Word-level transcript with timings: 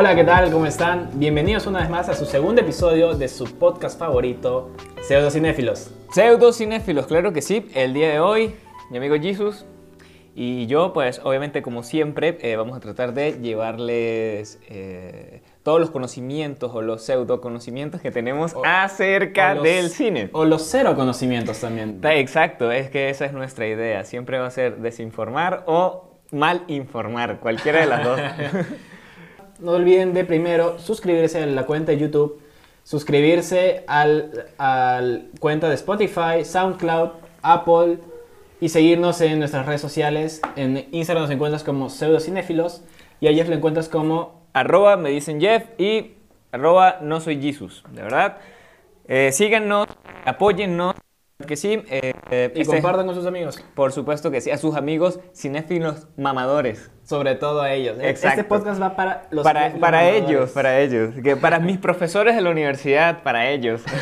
Hola, 0.00 0.14
¿qué 0.14 0.24
tal? 0.24 0.50
¿Cómo 0.50 0.64
están? 0.64 1.10
Bienvenidos 1.16 1.66
una 1.66 1.80
vez 1.80 1.90
más 1.90 2.08
a 2.08 2.14
su 2.14 2.24
segundo 2.24 2.62
episodio 2.62 3.12
de 3.12 3.28
su 3.28 3.44
podcast 3.58 3.98
favorito, 3.98 4.70
Pseudo 5.02 5.30
Cinéfilos. 5.30 5.90
Pseudo 6.10 6.54
cinéfilos, 6.54 7.06
claro 7.06 7.34
que 7.34 7.42
sí. 7.42 7.68
El 7.74 7.92
día 7.92 8.08
de 8.08 8.18
hoy, 8.18 8.54
mi 8.90 8.96
amigo 8.96 9.16
Jesus 9.20 9.66
y 10.34 10.66
yo, 10.68 10.94
pues 10.94 11.20
obviamente 11.22 11.60
como 11.60 11.82
siempre, 11.82 12.38
eh, 12.40 12.56
vamos 12.56 12.78
a 12.78 12.80
tratar 12.80 13.12
de 13.12 13.32
llevarles 13.42 14.58
eh, 14.70 15.42
todos 15.64 15.78
los 15.80 15.90
conocimientos 15.90 16.70
o 16.74 16.80
los 16.80 17.04
pseudo 17.04 17.42
conocimientos 17.42 18.00
que 18.00 18.10
tenemos 18.10 18.54
O- 18.54 18.62
acerca 18.64 19.52
los- 19.52 19.64
del 19.64 19.90
cine. 19.90 20.30
O 20.32 20.46
los 20.46 20.62
cero 20.62 20.94
conocimientos 20.96 21.60
también. 21.60 22.00
Ta- 22.00 22.14
Exacto, 22.14 22.72
es 22.72 22.88
que 22.88 23.10
esa 23.10 23.26
es 23.26 23.34
nuestra 23.34 23.66
idea. 23.66 24.02
Siempre 24.06 24.38
va 24.38 24.46
a 24.46 24.50
ser 24.50 24.78
desinformar 24.78 25.64
o 25.66 26.06
mal 26.32 26.62
informar, 26.68 27.38
cualquiera 27.40 27.80
de 27.80 27.86
las 27.86 28.02
dos. 28.02 28.18
No 29.60 29.72
olviden 29.72 30.14
de 30.14 30.24
primero 30.24 30.78
suscribirse 30.78 31.42
a 31.42 31.46
la 31.46 31.66
cuenta 31.66 31.92
de 31.92 31.98
YouTube, 31.98 32.40
suscribirse 32.82 33.84
al, 33.86 34.46
al 34.58 35.28
cuenta 35.38 35.68
de 35.68 35.74
Spotify, 35.74 36.44
SoundCloud, 36.44 37.10
Apple 37.42 37.98
y 38.60 38.70
seguirnos 38.70 39.20
en 39.20 39.38
nuestras 39.38 39.66
redes 39.66 39.80
sociales. 39.80 40.40
En 40.56 40.88
Instagram 40.92 41.24
nos 41.24 41.30
encuentras 41.30 41.62
como 41.64 41.90
pseudocinéfilos 41.90 42.82
y 43.20 43.28
a 43.28 43.34
Jeff 43.34 43.48
lo 43.48 43.54
encuentras 43.54 43.88
como... 43.88 44.42
arroba 44.52 44.96
me 44.96 45.10
dicen 45.10 45.40
Jeff 45.40 45.64
y 45.78 46.12
arroba 46.52 46.98
no 47.02 47.20
soy 47.20 47.40
Jesus, 47.40 47.84
de 47.92 48.02
verdad. 48.02 48.38
Eh, 49.08 49.30
síganos, 49.32 49.88
apóyennos, 50.24 50.94
que 51.46 51.56
sí. 51.56 51.82
eh, 51.90 52.12
eh, 52.30 52.52
Y 52.54 52.60
este- 52.62 52.74
compartan 52.74 53.06
con 53.06 53.14
sus 53.14 53.26
amigos. 53.26 53.62
Por 53.74 53.92
supuesto 53.92 54.30
que 54.30 54.40
sí, 54.40 54.50
a 54.50 54.58
sus 54.58 54.76
amigos 54.76 55.20
cinéfilos 55.34 56.06
mamadores. 56.16 56.90
Sobre 57.04 57.34
todo 57.34 57.60
a 57.62 57.72
ellos. 57.72 57.96
Este 57.98 58.10
Exacto. 58.10 58.46
podcast 58.48 58.80
va 58.80 58.94
para 58.96 59.26
los 59.30 59.42
Para, 59.44 59.72
para 59.80 59.98
mamadores. 59.98 60.28
ellos, 60.28 60.50
para 60.50 60.78
ellos. 60.80 61.14
Que 61.22 61.36
para 61.36 61.58
mis 61.58 61.78
profesores 61.78 62.36
de 62.36 62.42
la 62.42 62.50
universidad, 62.50 63.22
para 63.22 63.48
ellos. 63.50 63.82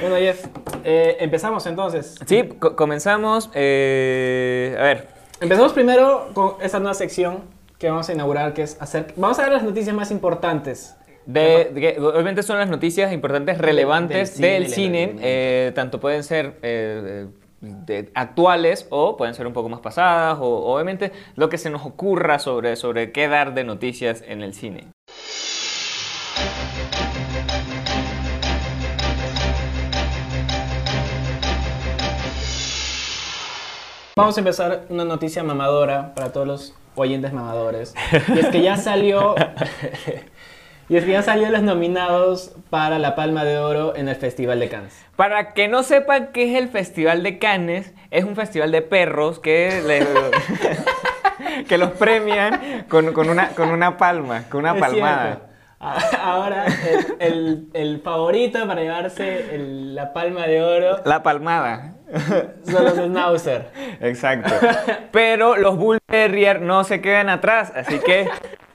Bueno, 0.00 0.16
Jeff, 0.16 0.44
eh, 0.82 1.16
empezamos 1.20 1.64
entonces. 1.66 2.16
sí, 2.26 2.42
co- 2.58 2.74
comenzamos. 2.74 3.50
eh, 3.54 4.76
a 4.78 4.82
ver, 4.82 5.08
Empezamos 5.40 5.72
primero 5.74 6.30
con 6.34 6.54
esta 6.60 6.78
nueva 6.80 6.94
sección 6.94 7.42
que 7.78 7.88
vamos 7.90 8.08
a 8.08 8.12
inaugurar, 8.14 8.52
que 8.54 8.62
es 8.62 8.76
hacer... 8.80 9.12
Vamos 9.16 9.38
a 9.38 9.42
ver 9.42 9.52
las 9.52 9.62
noticias 9.62 9.94
más 9.94 10.10
importantes. 10.10 10.96
De, 11.26 11.70
de 11.74 11.80
que 11.80 12.00
obviamente 12.00 12.42
son 12.42 12.58
las 12.58 12.68
noticias 12.70 13.12
importantes, 13.12 13.58
relevantes 13.58 14.38
del 14.38 14.62
del, 14.64 14.72
cine, 14.72 15.08
cine. 15.08 15.20
eh, 15.22 15.72
tanto 15.74 15.98
pueden 16.00 16.22
ser 16.22 16.54
eh, 16.62 17.26
de- 17.60 18.10
actuales 18.14 18.86
o 18.90 19.16
pueden 19.16 19.34
ser 19.34 19.46
un 19.46 19.52
poco 19.52 19.68
más 19.68 19.80
pasadas, 19.80 20.38
o 20.40 20.72
obviamente 20.72 21.12
lo 21.34 21.48
que 21.48 21.58
se 21.58 21.68
nos 21.70 21.84
ocurra 21.84 22.38
sobre, 22.38 22.76
sobre 22.76 23.12
qué 23.12 23.28
dar 23.28 23.54
de 23.54 23.64
noticias 23.64 24.22
en 24.26 24.42
el 24.42 24.54
cine. 24.54 24.88
Vamos 34.16 34.36
a 34.38 34.40
empezar 34.40 34.86
una 34.88 35.04
noticia 35.04 35.42
mamadora 35.42 36.14
para 36.14 36.32
todos 36.32 36.46
los 36.46 36.74
oyentes 36.94 37.32
mamadores. 37.32 37.94
Y 38.34 38.38
es 38.38 38.46
que 38.48 38.62
ya 38.62 38.76
salió... 38.76 39.34
y 40.88 40.96
es 40.96 41.04
que 41.04 41.12
ya 41.12 41.22
salió 41.22 41.50
los 41.50 41.62
nominados 41.62 42.52
para 42.70 42.98
la 42.98 43.14
Palma 43.14 43.44
de 43.44 43.58
Oro 43.58 43.94
en 43.96 44.08
el 44.08 44.16
Festival 44.16 44.60
de 44.60 44.68
Cannes. 44.68 44.94
Para 45.16 45.52
que 45.52 45.68
no 45.68 45.82
sepan 45.82 46.28
qué 46.32 46.50
es 46.52 46.56
el 46.62 46.68
Festival 46.68 47.22
de 47.22 47.38
Cannes, 47.38 47.92
es 48.10 48.24
un 48.24 48.36
festival 48.36 48.70
de 48.70 48.82
perros 48.82 49.38
que, 49.40 49.82
le- 49.86 51.64
que 51.68 51.78
los 51.78 51.90
premian 51.92 52.84
con, 52.88 53.12
con 53.12 53.28
una, 53.30 53.48
con 53.50 53.70
una 53.70 53.96
palma, 53.96 54.44
con 54.48 54.60
una 54.60 54.74
Es 54.74 54.80
palmada. 54.80 55.24
cierto. 55.26 55.46
Ahora, 56.22 56.64
el, 56.66 57.16
el- 57.20 57.66
el 57.74 58.00
favorito 58.00 58.66
para 58.66 58.80
llevarse 58.80 59.54
el- 59.54 59.94
la 59.94 60.12
Palma 60.12 60.46
de 60.46 60.62
Oro 60.62 61.00
La 61.04 61.22
palmada. 61.22 61.92
son 62.64 62.84
los 62.84 62.94
Schnauzer. 62.94 63.68
Exacto. 64.00 64.54
Pero 65.12 65.56
los 65.56 65.76
Bull 65.76 65.98
Terrier 66.16 66.60
no 66.62 66.82
se 66.84 67.00
quedan 67.02 67.28
atrás, 67.28 67.72
así 67.76 67.98
que 67.98 68.26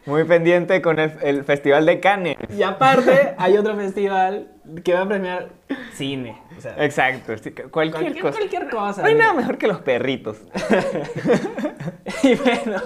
muy 0.05 0.23
pendiente 0.25 0.81
con 0.81 0.99
el, 0.99 1.11
el 1.23 1.43
Festival 1.43 1.85
de 1.87 1.99
Cannes. 1.99 2.37
Y 2.55 2.61
aparte, 2.63 3.33
hay 3.37 3.57
otro 3.57 3.75
festival 3.75 4.47
que 4.83 4.93
va 4.93 5.01
a 5.01 5.07
premiar 5.07 5.49
cine. 5.93 6.39
O 6.57 6.61
sea, 6.61 6.75
Exacto, 6.77 7.35
sí, 7.37 7.51
cualquier, 7.51 7.91
cualquier, 8.03 8.21
cosa. 8.21 8.37
cualquier 8.37 8.69
cosa. 8.69 9.01
No 9.01 9.07
hay 9.07 9.15
nada 9.15 9.33
mejor 9.33 9.57
que 9.57 9.67
los 9.67 9.79
perritos. 9.79 10.37
Y 12.23 12.35
bueno, 12.35 12.81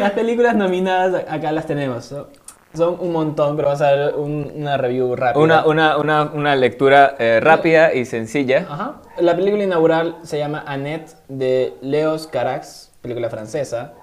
las 0.00 0.10
películas 0.12 0.56
nominadas 0.56 1.24
acá 1.28 1.52
las 1.52 1.66
tenemos. 1.66 2.10
¿no? 2.10 2.26
Son 2.74 2.96
un 3.00 3.12
montón, 3.12 3.56
pero 3.56 3.68
vamos 3.68 3.82
a 3.82 3.90
ver 3.92 4.14
un- 4.16 4.52
una 4.56 4.76
review 4.76 5.14
rápida. 5.14 5.42
Una, 5.42 5.66
una, 5.66 5.96
una, 5.98 6.22
una 6.24 6.56
lectura 6.56 7.14
eh, 7.18 7.38
rápida 7.40 7.94
y 7.94 8.04
sencilla. 8.04 8.66
Ajá. 8.68 8.96
La 9.18 9.36
película 9.36 9.62
inaugural 9.62 10.16
se 10.22 10.38
llama 10.38 10.64
Annette 10.66 11.12
de 11.28 11.74
Leos 11.80 12.26
Carax, 12.26 12.85
película 13.06 13.30
francesa. 13.30 13.94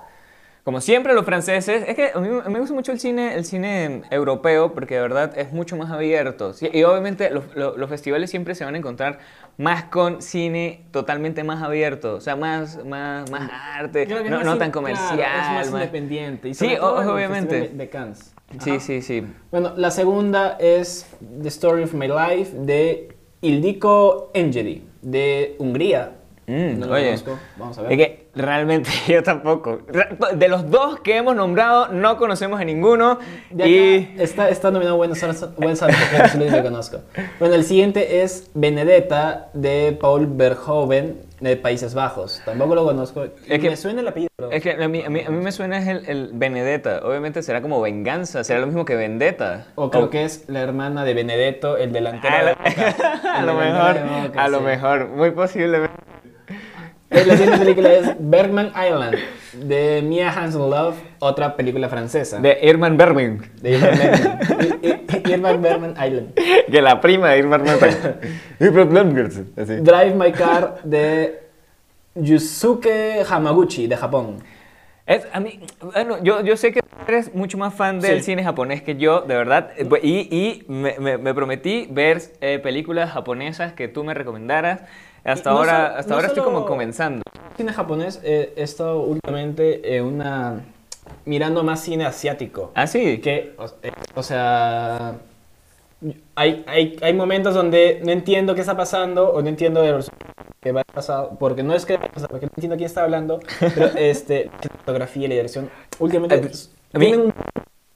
Como 0.64 0.80
siempre 0.80 1.14
los 1.14 1.26
franceses, 1.26 1.84
es 1.90 1.94
que 1.94 2.12
a 2.16 2.20
mí, 2.22 2.30
a 2.42 2.48
mí 2.48 2.54
me 2.54 2.60
gusta 2.62 2.74
mucho 2.74 2.94
el 2.94 3.00
cine, 3.00 3.34
el 3.36 3.44
cine 3.44 4.04
europeo 4.10 4.74
porque 4.74 4.96
de 4.96 5.02
verdad 5.02 5.38
es 5.38 5.52
mucho 5.52 5.76
más 5.76 5.92
abierto. 5.92 6.54
Sí, 6.54 6.70
Y 6.72 6.84
obviamente 6.84 7.30
los, 7.32 7.54
los- 7.54 7.78
los 7.78 7.90
festivales 7.90 8.30
siempre 8.30 8.56
se 8.56 8.64
van 8.64 8.76
a 8.76 8.78
encontrar 8.78 9.20
más 9.58 9.84
con 9.86 10.22
cine 10.22 10.86
totalmente 10.92 11.44
más 11.44 11.62
abierto, 11.62 12.16
o 12.16 12.22
sea, 12.22 12.38
más, 12.38 12.84
más, 12.86 13.30
más 13.30 13.52
arte, 13.76 14.06
no, 14.06 14.42
no 14.42 14.58
tan 14.58 14.72
comercial. 14.72 15.18
claro, 15.18 15.42
es 15.42 15.48
más 15.50 15.72
más- 15.72 15.82
independiente. 15.82 16.48
Y 16.48 16.54
Sí, 16.54 16.78
obviamente. 16.80 17.68
De 17.74 17.90
Cannes. 17.90 18.34
Sí, 18.62 18.70
Ajá. 18.72 18.80
sí, 18.80 19.02
sí. 19.02 19.26
Bueno, 19.52 19.74
la 19.76 19.92
segunda 19.92 20.56
es 20.62 21.08
The 21.42 21.50
Story 21.50 21.84
of 21.84 21.94
My 21.94 22.08
Life 22.08 22.56
de 22.58 23.10
Ildiko 23.42 24.32
Engedi, 24.34 24.88
de 25.02 25.56
Hungría. 25.60 26.14
Mm, 26.48 26.80
no 26.80 26.86
lo 26.88 26.94
oye, 26.94 27.06
conozco, 27.06 27.40
vamos 27.58 27.78
a 27.78 27.82
ver. 27.84 27.92
Es 27.94 27.98
que 27.98 28.28
realmente 28.36 28.90
yo 29.08 29.24
tampoco. 29.24 29.80
De 30.36 30.48
los 30.48 30.70
dos 30.70 31.00
que 31.00 31.16
hemos 31.18 31.36
nombrado, 31.36 31.88
no 31.90 32.18
conocemos 32.18 32.60
a 32.60 32.66
ninguno. 32.66 33.20
Y 33.58 34.10
está, 34.20 34.50
está 34.50 34.70
nominado 34.72 34.98
Buenos 34.98 35.22
Aires, 35.24 35.46
porque 35.56 35.72
es 35.72 36.36
lo 36.52 36.64
conozco. 36.64 37.00
Bueno, 37.40 37.56
el 37.56 37.64
siguiente 37.64 38.24
es 38.24 38.50
Benedetta 38.54 39.50
de 39.54 39.98
Paul 40.00 40.28
Verhoeven 40.28 41.22
de 41.40 41.58
Países 41.58 41.94
Bajos. 41.94 42.42
Tampoco 42.46 42.74
lo 42.76 42.86
conozco. 42.86 43.24
Es 43.48 43.60
que- 43.60 43.70
Me 43.70 43.76
suena 43.78 44.00
el 44.02 44.08
apellido. 44.08 44.30
pero- 44.36 44.52
Es 44.52 44.64
que 44.64 44.72
a 44.72 44.88
mí, 44.88 45.04
a 45.06 45.10
mí, 45.10 45.22
a 45.26 45.30
mí 45.30 45.38
me 45.44 45.52
suena 45.52 45.78
es 45.78 45.88
el, 45.88 46.10
el 46.10 46.30
Benedetta. 46.34 47.02
Obviamente 47.04 47.42
será 47.44 47.62
como 47.62 47.82
venganza, 47.82 48.44
será 48.44 48.60
lo 48.62 48.68
mismo 48.68 48.86
que 48.86 48.96
Vendetta. 48.96 49.68
O 49.76 49.90
creo 49.92 50.10
que 50.10 50.24
es 50.24 50.46
la 50.48 50.62
hermana 50.62 51.04
de 51.04 51.14
Benedetto, 51.14 51.76
el 51.78 51.92
delantero. 51.92 52.34
A, 52.36 53.42
de 53.42 53.46
lo 53.46 53.54
mejor, 53.56 53.94
de 53.96 54.28
Boca, 54.28 54.44
a 54.44 54.48
lo 54.48 54.60
sí. 54.60 54.64
mejor, 54.64 55.08
muy 55.10 55.32
posiblemente. 55.32 55.94
La 57.14 57.38
siguiente 57.38 57.58
película 57.60 57.94
es 57.94 58.16
Bergman 58.20 58.68
Island 58.70 59.18
de 59.54 60.02
Mia 60.04 60.32
Hansen-Love, 60.32 60.96
otra 61.20 61.56
película 61.56 61.88
francesa. 61.88 62.40
De 62.40 62.58
Irman 62.64 62.98
Bergman, 62.98 63.52
de 63.62 63.72
Irving 63.72 63.98
Bergman. 64.00 64.80
I- 64.82 64.88
I- 64.88 65.32
Irving 65.34 65.62
Bergman 65.62 65.92
Island. 65.92 66.34
que 66.72 66.82
la 66.82 67.00
prima 67.00 67.30
de 67.30 67.38
Irman 67.40 67.64
Bergman. 67.64 68.16
Irman. 68.60 69.84
Drive 69.84 70.16
My 70.16 70.32
Car 70.32 70.80
de 70.84 71.40
Yusuke 72.16 73.24
Hamaguchi 73.30 73.88
de 73.88 73.96
Japón. 73.98 74.38
Es, 75.06 75.28
a 75.34 75.40
mí, 75.40 75.60
bueno, 75.82 76.24
yo, 76.24 76.42
yo 76.44 76.56
sé 76.58 76.72
que 76.72 76.80
eres 77.08 77.36
mucho 77.36 77.58
más 77.58 77.74
fan 77.74 78.00
del 78.00 78.20
Sí. 78.20 78.24
cine 78.32 78.44
japonés 78.44 78.82
que 78.82 78.96
yo, 78.96 79.22
de 79.22 79.36
verdad, 79.36 79.72
y, 80.02 80.10
y 80.36 80.64
me, 80.68 80.98
me- 80.98 81.18
me 81.18 81.34
prometí 81.34 81.88
ver 81.92 82.22
eh, 82.42 82.60
películas 82.60 83.12
japonesas 83.12 83.74
que 83.74 83.88
tú 83.88 84.04
me 84.04 84.14
recomendaras. 84.14 84.82
Hasta 85.24 85.52
no 85.52 85.58
ahora, 85.58 85.72
solo- 85.88 86.00
hasta 86.00 86.10
no 86.10 86.16
ahora 86.16 86.28
estoy 86.28 86.44
como 86.44 86.66
comenzando. 86.66 87.22
Cine 87.58 87.72
japonés, 87.74 88.20
eh, 88.24 88.54
he 88.56 88.64
estado 88.64 89.02
últimamente 89.02 89.96
en 89.96 90.06
una 90.06 90.62
mirando 91.26 91.64
más 91.64 91.82
cine 91.82 92.06
asiático. 92.06 92.72
Ah, 92.76 92.88
sí. 92.88 93.20
Que, 93.20 93.54
o, 93.58 93.66
eh, 93.84 93.92
o 94.16 94.24
sea, 94.24 95.16
hay, 96.36 96.64
hay, 96.68 96.98
hay 97.02 97.14
momentos 97.14 97.54
donde 97.54 98.02
no 98.04 98.12
entiendo 98.12 98.56
qué 98.56 98.62
está 98.62 98.76
pasando 98.76 99.30
o 99.32 99.42
no 99.42 99.48
entiendo 99.48 99.82
de 99.82 99.92
los 99.92 100.10
que 100.62 100.72
va 100.72 100.82
a 100.82 100.84
pasar, 100.86 101.30
porque 101.40 101.62
no 101.64 101.74
es 101.76 101.86
que, 101.86 101.98
porque 101.98 102.46
no 102.46 102.52
entiendo 102.56 102.76
quién 102.78 102.86
está 102.88 103.04
hablando, 103.04 103.40
pero 103.60 103.86
este, 103.98 104.46
la 104.46 104.78
fotografía 104.80 105.26
y 105.26 105.28
la 105.30 105.36
dirección, 105.36 105.70
últimamente, 106.00 106.36
A 106.94 106.98
a 106.98 107.00
mí- 107.00 107.14
un 107.14 107.34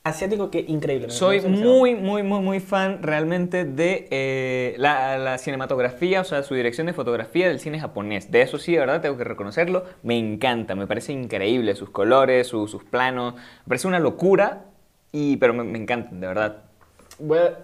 asiático 0.07 0.49
que 0.51 0.65
increíble. 0.67 1.09
Soy 1.09 1.41
muy, 1.41 1.95
muy, 1.95 2.23
muy, 2.23 2.39
muy 2.41 2.59
fan 2.59 3.01
realmente 3.03 3.65
de 3.65 4.07
eh, 4.11 4.75
la, 4.77 5.17
la 5.17 5.37
cinematografía, 5.37 6.21
o 6.21 6.23
sea, 6.23 6.43
su 6.43 6.55
dirección 6.55 6.87
de 6.87 6.93
fotografía 6.93 7.47
del 7.47 7.59
cine 7.59 7.79
japonés. 7.79 8.31
De 8.31 8.41
eso 8.41 8.57
sí, 8.57 8.73
de 8.73 8.79
verdad, 8.79 9.01
tengo 9.01 9.17
que 9.17 9.23
reconocerlo. 9.23 9.83
Me 10.03 10.17
encanta, 10.17 10.75
me 10.75 10.87
parece 10.87 11.13
increíble 11.13 11.75
sus 11.75 11.89
colores, 11.89 12.47
su- 12.47 12.67
sus 12.67 12.83
planos. 12.83 13.35
Me 13.35 13.41
parece 13.69 13.87
una 13.87 13.99
locura, 13.99 14.65
y, 15.11 15.37
pero 15.37 15.53
me, 15.53 15.63
me 15.63 15.77
encantan, 15.77 16.19
de 16.19 16.27
verdad. 16.27 16.57
Voy 17.19 17.39
a- 17.39 17.57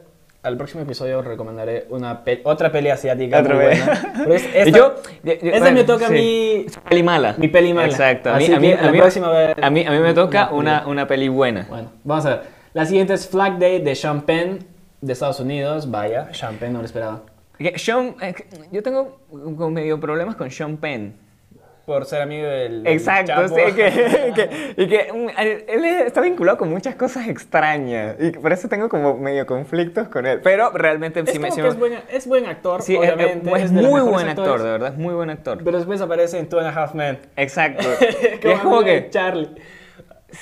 al 0.43 0.57
próximo 0.57 0.83
episodio 0.83 1.21
recomendaré 1.21 1.87
una 1.89 2.23
pe- 2.23 2.41
otra 2.43 2.71
peli 2.71 2.89
asiática 2.89 3.39
Otra 3.39 3.55
muy 3.55 3.63
buena. 3.65 4.13
Pero 4.17 4.33
es- 4.33 4.43
Y 4.43 4.47
esta, 4.57 4.77
yo, 4.77 4.95
yo- 5.23 5.31
esta 5.33 5.59
bueno, 5.59 5.71
me 5.77 5.83
toca 5.85 6.07
sí. 6.09 6.13
mí... 6.13 6.65
Peli 6.89 7.03
mala. 7.03 7.35
Mi 7.37 7.47
peli 7.47 7.73
mala. 7.73 7.87
Exacto. 7.87 8.29
A 8.29 8.37
mí, 8.37 8.45
a 8.51 8.59
mí, 8.59 8.71
a 8.73 8.91
mí- 8.91 8.97
próxima 8.99 9.29
vez- 9.31 9.55
a 9.61 9.69
mí, 9.69 9.85
a 9.85 9.91
mí 9.91 9.99
me 9.99 10.13
toca 10.13 10.49
una 10.51 10.85
una, 10.85 11.07
peli 11.07 11.29
buena. 11.29 11.65
Bueno, 11.69 11.91
vamos 12.03 12.25
a 12.25 12.29
ver. 12.29 12.41
La 12.73 12.85
siguiente 12.85 13.13
es 13.13 13.27
Flag 13.27 13.57
Day 13.57 13.81
de 13.81 13.95
Sean 13.95 14.21
Penn 14.23 14.59
de 14.99 15.13
Estados 15.13 15.39
Unidos. 15.39 15.89
Vaya, 15.89 16.33
Sean 16.33 16.55
Penn 16.57 16.73
no 16.73 16.79
lo 16.79 16.85
esperaba. 16.85 17.21
Sean, 17.75 18.15
eh, 18.21 18.33
yo 18.71 18.83
tengo 18.83 19.19
medio 19.69 19.99
problemas 19.99 20.35
con 20.35 20.51
Sean 20.51 20.75
Penn. 20.77 21.15
Por 21.85 22.05
ser 22.05 22.21
amigo 22.21 22.47
del... 22.47 22.87
Exacto, 22.87 23.33
Chapo. 23.33 23.55
sí, 23.55 23.73
que, 23.75 23.91
que- 24.35 24.73
y 24.77 24.87
que 24.87 25.11
mm, 25.11 25.27
él 25.67 25.83
está 26.05 26.21
vinculado 26.21 26.57
con 26.57 26.69
muchas 26.69 26.95
cosas 26.95 27.27
extrañas 27.27 28.15
y 28.19 28.31
por 28.31 28.53
eso 28.53 28.69
tengo 28.69 28.87
como 28.87 29.17
medio 29.17 29.45
conflictos 29.45 30.07
con 30.07 30.25
él. 30.25 30.39
Pero 30.41 30.69
realmente 30.71 31.19
Es 31.19 31.29
sí 31.31 31.39
me... 31.39 31.49
como 31.49 31.55
sí 31.55 31.61
que 31.61 31.63
me- 31.63 31.69
es, 31.73 31.77
buen, 31.79 31.93
es 32.09 32.27
buen 32.27 32.45
actor, 32.45 32.81
sí, 32.81 32.95
es- 32.95 33.03
es, 33.03 33.13
obviamente. 33.13 33.49
es 33.49 33.63
es 33.63 33.71
los 33.73 33.83
muy 33.83 33.99
buen 33.99 34.29
actor, 34.29 34.45
actores, 34.45 34.63
de 34.63 34.71
verdad, 34.71 34.93
es 34.93 34.97
muy 34.97 35.13
buen 35.13 35.29
actor. 35.29 35.61
Pero 35.61 35.77
después 35.77 35.99
aparece 35.99 36.39
en 36.39 36.47
Two 36.47 36.59
and 36.59 36.67
a 36.69 36.83
Half 36.83 36.93
Men. 36.93 37.19
Exacto. 37.35 37.85
y 38.33 38.39
como 38.39 38.53
es 38.53 38.59
como 38.61 38.83
que... 38.83 39.09
Charlie. 39.09 39.49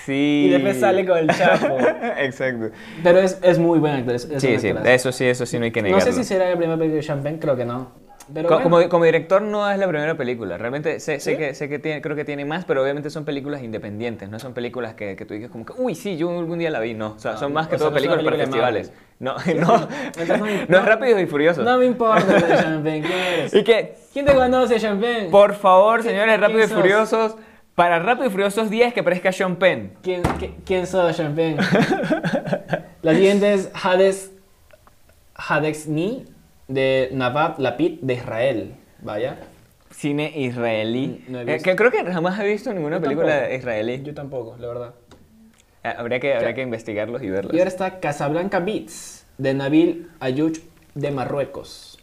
Sí. 0.05 0.45
Y 0.47 0.51
después 0.51 0.79
sale 0.79 1.05
con 1.05 1.17
el 1.17 1.27
Chapo. 1.29 1.77
Exacto. 2.19 2.69
Pero 3.03 3.19
es, 3.19 3.39
es 3.41 3.57
muy 3.57 3.79
buen 3.79 3.93
actor. 3.95 4.13
es- 4.15 4.25
es 4.25 4.41
Sí, 4.41 4.59
sí, 4.59 4.67
actorazo. 4.69 4.89
eso 4.91 5.11
sí, 5.11 5.25
eso 5.25 5.45
sí 5.47 5.57
no 5.57 5.65
hay 5.65 5.71
que 5.71 5.81
No 5.81 5.87
negarlo. 5.87 6.05
sé 6.05 6.13
si 6.13 6.23
será 6.23 6.49
la 6.51 6.55
primera 6.55 6.77
película 6.77 7.15
de 7.15 7.21
Penn, 7.23 7.39
creo 7.39 7.55
que 7.57 7.65
no. 7.65 7.91
Pero 8.33 8.47
Co- 8.47 8.55
bueno. 8.55 8.69
como, 8.77 8.89
como 8.89 9.05
director 9.05 9.41
no 9.41 9.69
es 9.69 9.77
la 9.77 9.87
primera 9.87 10.15
película. 10.15 10.57
Realmente 10.57 10.99
sé, 10.99 11.19
sé 11.19 11.31
¿Sí? 11.31 11.37
que, 11.37 11.53
sé 11.55 11.67
que 11.69 11.79
tiene, 11.79 12.01
creo 12.01 12.15
que 12.15 12.23
tiene 12.25 12.45
más, 12.45 12.65
pero 12.65 12.81
obviamente 12.83 13.09
son 13.09 13.25
películas 13.25 13.63
independientes. 13.63 14.29
No 14.29 14.39
son 14.39 14.53
películas 14.53 14.93
que, 14.95 15.15
que 15.15 15.25
tú 15.25 15.33
digas 15.33 15.51
como 15.51 15.65
que, 15.65 15.73
uy, 15.77 15.95
sí, 15.95 16.17
yo 16.17 16.29
algún 16.39 16.59
día 16.59 16.69
la 16.69 16.79
vi. 16.79 16.93
No, 16.93 17.13
o 17.13 17.19
sea, 17.19 17.31
Ah, 17.33 17.37
son 17.37 17.53
más 17.53 17.67
que 17.67 17.77
todo 17.77 17.89
no 17.89 17.95
películas 17.95 18.23
para 18.23 18.37
película 18.37 18.71
de 18.71 18.83
festivales. 18.85 18.93
No, 19.19 19.35
no, 19.67 19.87
Entonces 20.05 20.39
no 20.39 20.45
me- 20.45 20.55
no 20.55 20.61
es 20.61 20.69
no- 20.69 20.81
Rápidos 20.85 21.21
y 21.21 21.25
Furiosos. 21.25 21.65
No 21.65 21.77
me 21.77 21.85
importa 21.85 22.25
de 22.33 22.41
Penn, 22.81 23.01
¿quién 23.03 23.11
eres? 23.11 23.53
Y 23.53 23.63
que, 23.63 23.95
¿Quién 24.13 24.25
te 24.25 24.33
conoce, 24.33 24.79
Penn? 24.79 25.31
por 25.31 25.53
favor, 25.53 26.03
señores, 26.03 26.27
quién 26.37 26.41
Rápidos 26.41 26.65
y 26.65 26.69
sos? 26.69 26.77
Furiosos, 26.79 27.35
para 27.75 27.99
Rápidos 27.99 28.27
y 28.27 28.31
Furiosos 28.31 28.69
10 28.69 28.93
que 28.93 28.99
aparezca 28.99 29.31
Sean 29.31 29.55
Penn. 29.55 29.93
¿Quién, 30.03 30.23
qui- 30.23 30.53
quién 30.65 30.85
sos, 30.87 31.15
Sean 31.15 31.33
Penn? 31.35 31.57
La 33.01 33.13
siguiente 33.13 33.53
es 33.53 33.71
Hades, 33.73 34.31
Hades 35.35 35.87
Ni 35.87 36.25
de 36.73 37.09
Navad 37.13 37.57
Lapid 37.57 37.99
de 38.01 38.13
Israel. 38.13 38.75
Vaya. 39.01 39.37
Cine 39.91 40.31
israelí. 40.35 41.25
No 41.27 41.41
he 41.41 41.55
Eh, 41.55 41.59
que 41.61 41.75
creo 41.75 41.91
que 41.91 42.03
jamás 42.05 42.39
he 42.39 42.45
visto 42.45 42.73
ninguna 42.73 42.97
Yo 42.97 43.03
película 43.03 43.33
tampoco. 43.33 43.55
israelí. 43.55 44.01
Yo 44.03 44.13
tampoco, 44.13 44.55
la 44.59 44.67
verdad. 44.67 44.93
Eh, 45.83 45.93
Habría 45.97 46.19
que, 46.19 46.33
habría 46.35 46.53
que 46.53 46.61
investigarlos 46.61 47.21
y 47.23 47.29
verlos. 47.29 47.53
Y 47.53 47.57
ahora 47.59 47.67
está 47.69 47.99
Casablanca 47.99 48.59
Beats 48.59 49.25
de 49.37 49.53
Nabil 49.53 50.09
Ayuch 50.19 50.59
de 50.95 51.11
Marruecos. 51.11 51.99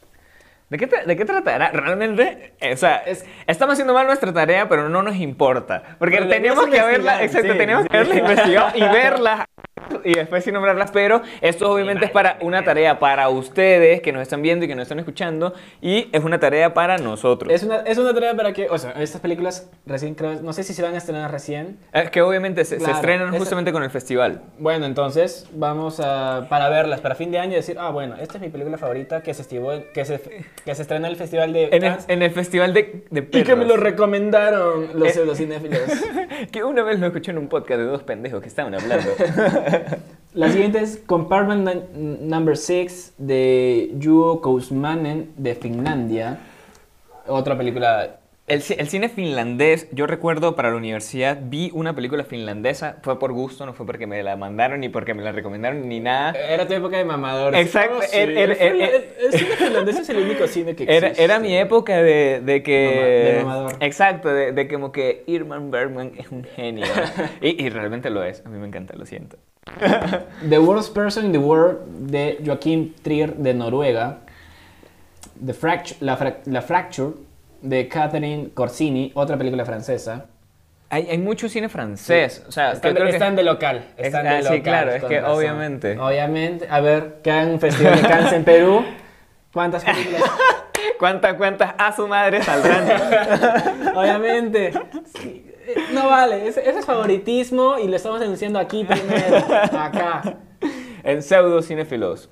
¿De 0.70 0.76
qué, 0.76 0.86
¿De 1.06 1.16
qué 1.16 1.24
tratará? 1.24 1.70
Realmente, 1.70 2.52
eh, 2.60 2.74
o 2.74 2.76
sea, 2.76 2.96
Es- 3.06 3.24
estamos 3.46 3.72
haciendo 3.74 3.94
mal 3.94 4.06
nuestra 4.06 4.34
tarea, 4.34 4.68
pero 4.68 4.90
no 4.90 5.02
nos 5.02 5.16
importa. 5.16 5.82
Porque 5.98 6.18
teníamos 6.22 6.66
que 6.66 6.78
haberla, 6.78 7.22
exacto, 7.22 7.52
sí. 7.52 7.58
teníamos 7.58 7.86
que 7.88 7.96
haberla 7.96 8.16
investigado 8.18 8.70
y 8.76 8.80
verla 8.82 9.46
y 10.04 10.14
después 10.14 10.44
sí 10.44 10.52
nombrarlas, 10.52 10.90
pero 10.90 11.22
esto 11.40 11.70
obviamente 11.70 12.06
es 12.06 12.10
para 12.10 12.38
una 12.40 12.62
tarea 12.64 12.98
para 12.98 13.28
ustedes 13.28 14.00
que 14.00 14.12
nos 14.12 14.22
están 14.22 14.42
viendo 14.42 14.64
y 14.64 14.68
que 14.68 14.74
nos 14.74 14.82
están 14.82 14.98
escuchando 14.98 15.54
y 15.80 16.08
es 16.12 16.22
una 16.24 16.38
tarea 16.40 16.74
para 16.74 16.98
nosotros. 16.98 17.52
Es 17.52 17.62
una, 17.62 17.78
es 17.80 17.98
una 17.98 18.12
tarea 18.14 18.34
para 18.34 18.52
que, 18.52 18.68
o 18.68 18.78
sea, 18.78 18.92
estas 18.92 19.20
películas 19.20 19.70
recién 19.86 20.14
creo, 20.14 20.40
no 20.42 20.52
sé 20.52 20.62
si 20.62 20.74
se 20.74 20.82
van 20.82 20.94
a 20.94 20.98
estrenar 20.98 21.30
recién. 21.30 21.78
Es 21.92 22.10
que 22.10 22.22
obviamente 22.22 22.64
se, 22.64 22.76
se 22.76 22.84
Claro, 22.84 22.94
estrenan 22.94 23.28
esa- 23.28 23.38
justamente 23.38 23.72
con 23.72 23.82
el 23.82 23.90
festival. 23.90 24.42
Bueno, 24.58 24.86
entonces 24.86 25.48
vamos 25.52 26.00
a, 26.00 26.46
para 26.48 26.68
verlas, 26.68 27.00
para 27.00 27.14
fin 27.14 27.30
de 27.30 27.38
año, 27.38 27.54
decir, 27.54 27.76
ah, 27.78 27.90
bueno, 27.90 28.16
esta 28.20 28.34
es 28.36 28.40
mi 28.40 28.48
película 28.48 28.78
favorita 28.78 29.22
que 29.22 29.34
se, 29.34 29.42
estivó- 29.42 29.82
que 29.92 30.04
se, 30.04 30.20
que 30.64 30.74
se 30.74 30.82
estrena 30.82 31.06
en 31.06 31.12
el 31.12 31.16
Festival 31.18 31.52
de 31.52 31.68
En 31.72 31.84
el, 31.84 31.94
en 32.08 32.22
el 32.22 32.30
festival 32.30 32.72
de, 32.74 33.04
de 33.10 33.28
y 33.32 33.42
que 33.42 33.56
me 33.56 33.64
lo 33.64 33.76
recomendaron 33.76 34.88
los 34.98 35.08
Eh. 35.08 35.12
pseudocinéfilos. 35.12 35.80
Que 36.52 36.62
una 36.62 36.82
vez 36.84 37.00
lo 37.00 37.06
escuché 37.08 37.32
en 37.32 37.38
un 37.38 37.48
podcast 37.48 37.80
de 37.80 37.86
dos 37.86 38.04
pendejos 38.04 38.40
que 38.40 38.48
estaban 38.48 38.72
hablando. 38.74 39.08
La 40.34 40.50
siguiente 40.50 40.80
es 40.80 40.98
Compartment 41.06 41.66
Num- 41.66 42.18
Number 42.20 42.56
6 42.56 43.14
de 43.18 43.96
Juho 44.02 44.40
Kousmanen 44.40 45.30
de 45.36 45.54
Finlandia. 45.54 46.38
Otra 47.26 47.56
película. 47.56 48.18
El, 48.48 48.62
ci- 48.62 48.76
el 48.78 48.88
cine 48.88 49.08
finlandés, 49.10 49.88
yo 49.92 50.06
recuerdo 50.06 50.56
para 50.56 50.70
la 50.70 50.76
universidad, 50.76 51.38
vi 51.42 51.70
una 51.74 51.94
película 51.94 52.24
finlandesa, 52.24 52.96
fue 53.02 53.18
por 53.18 53.32
gusto, 53.32 53.66
no 53.66 53.74
fue 53.74 53.84
porque 53.84 54.06
me 54.06 54.22
la 54.22 54.36
mandaron 54.36 54.80
ni 54.80 54.88
porque 54.88 55.12
me 55.12 55.22
la 55.22 55.32
recomendaron 55.32 55.86
ni 55.88 56.00
nada. 56.00 56.32
Era 56.32 56.66
tu 56.66 56.72
época 56.72 56.96
de 56.96 57.04
mamadores. 57.04 57.60
Exacto, 57.60 57.98
Oh, 57.98 58.02
sí. 58.02 58.16
er- 58.16 58.30
er- 58.30 58.50
el, 58.50 58.56
cine- 58.58 58.84
er- 58.84 59.04
el- 59.20 59.32
cine 59.32 59.50
finlandés 59.56 59.96
es 59.98 60.08
el 60.08 60.16
único 60.18 60.46
cine 60.46 60.74
que 60.74 60.84
existe. 60.84 61.22
Era, 61.22 61.38
mi 61.38 61.54
época 61.56 62.02
de, 62.02 62.40
de 62.44 62.62
que... 62.62 62.86
Mama- 62.94 63.06
de 63.06 63.44
mamador. 63.44 63.76
Exacto, 63.84 64.28
de, 64.30 64.52
de 64.52 64.66
como 64.68 64.92
que 64.92 65.24
Irman 65.26 65.70
Bergman 65.70 66.12
es 66.18 66.30
un 66.30 66.44
genio. 66.44 66.86
y, 67.42 67.62
y 67.64 67.68
realmente 67.68 68.08
lo 68.10 68.24
es, 68.24 68.42
a 68.46 68.48
mí 68.48 68.58
me 68.58 68.66
encanta, 68.66 68.94
lo 68.96 69.04
siento. 69.04 69.36
The 70.48 70.58
Worst 70.58 70.94
Person 70.94 71.26
in 71.26 71.32
the 71.32 71.38
World 71.38 72.10
de 72.10 72.38
Joachim 72.44 72.94
Trier 73.02 73.34
de 73.34 73.52
Noruega. 73.52 74.20
The 75.44 75.52
Fractu- 75.52 75.96
la, 76.00 76.16
Fra- 76.16 76.38
la 76.46 76.62
Fracture 76.62 77.10
de 77.62 77.88
Catherine 77.88 78.50
Corsini, 78.54 79.10
otra 79.14 79.36
película 79.36 79.64
francesa. 79.64 80.26
Hay, 80.90 81.06
hay 81.10 81.18
mucho 81.18 81.48
cine 81.50 81.68
francés, 81.68 82.42
o 82.48 82.52
sea, 82.52 82.72
Están, 82.72 82.94
de, 82.94 83.02
que- 83.02 83.08
están 83.10 83.36
de 83.36 83.42
local. 83.42 83.84
Es- 83.96 84.06
Están 84.06 84.26
ah, 84.26 84.34
de 84.36 84.42
sí, 84.42 84.48
local, 84.48 84.62
claro, 84.62 84.90
es 84.92 85.04
que 85.04 85.20
razón. 85.20 85.36
obviamente. 85.36 85.98
Obviamente. 85.98 86.66
A 86.70 86.80
ver, 86.80 87.20
un 87.52 87.60
festival 87.60 88.00
de 88.02 88.08
Cannes 88.08 88.32
en 88.32 88.44
Perú. 88.44 88.84
¿Cuántas 89.52 89.84
películas? 89.84 90.22
¿Cuántas, 90.98 91.34
cuántas 91.34 91.74
a 91.78 91.94
su 91.94 92.08
madre 92.08 92.42
saldrán? 92.42 92.88
Obviamente. 93.96 94.72
Sí, 95.20 95.44
eh, 95.66 95.74
No 95.92 96.08
vale, 96.08 96.48
ese, 96.48 96.68
ese 96.68 96.78
es 96.78 96.84
favoritismo 96.86 97.78
y 97.78 97.86
lo 97.88 97.96
estamos 97.96 98.18
denunciando 98.20 98.58
aquí 98.58 98.84
primero. 98.84 99.36
Acá. 99.78 100.22
en 101.04 101.22
pseudo 101.22 101.62
cinefilos. 101.62 102.30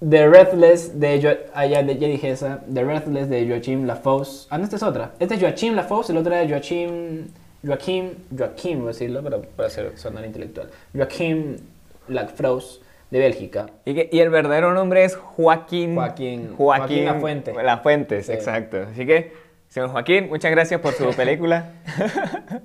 The 0.00 0.28
Breathless 0.28 0.98
de 1.00 1.20
Jo- 1.20 1.50
ah, 1.54 1.66
ya, 1.66 1.82
de- 1.82 1.98
ya 1.98 2.06
dije 2.08 2.30
esa. 2.30 2.60
The 2.72 2.84
Breathless 2.84 3.28
de 3.28 3.48
Joachim 3.48 3.84
Lafosse. 3.86 4.46
Ah, 4.50 4.58
no, 4.58 4.64
esta 4.64 4.76
es 4.76 4.82
otra. 4.82 5.12
Esta 5.18 5.34
es 5.34 5.40
Joachim 5.40 5.74
Lafosse, 5.74 6.10
el 6.12 6.18
otro 6.18 6.32
era 6.34 6.48
Joachim. 6.48 7.26
Joachim. 7.66 8.10
Joachim, 8.36 8.78
voy 8.78 8.84
a 8.84 8.92
decirlo 8.92 9.22
para, 9.22 9.38
para 9.40 9.66
hacer 9.66 9.92
sonar 9.98 10.24
intelectual. 10.24 10.70
Joachim 10.94 11.56
Lafrosse 12.06 12.80
de 13.10 13.18
Bélgica. 13.18 13.66
Y, 13.84 13.94
que- 13.94 14.08
y 14.12 14.20
el 14.20 14.30
verdadero 14.30 14.72
nombre 14.72 15.02
es 15.04 15.16
Joaquín. 15.16 15.96
Joaquín- 15.96 16.54
Joaquín. 16.56 16.56
Joaquín 16.56 17.04
Lafuente. 17.06 17.52
Lafuentes, 17.62 18.26
Sí. 18.26 18.32
exacto. 18.32 18.86
Así 18.92 19.04
que, 19.04 19.32
señor 19.68 19.88
Joaquín, 19.90 20.28
muchas 20.28 20.52
gracias 20.52 20.80
por 20.80 20.92
su 20.92 21.10
película. 21.16 21.72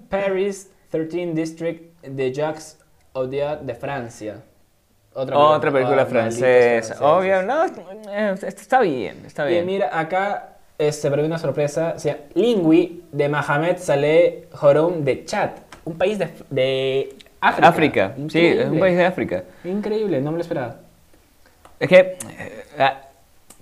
Paris 0.09 0.69
13 0.91 1.33
District 1.33 1.99
de 2.03 2.31
Jacques 2.31 2.77
Audiard 3.15 3.61
de 3.61 3.73
Francia. 3.73 4.43
Otra 5.15 5.71
película 5.71 6.01
Ah, 6.01 6.05
malditos 6.05 6.09
francesa. 6.09 6.95
Obvio, 7.17 7.43
no, 7.43 7.65
eh, 8.09 8.35
está 8.41 8.79
bien, 8.81 9.23
está 9.25 9.47
Y 9.49 9.53
bien. 9.53 9.65
mira, 9.65 9.97
acá 9.97 10.49
este, 10.77 11.09
pero 11.09 11.23
una 11.25 11.37
sorpresa. 11.37 11.93
O 11.95 11.99
sea, 11.99 12.17
Lingui 12.33 13.03
de 13.11 13.29
Mohamed 13.29 13.77
Saleh 13.77 14.47
Jorom 14.53 15.03
de 15.03 15.23
Chad. 15.25 15.51
Un 15.85 15.97
país 15.97 16.17
de, 16.17 16.29
de 16.49 17.15
África. 17.41 17.67
África, 17.67 18.15
sí, 18.29 18.45
es 18.45 18.67
un 18.69 18.79
país 18.79 18.97
de 18.97 19.05
África. 19.05 19.43
Increíble, 19.63 20.19
no 20.21 20.31
me 20.31 20.37
lo 20.37 20.41
esperaba. 20.41 20.77
Es 21.79 21.89
que... 21.89 21.99
eh, 21.99 22.65
ah, 22.79 23.01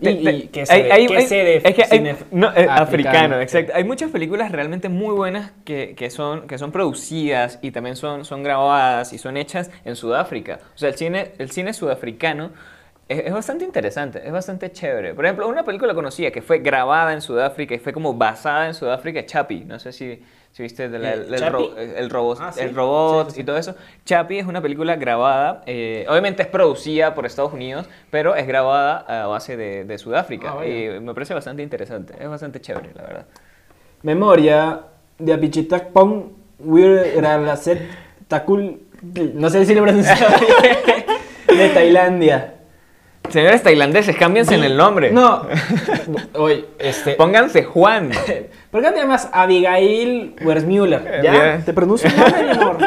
Y- 0.09 0.47
que 0.47 0.65
se 0.65 0.73
de- 0.83 1.07
que 1.07 1.27
se 1.27 1.35
de 1.35 1.55
es 1.57 1.75
que 1.75 1.83
hay- 1.83 1.89
cine 1.89 2.15
no, 2.31 2.47
eh, 2.47 2.65
africano, 2.67 2.81
africano, 2.81 3.35
sí. 3.37 3.41
exacto. 3.43 3.73
Hay 3.75 3.83
muchas 3.83 4.09
películas 4.11 4.51
realmente 4.51 4.89
muy 4.89 5.13
buenas 5.13 5.51
que, 5.63 5.93
que 5.95 6.09
son, 6.09 6.47
que 6.47 6.57
son 6.57 6.71
producidas 6.71 7.59
y 7.61 7.71
también 7.71 7.95
son, 7.95 8.25
son 8.25 8.41
grabadas 8.43 9.13
y 9.13 9.17
son 9.17 9.37
hechas 9.37 9.69
en 9.85 9.95
Sudáfrica. 9.95 10.59
O 10.75 10.77
sea, 10.77 10.89
el 10.89 10.95
cine, 10.95 11.31
el 11.37 11.51
cine 11.51 11.73
sudafricano 11.73 12.51
es, 13.11 13.25
es 13.27 13.33
bastante 13.33 13.65
interesante, 13.65 14.21
es 14.25 14.31
bastante 14.31 14.71
chévere. 14.71 15.13
Por 15.13 15.25
ejemplo, 15.25 15.47
una 15.47 15.63
película 15.63 15.93
conocida 15.93 16.31
que 16.31 16.41
fue 16.41 16.59
grabada 16.59 17.13
en 17.13 17.21
Sudáfrica 17.21 17.75
y 17.75 17.79
fue 17.79 17.93
como 17.93 18.13
basada 18.13 18.67
en 18.67 18.73
Sudáfrica, 18.73 19.25
Chapi. 19.25 19.65
No 19.65 19.79
sé 19.79 19.91
si, 19.91 20.21
si 20.51 20.63
viste 20.63 20.89
de 20.89 20.99
la- 20.99 21.11
Eh, 21.11 21.25
el, 21.27 21.33
el 21.33 21.51
ro- 21.51 21.77
el 21.77 22.09
robot, 22.09 22.37
Ah, 22.41 22.51
sí. 22.51 22.59
el 22.61 22.75
robot 22.75 23.25
Sí, 23.27 23.31
sí, 23.31 23.35
sí. 23.35 23.41
y 23.41 23.43
todo 23.45 23.57
eso. 23.57 23.75
Chapi 24.05 24.39
es 24.39 24.45
una 24.47 24.61
película 24.61 24.95
grabada, 24.95 25.63
eh, 25.65 26.05
obviamente 26.09 26.41
es 26.43 26.47
producida 26.47 27.13
por 27.13 27.25
Estados 27.25 27.53
Unidos, 27.53 27.87
pero 28.09 28.35
es 28.35 28.45
grabada 28.47 29.05
a 29.23 29.27
base 29.27 29.57
de, 29.57 29.83
de 29.85 29.97
Sudáfrica. 29.97 30.55
Ah, 30.59 30.65
y 30.65 30.99
me 30.99 31.13
parece 31.13 31.33
bastante 31.33 31.63
interesante, 31.63 32.13
es 32.19 32.29
bastante 32.29 32.59
chévere, 32.61 32.89
la 32.95 33.03
verdad. 33.03 33.25
Memoria 34.03 34.81
de 35.19 35.33
Apichitakpong 35.33 36.31
Wirralaset 36.59 37.81
Takul. 38.27 38.79
No 39.33 39.49
sé 39.49 39.65
si 39.65 39.73
lo 39.75 39.81
pronuncié 39.83 40.13
bien. 40.15 41.57
De 41.57 41.69
Tailandia. 41.69 42.55
Señores 43.31 43.63
tailandeses, 43.63 44.15
cámbiense 44.17 44.55
en 44.55 44.63
el 44.63 44.75
nombre. 44.77 45.11
No. 45.11 45.43
Oye, 46.33 46.65
este. 46.79 47.13
Pónganse 47.13 47.63
Juan. 47.63 48.11
¿Por 48.71 48.81
qué 48.81 48.91
te 48.91 48.97
llamas 48.99 49.29
Abigail 49.31 50.35
Wersmuller? 50.43 51.21
¿Ya? 51.23 51.31
Bien. 51.31 51.65
Te 51.65 51.73
pronuncio 51.73 52.09
el 52.09 52.17
nombre, 52.17 52.43
mi 52.43 52.49
amor. 52.51 52.77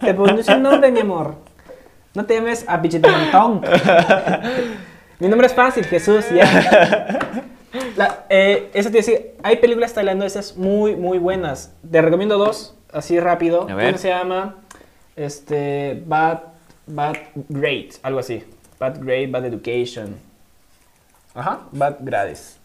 Te 0.00 0.14
pronuncio 0.14 0.54
el 0.54 0.62
nombre, 0.62 0.90
mi 0.90 1.00
amor. 1.00 1.34
No 2.14 2.24
te 2.26 2.34
llames 2.34 2.64
a 2.68 2.76
montón. 2.78 3.62
Mi 5.20 5.28
nombre 5.28 5.46
es 5.46 5.54
fácil, 5.54 5.84
Jesús, 5.84 6.26
ya. 6.30 7.38
La- 7.96 8.24
eh, 8.28 8.68
eso 8.74 8.90
te 8.90 8.98
decir, 8.98 9.32
hay 9.42 9.56
películas 9.56 9.94
tailandesas 9.94 10.56
muy, 10.56 10.96
muy 10.96 11.18
buenas. 11.18 11.72
Te 11.88 12.02
recomiendo 12.02 12.36
dos, 12.36 12.76
así 12.92 13.18
rápido. 13.20 13.68
A 13.70 13.74
ver. 13.74 13.88
Una 13.90 13.98
se 13.98 14.08
llama 14.08 14.56
este, 15.16 16.02
Bad, 16.04 16.40
Bad 16.86 17.16
Grade, 17.48 17.90
algo 18.02 18.18
así. 18.18 18.44
Bad 18.84 19.00
Grade, 19.00 19.28
Bad 19.32 19.46
Education. 19.46 20.20
Ajá, 21.34 21.66
Bad 21.72 22.04
Grades. 22.04 22.58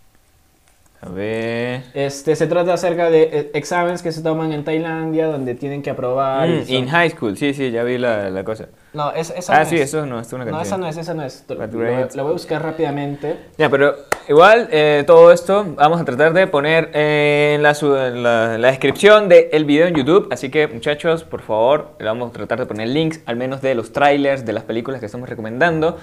A 1.02 1.08
ver. 1.08 1.84
Este, 1.94 2.36
se 2.36 2.46
trata 2.48 2.74
acerca 2.74 3.10
de 3.10 3.24
eh, 3.32 3.52
exámenes 3.54 4.02
que 4.02 4.12
se 4.12 4.22
toman 4.22 4.52
en 4.52 4.66
Tailandia 4.66 5.28
donde 5.28 5.56
tienen 5.56 5.82
que 5.82 5.90
aprobar. 5.92 6.50
Mm, 6.50 6.64
in 6.68 6.88
high 6.90 7.10
school, 7.10 7.38
sí, 7.38 7.54
sí, 7.54 7.72
ya 7.72 7.84
vi 7.84 7.98
la, 7.98 8.30
la 8.30 8.44
cosa. 8.44 8.66
No, 8.92 9.12
esa, 9.14 9.34
esa 9.36 9.56
Ah, 9.56 9.64
no 9.64 9.70
sí, 9.70 9.76
es. 9.76 9.82
eso 9.84 10.06
no, 10.06 10.20
es 10.20 10.34
una 10.34 10.44
No, 10.44 10.52
canción. 10.58 10.66
esa 10.68 10.78
no 10.78 10.88
es, 10.90 10.98
esa 10.98 11.14
no 11.14 11.24
es. 11.24 11.46
Lo, 11.48 11.56
lo- 11.56 12.24
voy 12.24 12.30
a 12.32 12.34
buscar 12.34 12.62
rápidamente. 12.62 13.38
Ya, 13.58 13.70
pero 13.70 13.96
igual 14.28 14.68
eh, 14.72 15.06
todo 15.08 15.32
esto 15.32 15.66
vamos 15.78 16.02
a 16.02 16.06
tratar 16.06 16.34
de 16.34 16.48
poner 16.48 16.90
eh, 16.94 17.54
en 17.56 17.64
la, 17.64 17.72
en 17.82 18.24
la, 18.24 18.58
la 18.58 18.68
descripción 18.68 19.30
del 19.30 19.64
video 19.64 19.88
en 19.88 19.96
YouTube. 19.96 20.28
Así 20.32 20.50
que 20.50 20.68
muchachos, 20.68 21.24
por 21.24 21.42
favor, 21.44 21.92
vamos 22.04 22.32
a 22.32 22.34
tratar 22.34 22.60
de 22.60 22.66
poner 22.66 22.90
links 22.90 23.22
al 23.26 23.38
menos 23.38 23.62
de 23.62 23.74
los 23.74 23.94
trailers 23.94 24.46
de 24.46 24.52
las 24.52 24.64
películas 24.66 25.00
que 25.00 25.06
estamos 25.06 25.30
recomendando. 25.30 25.98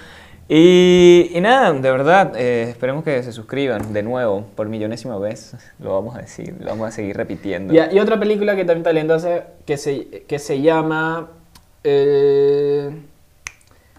Y, 0.49 1.33
nada, 1.41 1.73
de 1.73 1.91
verdad, 1.91 2.37
eh, 2.37 2.67
esperemos 2.71 3.03
que 3.03 3.21
se 3.25 3.33
suscriban 3.33 3.93
de 3.93 4.03
nuevo 4.05 4.47
por 4.55 4.69
millonésima 4.69 5.19
vez. 5.19 5.55
Lo 5.81 5.95
vamos 5.95 6.15
a 6.15 6.21
decir, 6.21 6.55
lo 6.61 6.67
vamos 6.67 6.89
a 6.89 6.93
seguir 6.93 7.17
repitiendo. 7.17 7.75
Y 7.75 7.99
otra 7.99 8.19
película 8.19 8.55
que 8.55 8.65
también 8.65 8.85
talentosa 8.85 9.47
que 9.65 9.77
se, 9.77 10.25
que 10.29 10.39
se 10.39 10.61
llama 10.61 11.31
eh, 11.83 12.91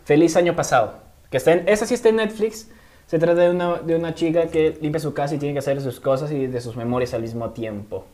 Feliz 0.06 0.38
Año 0.38 0.56
Pasado. 0.56 1.00
Que 1.30 1.38
está 1.38 1.52
en, 1.52 1.68
esa 1.68 1.86
sí 1.86 1.94
está 1.94 2.10
en 2.10 2.18
Netflix. 2.18 2.70
Se 3.08 3.20
trata 3.20 3.42
de 3.42 3.50
una, 3.50 3.76
de 3.80 3.96
una 3.96 4.14
chica 4.16 4.48
que 4.48 4.78
limpia 4.82 5.00
su 5.00 5.14
casa 5.14 5.36
y 5.36 5.38
tiene 5.38 5.54
que 5.54 5.60
hacer 5.60 5.82
sus 5.82 6.00
cosas 6.00 6.32
y 6.32 6.48
de 6.48 6.62
sus 6.62 6.78
memorias 6.78 7.14
al 7.14 7.22
mismo 7.22 7.50
tiempo. 7.52 8.06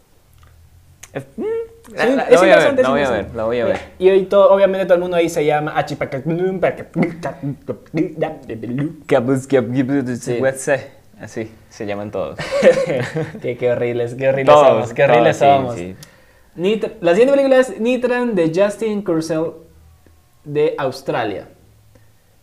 Es- 1.13 1.25
mm, 1.37 1.43
Sí, 1.85 1.91
la- 1.95 2.05
la- 2.05 2.23
es 2.23 2.31
la 2.31 2.39
voy 2.39 2.49
a 2.49 2.57
ver, 2.57 2.81
la 2.81 2.89
voy 2.89 3.01
a 3.01 3.09
ver, 3.09 3.19
interesante. 3.19 3.37
la 3.37 3.43
voy 3.43 3.59
a 3.59 3.65
ver. 3.65 3.77
Y 3.99 4.09
hoy 4.09 4.23
todo, 4.23 4.51
obviamente 4.53 4.85
todo 4.85 4.95
el 4.95 5.01
mundo 5.01 5.17
ahí 5.17 5.29
se 5.29 5.45
llama 5.45 5.77
Sí. 10.35 10.39
Así 11.19 11.51
se 11.69 11.85
llaman 11.85 12.09
todos. 12.11 12.37
qué, 13.41 13.57
qué 13.57 13.71
horribles, 13.71 14.15
qué 14.15 14.29
horribles 14.29 14.55
Todos, 14.55 14.67
somos, 14.67 14.93
qué 14.93 15.03
horribles 15.03 15.39
todos, 15.39 15.51
sí, 15.51 15.57
somos. 15.61 15.75
sí. 15.75 15.95
Nit- 16.55 16.91
la 17.01 17.11
siguiente 17.11 17.33
película 17.35 17.57
es 17.57 17.79
Nitran 17.79 18.35
de 18.35 18.51
Justin 18.55 19.03
de 20.43 20.75
Australia. 20.77 21.47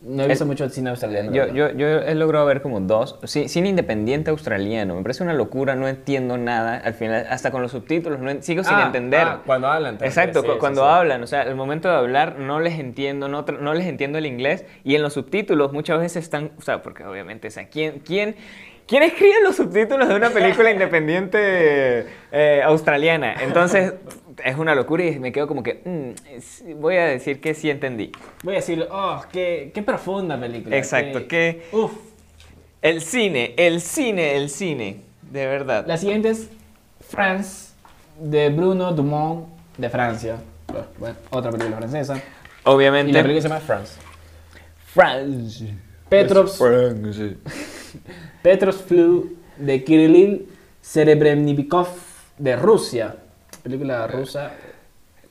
No 0.03 0.23
he 0.23 0.29
visto 0.29 0.45
El- 0.45 0.49
mucho 0.49 0.67
cine 0.71 0.89
australiano. 0.91 1.31
Yo, 1.31 1.49
yo, 1.49 1.71
yo 1.73 1.87
he 1.87 2.15
logrado 2.15 2.47
ver 2.47 2.63
como 2.63 2.81
dos. 2.81 3.19
Sí, 3.25 3.49
cine 3.51 3.69
independiente 3.69 4.31
australiano. 4.31 4.95
Me 4.95 5.03
parece 5.03 5.23
una 5.23 5.35
locura, 5.35 5.75
no 5.77 5.89
entiendo 5.89 6.39
nada. 6.39 6.79
Al 6.79 6.95
final, 6.95 7.27
hasta 7.29 7.51
con 7.51 7.61
los 7.61 7.73
subtítulos, 7.73 8.19
no 8.19 8.31
sigo 8.41 8.65
sin 8.65 8.77
Ah, 8.77 8.85
entender. 8.87 9.21
ah, 9.27 9.43
cuando 9.45 9.67
hablan. 9.69 9.99
te 9.99 10.07
Exacto, 10.07 10.39
refieres, 10.41 10.49
cu- 10.53 10.55
sí, 10.55 10.59
cuando 10.61 10.81
sí, 10.83 10.89
hablan, 10.89 11.23
o 11.23 11.27
sea, 11.27 11.43
el 11.43 11.55
momento 11.55 11.89
de 11.91 11.97
hablar 11.97 12.39
no 12.39 12.61
les 12.61 12.79
entiendo, 12.79 13.29
no, 13.29 13.43
no 13.61 13.75
les 13.75 13.87
entiendo 13.87 14.17
el 14.17 14.25
inglés 14.25 14.65
y 14.85 14.95
en 14.95 15.03
los 15.03 15.13
subtítulos 15.13 15.73
muchas 15.75 15.99
veces 16.01 16.25
están, 16.25 16.53
o 16.59 16.63
sea, 16.63 16.81
porque 16.81 17.05
obviamente, 17.05 17.49
o 17.49 17.51
sea, 17.51 17.69
¿quién, 17.69 17.99
quién, 17.99 18.37
quién 18.91 19.05
escribe 19.05 19.37
los 19.45 19.55
subtítulos 19.57 20.09
de 20.09 20.17
una 20.17 20.31
película 20.31 20.71
independiente 20.71 22.07
eh, 22.33 22.61
australiana? 22.65 23.35
Entonces, 23.41 23.95
es 24.45 24.57
una 24.59 24.75
locura 24.75 25.05
y 25.05 25.19
me 25.21 25.31
quedo 25.33 25.47
como 25.47 25.63
que, 25.63 25.81
mm, 25.85 26.75
voy 26.81 26.97
a 26.97 27.07
decir 27.07 27.41
que 27.41 27.55
sí 27.55 27.71
entendí. 27.71 28.11
Voy 28.43 28.55
a 28.55 28.57
decir, 28.57 28.87
oh, 28.91 29.23
qué, 29.33 29.71
qué 29.73 29.83
profunda 29.83 30.39
película. 30.39 30.77
Exacto, 30.77 31.21
qué- 31.21 31.63
que 31.71 31.77
Uf. 31.77 31.93
el 32.83 33.01
cine, 33.01 33.55
el 33.57 33.81
cine, 33.81 34.37
el 34.37 34.51
cine, 34.51 35.03
de 35.31 35.47
verdad. 35.47 35.85
La 35.87 35.97
siguiente 35.97 36.31
es 36.31 36.51
France 37.09 37.71
de 38.19 38.49
Bruno 38.51 38.93
Dumont 38.93 39.47
de 39.79 39.89
Francia. 39.89 40.37
Bueno, 40.99 41.15
otra 41.31 41.53
película 41.53 41.77
francesa. 41.77 42.17
Y 42.17 42.21
Obviamente. 42.65 43.13
la 43.13 43.23
película 43.23 43.43
se 43.43 43.49
llama 43.49 43.61
France. 43.61 43.95
France. 44.93 45.75
Petrovs, 46.09 46.59
France. 46.59 47.37
Petros 48.43 48.77
Flu 48.77 49.37
de 49.59 49.85
Kirill 49.85 50.49
Serebrennikov 50.81 51.89
de 52.39 52.57
Rusia. 52.57 53.17
Película 53.63 54.07
rusa. 54.07 54.51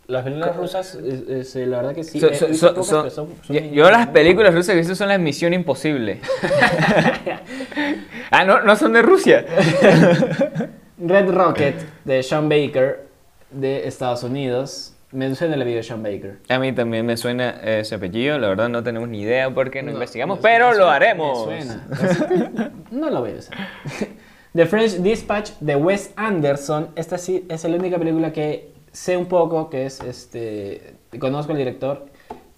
Las 0.07 0.23
películas 0.23 0.55
rusas, 0.55 0.95
es- 0.95 1.55
es, 1.55 1.67
la 1.67 1.77
verdad 1.77 1.93
que 1.95 2.03
sí. 2.03 2.19
So- 2.19 2.29
he 2.31 2.35
so- 2.35 2.47
visto 2.47 2.67
so- 2.67 2.73
pocas, 2.73 2.87
so- 2.87 3.01
pero 3.03 3.09
son- 3.11 3.29
son 3.43 3.71
yo, 3.71 3.89
las 3.91 4.07
películas 4.07 4.53
rusas 4.53 4.67
que 4.67 4.73
he 4.73 4.77
visto 4.77 4.95
son 4.95 5.07
la 5.07 5.17
Misión 5.19 5.53
Imposible. 5.53 6.19
ah, 8.31 8.43
no, 8.43 8.61
no 8.61 8.75
son 8.75 8.93
de 8.93 9.01
Rusia. 9.01 9.45
Red 10.97 11.29
Rocket 11.31 11.75
de 12.05 12.23
Sean 12.23 12.49
Baker 12.49 13.07
de 13.51 13.87
Estados 13.87 14.23
Unidos. 14.23 14.93
Me 15.11 15.33
suena 15.33 15.55
el 15.55 15.63
video 15.63 15.77
de 15.77 15.83
Sean 15.83 16.03
Baker. 16.03 16.37
A 16.49 16.59
mí 16.59 16.71
también 16.71 17.05
me 17.05 17.17
suena 17.17 17.49
ese 17.63 17.95
apellido, 17.95 18.37
la 18.37 18.49
verdad 18.49 18.69
no 18.69 18.83
tenemos 18.83 19.09
ni 19.09 19.21
idea 19.21 19.49
por 19.49 19.71
qué 19.71 19.81
no, 19.81 19.87
No, 19.87 19.93
investigamos, 19.93 20.37
pero 20.39 20.65
me 20.69 20.71
lo 20.77 20.83
suena, 20.83 20.95
haremos. 20.95 21.47
me 21.47 21.61
suena. 21.63 22.71
No 22.91 23.09
lo 23.09 23.21
voy 23.21 23.31
a 23.31 23.35
usar. 23.35 23.57
The 24.53 24.65
French 24.65 24.97
Dispatch 24.97 25.51
de 25.59 25.75
Wes 25.75 26.11
Anderson. 26.15 26.89
Esta 26.95 27.17
sí 27.17 27.45
es 27.49 27.63
la 27.63 27.75
única 27.77 27.97
película 27.97 28.31
que 28.33 28.71
sé 28.91 29.15
un 29.17 29.27
poco, 29.27 29.69
que 29.69 29.85
es 29.85 29.99
este. 30.01 30.95
Conozco 31.19 31.51
al 31.51 31.57
director. 31.59 32.07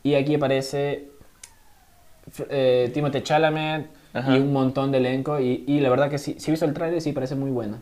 Y 0.03 0.15
aquí 0.15 0.35
aparece 0.35 1.09
eh, 2.49 2.89
Timothée 2.93 3.23
Chalamet 3.23 3.87
Ajá. 4.13 4.35
y 4.37 4.39
un 4.39 4.53
montón 4.53 4.91
de 4.91 4.99
elenco. 4.99 5.39
Y, 5.39 5.63
y 5.67 5.79
la 5.81 5.89
verdad 5.89 6.09
que 6.09 6.17
sí, 6.17 6.35
sí 6.39 6.49
he 6.49 6.51
visto 6.51 6.65
el 6.65 6.73
trailer 6.73 6.97
y 6.97 7.01
sí 7.01 7.11
parece 7.11 7.35
muy 7.35 7.51
buena. 7.51 7.79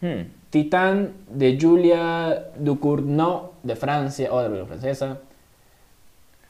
Hmm. 0.00 0.22
Titán 0.50 1.12
de 1.28 1.58
Julia 1.60 2.46
Ducournau 2.58 3.52
de 3.62 3.76
Francia, 3.76 4.32
otra 4.32 4.48
película 4.48 4.66
francesa. 4.68 5.18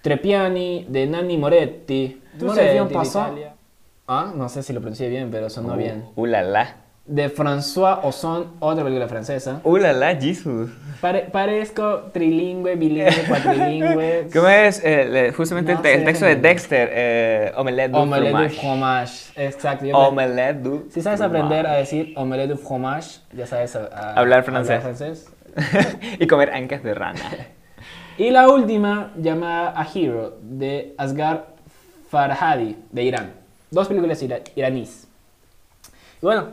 Trepiani 0.03 0.87
de 0.89 1.07
Nanni 1.07 1.37
Moretti. 1.37 2.23
Moretti, 2.35 2.45
Moretti 2.45 2.89
de 2.89 2.95
pasó. 2.95 3.21
Italia. 3.23 3.55
Ah, 4.07 4.33
no 4.37 4.49
sé 4.49 4.63
si 4.63 4.73
lo 4.73 4.81
pronuncié 4.81 5.09
bien, 5.09 5.31
pero 5.31 5.51
sonó 5.51 5.75
Uh, 5.75 5.77
bien. 5.77 6.05
Uh, 6.15 6.27
la 6.27 6.43
la. 6.43 6.77
De 7.07 7.31
François 7.31 8.01
Ozon, 8.03 8.55
otra 8.59 8.83
película 8.83 9.07
francesa. 9.07 9.61
Uh, 9.63 9.77
la 9.77 9.93
la, 9.93 10.17
Jesus. 10.17 10.71
Pare- 11.01 11.29
parezco 11.31 12.11
trilingüe, 12.13 12.75
bilingüe, 12.75 13.25
cuatrilingüe. 13.29 14.29
¿Cómo 14.33 14.49
es 14.49 14.81
eh, 14.85 15.33
justamente 15.37 15.75
No 15.75 15.81
el, 15.83 15.87
el 15.87 16.05
texto 16.05 16.27
de 16.27 16.35
Dexter? 16.37 16.89
Eh, 16.93 17.53
omelette 17.57 17.93
du 17.93 17.99
Omelette 17.99 18.31
du 18.33 18.37
fromage. 18.37 18.61
fromage. 18.61 19.33
Exacto. 19.37 19.87
Omelette 19.93 20.63
du 20.63 20.89
Si 20.91 21.01
sabes 21.01 21.21
fromage. 21.21 21.43
aprender 21.45 21.67
a 21.69 21.75
decir 21.77 22.13
omelette 22.17 22.49
du 22.51 22.57
fromage, 22.57 23.21
ya 23.33 23.47
sabes 23.47 23.77
a- 23.77 23.87
a- 23.93 24.15
Hablar 24.15 24.43
francés. 24.43 24.83
francés. 24.83 25.33
y 26.19 26.27
comer 26.27 26.51
ancas 26.51 26.83
de 26.83 26.93
rana. 26.95 27.21
Y 28.19 28.31
la 28.31 28.49
última, 28.49 29.13
llamada 29.19 29.79
A 29.79 29.87
Hero, 29.95 30.39
de 30.41 30.95
Asghar 30.97 31.49
Farhadi, 32.11 32.75
de 32.91 33.03
Irán. 33.03 33.33
Dos 33.71 33.89
películas 33.89 34.23
ira- 34.23 34.41
iraníes. 34.57 35.07
Y 36.23 36.25
bueno, 36.25 36.49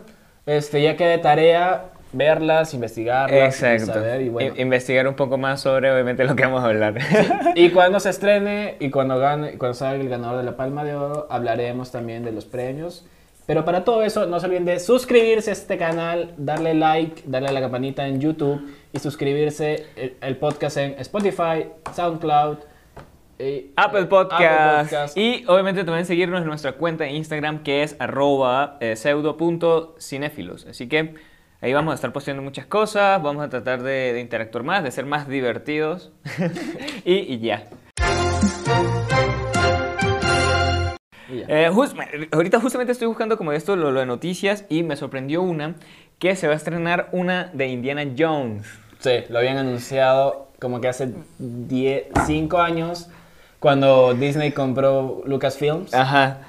este, 0.46 0.82
ya 0.82 0.98
queda 0.98 1.10
de 1.10 1.18
tarea 1.20 1.86
verlas, 2.14 2.74
investigarlas, 2.74 3.32
y 3.62 3.66
Exacto. 3.66 3.94
saber, 3.94 4.22
y 4.22 4.30
bueno. 4.30 4.54
Investigar 4.56 5.08
un 5.08 5.16
poco 5.16 5.38
más 5.38 5.62
sobre, 5.62 5.92
obviamente, 5.92 6.24
lo 6.24 6.36
que 6.36 6.44
vamos 6.44 6.64
a 6.64 6.68
hablar. 6.68 6.96
Y 7.56 7.70
cuando 7.72 8.00
se 8.00 8.10
estrene 8.10 8.78
y 8.80 8.90
cuando, 8.90 9.20
gane, 9.20 9.58
cuando 9.58 9.74
salga 9.74 10.02
el 10.02 10.10
ganador 10.10 10.38
de 10.38 10.44
la 10.44 10.56
Palma 10.56 10.84
de 10.84 10.96
Oro, 10.96 11.28
hablaremos 11.30 11.92
también 11.92 12.24
de 12.24 12.32
los 12.32 12.46
premios. 12.46 13.06
Pero 13.46 13.66
para 13.66 13.84
todo 13.84 14.04
eso, 14.04 14.26
no 14.26 14.40
se 14.40 14.46
olviden 14.46 14.66
de 14.66 14.80
suscribirse 14.80 15.50
a 15.50 15.54
este 15.54 15.78
canal, 15.78 16.34
darle 16.38 16.74
like, 16.74 17.24
darle 17.26 17.50
a 17.50 17.52
la 17.52 17.60
campanita 17.60 18.08
en 18.08 18.22
YouTube 18.22 18.74
y 18.94 19.00
suscribirse 19.00 19.88
el, 19.98 20.16
el 20.22 20.38
podcast 20.38 20.78
en 20.78 20.96
Spotify, 21.00 21.68
SoundCloud, 21.94 22.60
y- 23.40 23.72
Apple 23.76 24.02
eh, 24.02 24.06
Podcast. 24.06 24.84
Podcast. 24.92 25.18
Y 25.18 25.44
obviamente 25.48 25.84
también 25.84 26.06
seguirnos 26.06 26.42
en 26.42 26.48
nuestra 26.48 26.74
cuenta 26.74 27.04
de 27.06 27.12
Instagram 27.12 27.64
que 27.64 27.84
es 27.84 27.96
arroba 28.00 28.78
eh, 28.80 28.96
pseudo.cinéfilos. 28.96 30.66
Así 30.66 30.88
que 30.88 31.16
ahí 31.62 31.74
vamos 31.74 31.92
a 31.94 31.96
estar 31.96 32.12
posteando 32.14 32.44
muchas 32.44 32.66
cosas, 32.66 33.22
vamos 33.22 33.44
a 33.44 33.50
tratar 33.50 33.84
de, 33.84 34.14
de 34.14 34.20
interactuar 34.20 34.64
más, 34.64 34.84
de 34.84 34.92
ser 34.92 35.06
más 35.06 35.28
divertidos. 35.28 36.12
y, 37.06 37.14
y 37.14 37.40
ya. 37.40 37.68
Eh, 41.48 41.70
ahorita 42.32 42.60
justamente 42.60 42.92
estoy 42.92 43.08
buscando 43.08 43.38
como 43.38 43.54
esto 43.54 43.76
lo, 43.76 43.92
lo 43.92 44.00
de 44.02 44.06
noticias 44.06 44.66
y 44.70 44.84
me 44.84 44.96
sorprendió 44.96 45.42
una 45.42 45.76
que 46.20 46.36
se 46.36 46.48
va 46.48 46.54
a 46.54 46.58
estrenar 46.58 47.10
una 47.12 47.50
de 47.54 47.68
Indiana 47.68 48.04
Jones. 48.18 48.68
Sí, 49.00 49.12
lo 49.30 49.40
habían 49.40 49.58
anunciado 49.58 50.50
como 50.60 50.80
que 50.80 50.88
hace 50.88 51.14
5 52.26 52.58
años 52.62 53.10
cuando 53.64 54.14
Disney 54.14 54.52
compró 54.52 55.22
Lucasfilms. 55.26 55.94
Ajá. 55.94 56.40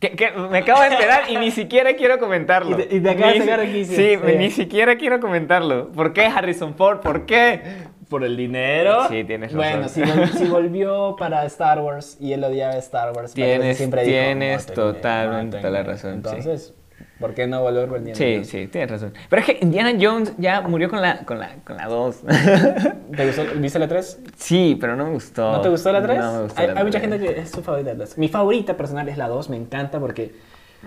Que- 0.00 0.10
que 0.10 0.30
me 0.32 0.58
acabo 0.58 0.80
de 0.82 0.88
enterar 0.88 1.30
y 1.30 1.36
ni 1.38 1.50
siquiera 1.52 1.94
quiero 1.94 2.18
comentarlo. 2.18 2.72
Y 2.72 2.74
te- 2.86 2.96
y 2.96 3.00
te 3.00 3.10
acabas 3.10 3.34
de 3.34 3.40
sacar 3.40 3.64
quicio. 3.66 3.96
Sí, 3.96 4.16
Sí. 4.26 4.36
ni 4.36 4.50
siquiera 4.50 4.96
quiero 4.96 5.20
comentarlo. 5.20 5.88
¿Por 5.92 6.12
qué 6.12 6.26
Harrison 6.26 6.74
Ford? 6.74 7.00
¿Por 7.00 7.24
qué? 7.24 7.86
por 8.08 8.22
el 8.22 8.36
dinero. 8.36 9.08
Sí, 9.08 9.24
tienes 9.24 9.52
razón. 9.52 9.72
Bueno, 9.80 9.88
si, 9.88 10.00
vol- 10.00 10.28
si 10.38 10.44
volvió 10.44 11.16
para 11.18 11.44
Star 11.46 11.80
Wars 11.80 12.16
y 12.20 12.32
él 12.34 12.44
odiaba 12.44 12.76
Star 12.76 13.12
Wars, 13.12 13.34
Tienes- 13.34 13.76
siempre 13.78 14.04
dijo, 14.04 14.12
tienes 14.16 14.68
"Mátenme, 14.68 14.74
totalmente 14.92 15.56
mátenme". 15.56 15.70
la 15.78 15.82
razón, 15.82 16.22
sí. 16.42 16.72
¿Por 17.20 17.34
qué 17.34 17.46
no 17.46 17.60
volver 17.62 17.88
por 17.88 17.98
Indiana 17.98 18.16
Sí, 18.16 18.34
Jones? 18.34 18.48
sí, 18.48 18.66
tienes 18.68 18.90
razón. 18.90 19.12
Pero 19.28 19.40
es 19.40 19.46
que 19.46 19.58
Indiana 19.62 19.92
Jones 20.00 20.32
ya 20.38 20.60
murió 20.62 20.88
con 20.88 21.00
la, 21.00 21.18
con 21.24 21.38
la, 21.38 21.50
con 21.64 21.76
la 21.76 21.86
2. 21.86 22.16
¿Te 23.16 23.26
gustó? 23.26 23.42
¿Viste 23.56 23.78
la 23.78 23.88
3? 23.88 24.20
sí, 24.36 24.76
pero 24.80 24.96
no 24.96 25.04
me 25.06 25.12
gustó. 25.12 25.52
¿No 25.52 25.60
te 25.60 25.68
gustó 25.68 25.92
la 25.92 26.02
3? 26.02 26.18
No 26.18 26.32
me 26.34 26.42
gustó 26.44 26.60
hay, 26.60 26.66
la 26.68 26.72
hay 26.74 26.84
mucha 26.84 26.98
3. 27.00 27.10
gente 27.10 27.26
que 27.34 27.40
es 27.40 27.50
su 27.50 27.62
favorita 27.62 27.90
la 27.92 27.96
3. 28.04 28.18
Mi 28.18 28.28
favorita 28.28 28.76
personal 28.76 29.08
es 29.08 29.16
la 29.18 29.28
2, 29.28 29.50
me 29.50 29.56
encanta 29.56 29.98
porque 30.00 30.34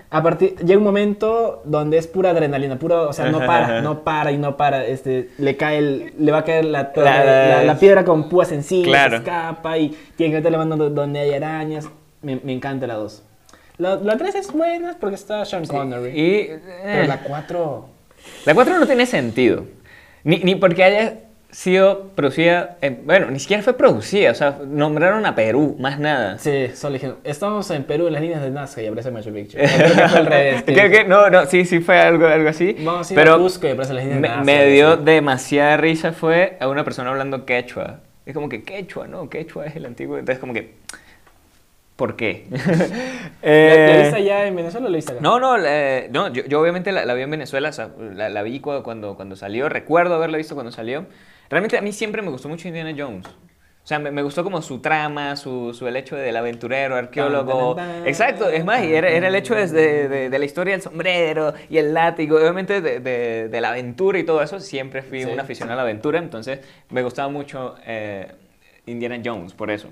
a 0.08 0.22
partir 0.22 0.54
llega 0.64 0.78
un 0.78 0.84
momento 0.84 1.62
donde 1.64 1.98
es 1.98 2.06
pura 2.06 2.30
adrenalina, 2.30 2.78
puro, 2.78 3.08
o 3.08 3.12
sea, 3.12 3.28
no 3.30 3.38
para, 3.44 3.80
no 3.82 4.02
para 4.04 4.30
y 4.32 4.38
no 4.38 4.56
para, 4.56 4.86
este 4.86 5.30
le 5.38 5.56
cae 5.56 5.78
el- 5.78 6.12
le 6.18 6.32
va 6.32 6.38
a 6.38 6.44
caer 6.44 6.64
la, 6.64 6.92
La- 6.96 7.24
la, 7.24 7.64
la 7.64 7.78
piedra 7.78 8.04
con 8.04 8.28
púas 8.28 8.50
encima, 8.52 8.84
Claro. 8.86 9.10
se 9.10 9.16
escapa 9.24 9.76
y 9.78 9.90
tiene 10.16 10.32
que 10.32 10.38
estar 10.38 10.52
levantando 10.52 10.88
donde 10.90 11.18
hay 11.20 11.34
arañas. 11.34 11.88
Me, 12.22 12.38
me 12.42 12.52
encanta 12.52 12.86
la 12.86 12.94
2. 12.94 13.24
La, 13.80 13.96
la 13.96 14.16
3 14.16 14.34
es 14.34 14.52
buena 14.52 14.96
porque 15.00 15.16
está 15.16 15.44
Sean 15.44 15.64
Connery. 15.66 16.08
Y, 16.10 16.46
Pero 16.84 17.02
eh, 17.04 17.06
la 17.08 17.20
4 17.20 17.88
La 18.44 18.54
4 18.54 18.78
no 18.78 18.86
tiene 18.86 19.06
sentido. 19.06 19.64
Ni, 20.24 20.36
ni 20.38 20.54
porque 20.54 20.84
haya 20.84 21.14
sido 21.50 22.08
producida. 22.14 22.76
en- 22.82 23.00
bueno, 23.06 23.30
ni 23.30 23.40
siquiera 23.40 23.62
fue 23.62 23.72
producida. 23.76 24.30
O 24.30 24.34
sea, 24.34 24.58
nombraron 24.66 25.24
a 25.26 25.34
Perú, 25.34 25.76
más 25.80 25.98
nada. 25.98 26.38
Sí, 26.38 26.68
solo 26.74 26.92
dijeron, 26.94 27.16
estamos 27.24 27.70
en 27.70 27.84
Perú 27.84 28.06
en 28.06 28.12
las 28.12 28.22
líneas 28.22 28.42
de 28.42 28.50
Nazca 28.50 28.82
y 28.82 28.86
aparece 28.86 29.10
Machu 29.10 29.32
Picchu. 29.32 29.56
Creo 29.58 29.68
que 29.96 30.08
fue 30.08 30.18
al 30.18 30.26
revés. 30.26 30.62
Creo 30.64 30.90
que 30.90 31.04
no, 31.04 31.30
no, 31.30 31.46
sí, 31.46 31.64
sí 31.64 31.80
fue 31.80 31.98
algo, 31.98 32.26
algo 32.26 32.50
así. 32.50 32.76
Vamos 32.80 33.10
a 33.10 33.12
ir 33.14 33.18
pero 33.18 33.34
a 33.34 33.38
Cusco 33.38 33.66
y 33.66 33.70
aparece 33.70 33.94
las 33.94 34.04
líneas 34.04 34.16
de 34.16 34.20
me, 34.20 34.28
Nazca. 34.28 34.44
me 34.44 34.66
dio 34.66 34.96
sí. 34.96 35.02
demasiada 35.04 35.76
risa 35.78 36.12
fue 36.12 36.56
a 36.60 36.68
una 36.68 36.84
persona 36.84 37.10
hablando 37.10 37.46
quechua. 37.46 38.00
Es 38.26 38.34
como 38.34 38.48
que 38.48 38.62
quechua, 38.62 39.08
¿no? 39.08 39.28
Quechua 39.30 39.64
es 39.66 39.74
el 39.74 39.86
antiguo. 39.86 40.18
Entonces, 40.18 40.38
como 40.38 40.52
que. 40.52 40.74
¿Por 42.00 42.16
qué? 42.16 42.46
¿La, 42.50 43.28
Eh, 43.42 43.86
la 43.88 43.96
viste 43.96 44.16
allá 44.16 44.46
en 44.46 44.56
Venezuela 44.56 44.86
o 44.86 44.90
la 44.90 44.96
viste 44.96 45.12
acá? 45.12 45.20
No, 45.20 45.38
no, 45.38 45.56
la- 45.58 46.08
no 46.10 46.32
yo, 46.32 46.44
yo 46.46 46.60
obviamente 46.60 46.92
la, 46.92 47.04
la 47.04 47.14
vi 47.14 47.22
en 47.22 47.30
Venezuela, 47.30 47.68
o 47.68 47.72
sea, 47.72 47.90
la, 47.98 48.28
la 48.28 48.42
vi 48.42 48.60
cu- 48.60 48.82
cuando, 48.82 49.16
cuando 49.16 49.36
salió, 49.36 49.68
recuerdo 49.68 50.14
haberla 50.14 50.36
visto 50.38 50.54
cuando 50.54 50.72
salió. 50.72 51.06
Realmente 51.50 51.76
a 51.78 51.82
mí 51.82 51.92
siempre 51.92 52.22
me 52.22 52.30
gustó 52.30 52.48
mucho 52.48 52.68
Indiana 52.68 52.94
Jones. 52.96 53.26
O 53.82 53.86
sea, 53.90 53.98
me, 53.98 54.10
me 54.10 54.22
gustó 54.22 54.44
como 54.44 54.62
su 54.62 54.80
trama, 54.80 55.36
su, 55.36 55.74
su 55.74 55.86
el 55.88 55.96
hecho 55.96 56.14
del 56.16 56.36
aventurero, 56.36 56.96
arqueólogo. 56.96 57.74
Tan, 57.74 57.86
tan, 57.88 57.98
tan, 58.00 58.08
Exacto, 58.08 58.48
es 58.48 58.64
más, 58.64 58.84
y 58.84 58.94
era, 58.94 59.10
era 59.10 59.28
el 59.28 59.34
hecho 59.34 59.54
de, 59.54 59.66
de 60.30 60.38
la 60.38 60.44
historia 60.44 60.72
del 60.74 60.82
sombrero 60.82 61.54
y 61.68 61.78
el 61.78 61.92
látigo, 61.94 62.36
obviamente 62.36 62.80
de, 62.82 63.60
la 63.60 63.70
aventura 63.70 64.18
y 64.18 64.24
todo 64.24 64.42
eso. 64.42 64.60
Siempre 64.60 65.02
fui 65.02 65.24
Sí. 65.24 65.30
un 65.30 65.40
aficionado 65.40 65.80
a 65.80 65.82
la 65.82 65.90
aventura, 65.90 66.18
entonces 66.18 66.60
me 66.90 67.02
gustaba 67.02 67.28
mucho 67.30 67.74
eh, 67.86 68.28
Indiana 68.86 69.20
Jones 69.24 69.54
por 69.54 69.70
eso. 69.70 69.88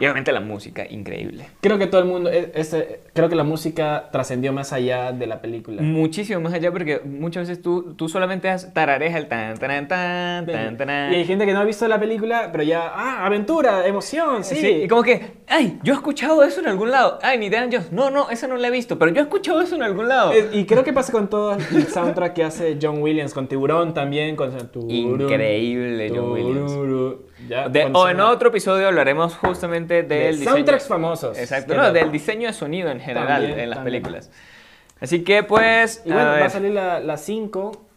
Y 0.00 0.04
obviamente 0.04 0.30
la 0.30 0.40
música, 0.40 0.86
increíble. 0.88 1.46
Creo 1.60 1.76
que 1.76 1.88
todo 1.88 2.00
el 2.00 2.06
mundo, 2.06 2.30
es- 2.30 2.72
es- 2.72 2.86
creo 3.14 3.28
que 3.28 3.34
la 3.34 3.42
música 3.42 4.08
trascendió 4.12 4.52
más 4.52 4.72
allá 4.72 5.10
de 5.12 5.26
la 5.26 5.40
película. 5.40 5.82
Muchísimo 5.82 6.40
más 6.40 6.52
allá 6.52 6.70
porque 6.70 7.00
muchas 7.04 7.48
veces 7.48 7.62
tú, 7.62 7.94
tú 7.94 8.08
solamente 8.08 8.48
has 8.48 8.72
tarareas 8.72 9.16
el 9.16 9.26
tan, 9.26 9.58
tan, 9.58 9.88
tan, 9.88 10.46
tan, 10.46 10.76
tan, 10.76 11.12
Y 11.12 11.16
hay 11.16 11.24
gente 11.24 11.46
que 11.46 11.52
no 11.52 11.58
ha 11.60 11.64
visto 11.64 11.88
la 11.88 11.98
película, 11.98 12.50
pero 12.52 12.62
ya, 12.62 12.82
ah, 12.94 13.26
aventura, 13.26 13.86
emoción, 13.88 14.44
sí. 14.44 14.54
Sí, 14.56 14.66
y 14.84 14.88
como 14.88 15.02
que, 15.02 15.37
ay, 15.48 15.78
yo 15.82 15.92
he 15.94 15.96
escuchado 15.96 16.42
eso 16.44 16.60
en 16.60 16.68
algún 16.68 16.90
lado. 16.90 17.18
Ay, 17.22 17.38
ni 17.38 17.46
Indiana 17.46 17.68
Jones. 17.70 17.92
No, 17.92 18.10
no, 18.10 18.30
esa 18.30 18.46
no 18.46 18.56
la 18.56 18.68
he 18.68 18.70
visto, 18.70 18.98
pero 18.98 19.10
yo 19.12 19.20
he 19.20 19.22
escuchado 19.22 19.60
eso 19.60 19.74
en 19.76 19.82
algún 19.82 20.08
lado. 20.08 20.32
Eh, 20.32 20.48
Y 20.52 20.66
creo 20.66 20.84
que 20.84 20.92
pasa 20.92 21.12
con 21.12 21.28
todo 21.28 21.52
el 21.54 21.86
soundtrack 21.88 22.32
que 22.34 22.44
hace 22.44 22.78
John 22.80 23.02
Williams, 23.02 23.32
con 23.34 23.48
Tiburón 23.48 23.94
también, 23.94 24.36
con 24.36 24.50
tururú, 24.68 24.90
Increíble, 24.92 26.12
John 26.14 26.30
Williams. 26.32 26.72
Ya, 27.48 27.68
De- 27.68 27.88
o 27.92 28.08
en 28.08 28.20
otro 28.20 28.48
episodio 28.50 28.88
hablaremos 28.88 29.36
justamente 29.36 30.02
del 30.02 30.08
de 30.08 30.28
diseño. 30.32 30.50
soundtracks 30.52 30.86
famosos. 30.88 31.38
Exacto, 31.38 31.74
no, 31.74 31.92
del 31.92 32.10
diseño 32.12 32.48
de 32.48 32.52
sonido 32.52 32.90
en 32.90 33.00
general 33.00 33.26
También, 33.42 33.58
en 33.60 33.70
las 33.70 33.78
también. 33.78 34.02
películas. 34.02 34.30
Así 35.00 35.22
que, 35.22 35.44
pues. 35.44 36.02
Y 36.04 36.10
bueno, 36.10 36.24
va 36.30 36.34
ver. 36.34 36.42
a 36.42 36.50
salir 36.50 36.72
la 36.72 37.16
5 37.16 37.87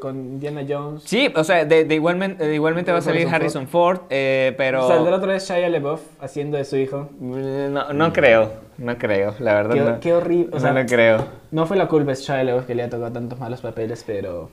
con 0.00 0.16
Indiana 0.16 0.62
Jones. 0.68 1.02
Sí, 1.04 1.32
o 1.34 1.44
sea, 1.44 1.64
de, 1.64 1.84
de 1.84 1.94
igualmente, 1.94 2.46
de 2.46 2.54
igualmente 2.54 2.92
va 2.92 2.98
a 2.98 3.02
salir 3.02 3.22
Harrison 3.22 3.34
Harrison 3.36 3.68
Ford, 3.68 4.00
eh, 4.10 4.54
pero. 4.56 4.86
Saldrá 4.88 5.16
otra 5.16 5.32
vez 5.34 5.48
Shia 5.48 5.68
LaBeouf 5.68 6.00
haciendo 6.20 6.56
de 6.56 6.64
su 6.64 6.76
hijo. 6.76 7.08
No, 7.20 7.92
no 7.92 8.12
creo, 8.12 8.52
no 8.78 8.96
creo, 8.98 9.34
la 9.38 9.54
verdad. 9.54 9.74
Qué, 9.74 9.80
no. 9.80 10.00
qué 10.00 10.12
horrible. 10.12 10.56
O 10.56 10.60
sea, 10.60 10.72
no 10.72 10.80
lo 10.80 10.86
creo. 10.86 11.26
No 11.50 11.66
fue 11.66 11.76
la 11.76 11.88
culpa 11.88 12.12
de 12.12 12.16
Shia 12.16 12.44
LaBeouf 12.44 12.66
que 12.66 12.74
le 12.74 12.82
ha 12.82 12.90
tocado 12.90 13.12
tantos 13.12 13.38
malos 13.38 13.60
papeles, 13.60 14.02
pero 14.06 14.50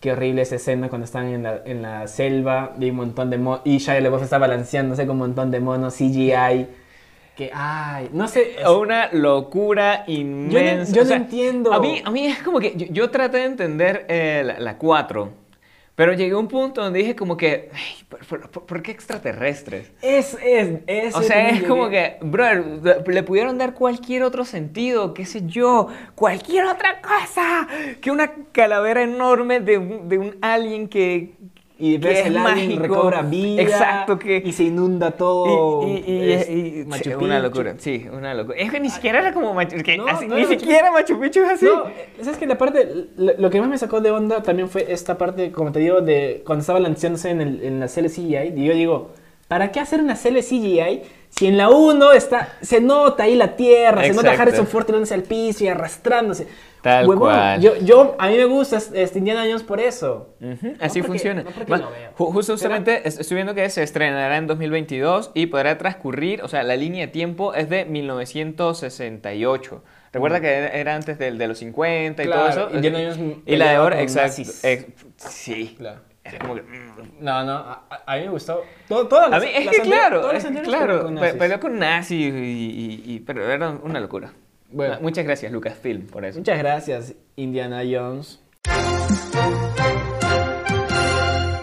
qué 0.00 0.12
horrible 0.12 0.42
esa 0.42 0.56
escena 0.56 0.88
cuando 0.88 1.06
están 1.06 1.28
en 1.28 1.42
la, 1.44 1.62
en 1.64 1.80
la 1.80 2.06
selva 2.06 2.72
y 2.78 2.90
un 2.90 2.96
montón 2.96 3.30
de 3.30 3.38
monos 3.38 3.62
y 3.64 3.78
Shia 3.78 4.00
LaBeouf 4.00 4.22
está 4.22 4.38
balanceándose 4.38 5.06
con 5.06 5.12
un 5.12 5.20
montón 5.20 5.50
de 5.50 5.60
monos 5.60 5.94
CGI. 5.94 6.66
Que, 7.36 7.50
ay, 7.52 8.10
no 8.12 8.28
sé. 8.28 8.60
es- 8.60 8.68
Una 8.68 9.08
locura 9.12 10.04
inmensa. 10.06 10.92
yo 10.92 11.02
o 11.02 11.04
no 11.04 11.14
entiendo. 11.14 11.72
A 11.72 11.80
mí, 11.80 12.00
a 12.04 12.10
mí 12.10 12.26
es 12.26 12.38
como 12.42 12.60
que 12.60 12.74
yo, 12.76 12.86
yo 12.90 13.10
traté 13.10 13.38
de 13.38 13.44
entender 13.44 14.06
eh, 14.08 14.42
la, 14.44 14.60
la 14.60 14.78
4, 14.78 15.32
pero 15.96 16.12
llegué 16.12 16.32
a 16.32 16.38
un 16.38 16.46
punto 16.48 16.80
donde 16.82 17.00
dije 17.00 17.16
como 17.16 17.36
que, 17.36 17.70
ay, 17.72 18.04
¿por, 18.08 18.24
por- 18.26 18.50
por- 18.50 18.66
por 18.66 18.82
qué 18.82 18.92
extraterrestres? 18.92 19.90
Es, 20.02 20.36
es, 20.42 20.78
es. 20.86 21.14
O 21.16 21.22
sea, 21.22 21.48
es 21.50 21.64
como 21.64 21.88
que, 21.88 22.18
brother, 22.20 23.02
le 23.06 23.22
pudieron 23.24 23.58
dar 23.58 23.74
cualquier 23.74 24.22
otro 24.22 24.44
sentido, 24.44 25.12
qué 25.12 25.24
sé 25.24 25.42
yo, 25.44 25.88
cualquier 26.14 26.66
otra 26.66 27.00
cosa 27.00 27.66
que 28.00 28.10
una 28.12 28.30
calavera 28.52 29.02
enorme 29.02 29.58
de 29.60 29.78
un, 29.78 30.08
de 30.08 30.18
un 30.18 30.36
alien 30.40 30.88
que, 30.88 31.34
Y 31.76 31.98
ves 31.98 32.20
es 32.20 32.26
el 32.26 32.38
alien 32.38 32.78
recobra 32.80 33.22
vida. 33.22 33.60
Exacto, 33.60 34.16
que... 34.16 34.40
Y 34.44 34.52
se 34.52 34.62
inunda 34.62 35.10
todo. 35.10 35.88
Y, 35.88 36.04
y- 36.06 36.12
y- 36.12 36.32
es 36.32 36.48
y- 36.48 36.84
Machu 36.86 37.02
sí, 37.02 37.10
una 37.14 37.18
Picchu. 37.36 37.42
locura, 37.42 37.74
sí, 37.78 38.06
una 38.12 38.32
locura. 38.32 38.56
Es 38.58 38.70
que 38.70 38.78
ni 38.78 38.90
siquiera 38.90 39.18
era 39.18 39.32
como 39.32 39.54
Machu 39.54 39.76
No, 39.96 40.06
no 40.28 40.36
Ni 40.36 40.44
siquiera 40.44 40.92
Machu 40.92 41.18
Picchu 41.18 41.40
es 41.42 41.50
así. 41.50 41.64
No, 41.64 41.84
¿sabes 42.22 42.38
que 42.38 42.46
La 42.46 42.56
parte, 42.56 43.08
lo, 43.16 43.50
que 43.50 43.60
más 43.60 43.68
me 43.68 43.76
sacó 43.78 44.00
de 44.00 44.12
onda 44.12 44.40
también 44.42 44.68
fue 44.68 44.86
esta 44.92 45.18
parte, 45.18 45.50
como 45.50 45.72
te 45.72 45.80
digo, 45.80 46.00
de 46.00 46.42
cuando 46.46 46.60
estaba 46.60 46.78
lanzándose 46.78 47.30
en, 47.30 47.40
el, 47.40 47.62
en 47.64 47.80
la 47.80 47.88
serie 47.88 48.08
CGI. 48.08 48.52
Y 48.56 48.64
yo 48.66 48.72
digo, 48.74 49.10
¿para 49.48 49.72
qué 49.72 49.80
hacer 49.80 50.00
una 50.00 50.14
serie 50.14 50.42
CGI 50.42 51.02
si 51.30 51.48
en 51.48 51.56
la 51.56 51.70
1 51.70 52.12
está, 52.12 52.56
se 52.62 52.80
nota 52.80 53.24
ahí 53.24 53.34
la 53.34 53.56
tierra, 53.56 54.04
se 54.04 54.14
nota. 54.14 54.30
Harrison 54.30 54.68
Ford 54.68 54.84
tirándose 54.86 55.14
al 55.14 55.24
piso 55.24 55.64
y 55.64 55.68
arrastrándose? 55.68 56.46
Tal 56.84 57.08
Huevón, 57.08 57.18
cual. 57.30 57.60
Yo, 57.60 57.76
yo, 57.78 58.14
a 58.18 58.28
mí 58.28 58.36
me 58.36 58.44
gusta 58.44 58.76
este 58.76 59.18
Indiana 59.18 59.40
Jones 59.46 59.62
por 59.64 59.80
eso. 59.80 60.36
Ujú, 60.40 60.74
Así 60.80 61.00
porque- 61.00 61.02
funciona. 61.02 61.42
no 61.42 61.50
porque 61.50 61.72
Va, 61.72 61.78
lo 61.78 61.90
veo. 61.90 62.10
ju- 62.16 62.32
justo 62.32 62.52
justamente 62.52 63.00
es- 63.08 63.18
estoy 63.18 63.34
viendo 63.36 63.54
que 63.54 63.68
se 63.70 63.82
estrenará 63.82 64.36
en 64.36 64.46
2022 64.46 65.30
y 65.34 65.46
podrá 65.46 65.76
transcurrir, 65.78 66.42
o 66.42 66.48
sea, 66.48 66.62
la 66.62 66.76
línea 66.76 67.06
de 67.06 67.12
tiempo 67.12 67.54
es 67.54 67.68
de 67.68 67.86
1968. 67.86 69.82
Recuerda 70.12 70.40
que 70.40 70.48
era 70.52 70.68
era 70.68 70.94
antes 70.94 71.18
del- 71.18 71.38
de, 71.38 71.48
los 71.48 71.58
50 71.58 72.22
y 72.22 72.26
Claro, 72.26 72.42
todo 72.42 72.66
eso. 72.68 72.76
Indiana 72.76 72.98
Jones 73.00 73.36
y 73.46 73.56
la 73.56 73.70
de 73.70 73.74
ahora, 73.76 74.00
exacto. 74.00 74.42
ex- 74.62 74.84
sí. 75.16 75.74
Claro. 75.78 76.00
Es 76.22 76.38
como 76.38 76.54
que, 76.54 76.62
mm. 76.62 77.18
No, 77.20 77.44
no, 77.44 77.52
a, 77.52 77.86
a- 77.90 78.12
a 78.12 78.16
mí 78.16 78.22
me 78.22 78.30
gustó. 78.30 78.62
Todo, 78.88 79.08
todas 79.08 79.26
A 79.26 79.30
las- 79.30 79.42
mí, 79.42 79.50
es 79.54 79.64
las 79.66 79.74
que 79.76 79.82
claro, 79.82 80.30
es 80.32 80.44
claro, 80.44 80.62
fueron 80.86 81.02
con 81.04 81.14
nazis. 81.16 81.34
peleó 81.34 81.60
con 81.60 81.78
nazis 81.78 82.34
y, 82.34 82.38
y- 82.38 83.02
y- 83.14 83.20
pero 83.20 83.50
era 83.50 83.70
una 83.82 84.00
locura. 84.00 84.32
Bueno. 84.74 84.94
Ah, 84.94 84.98
Muchas 85.00 85.24
gracias, 85.24 85.52
Lucasfilm, 85.52 86.08
por 86.08 86.24
eso. 86.24 86.40
Muchas 86.40 86.58
gracias, 86.58 87.14
Indiana 87.36 87.82
Jones. 87.88 88.40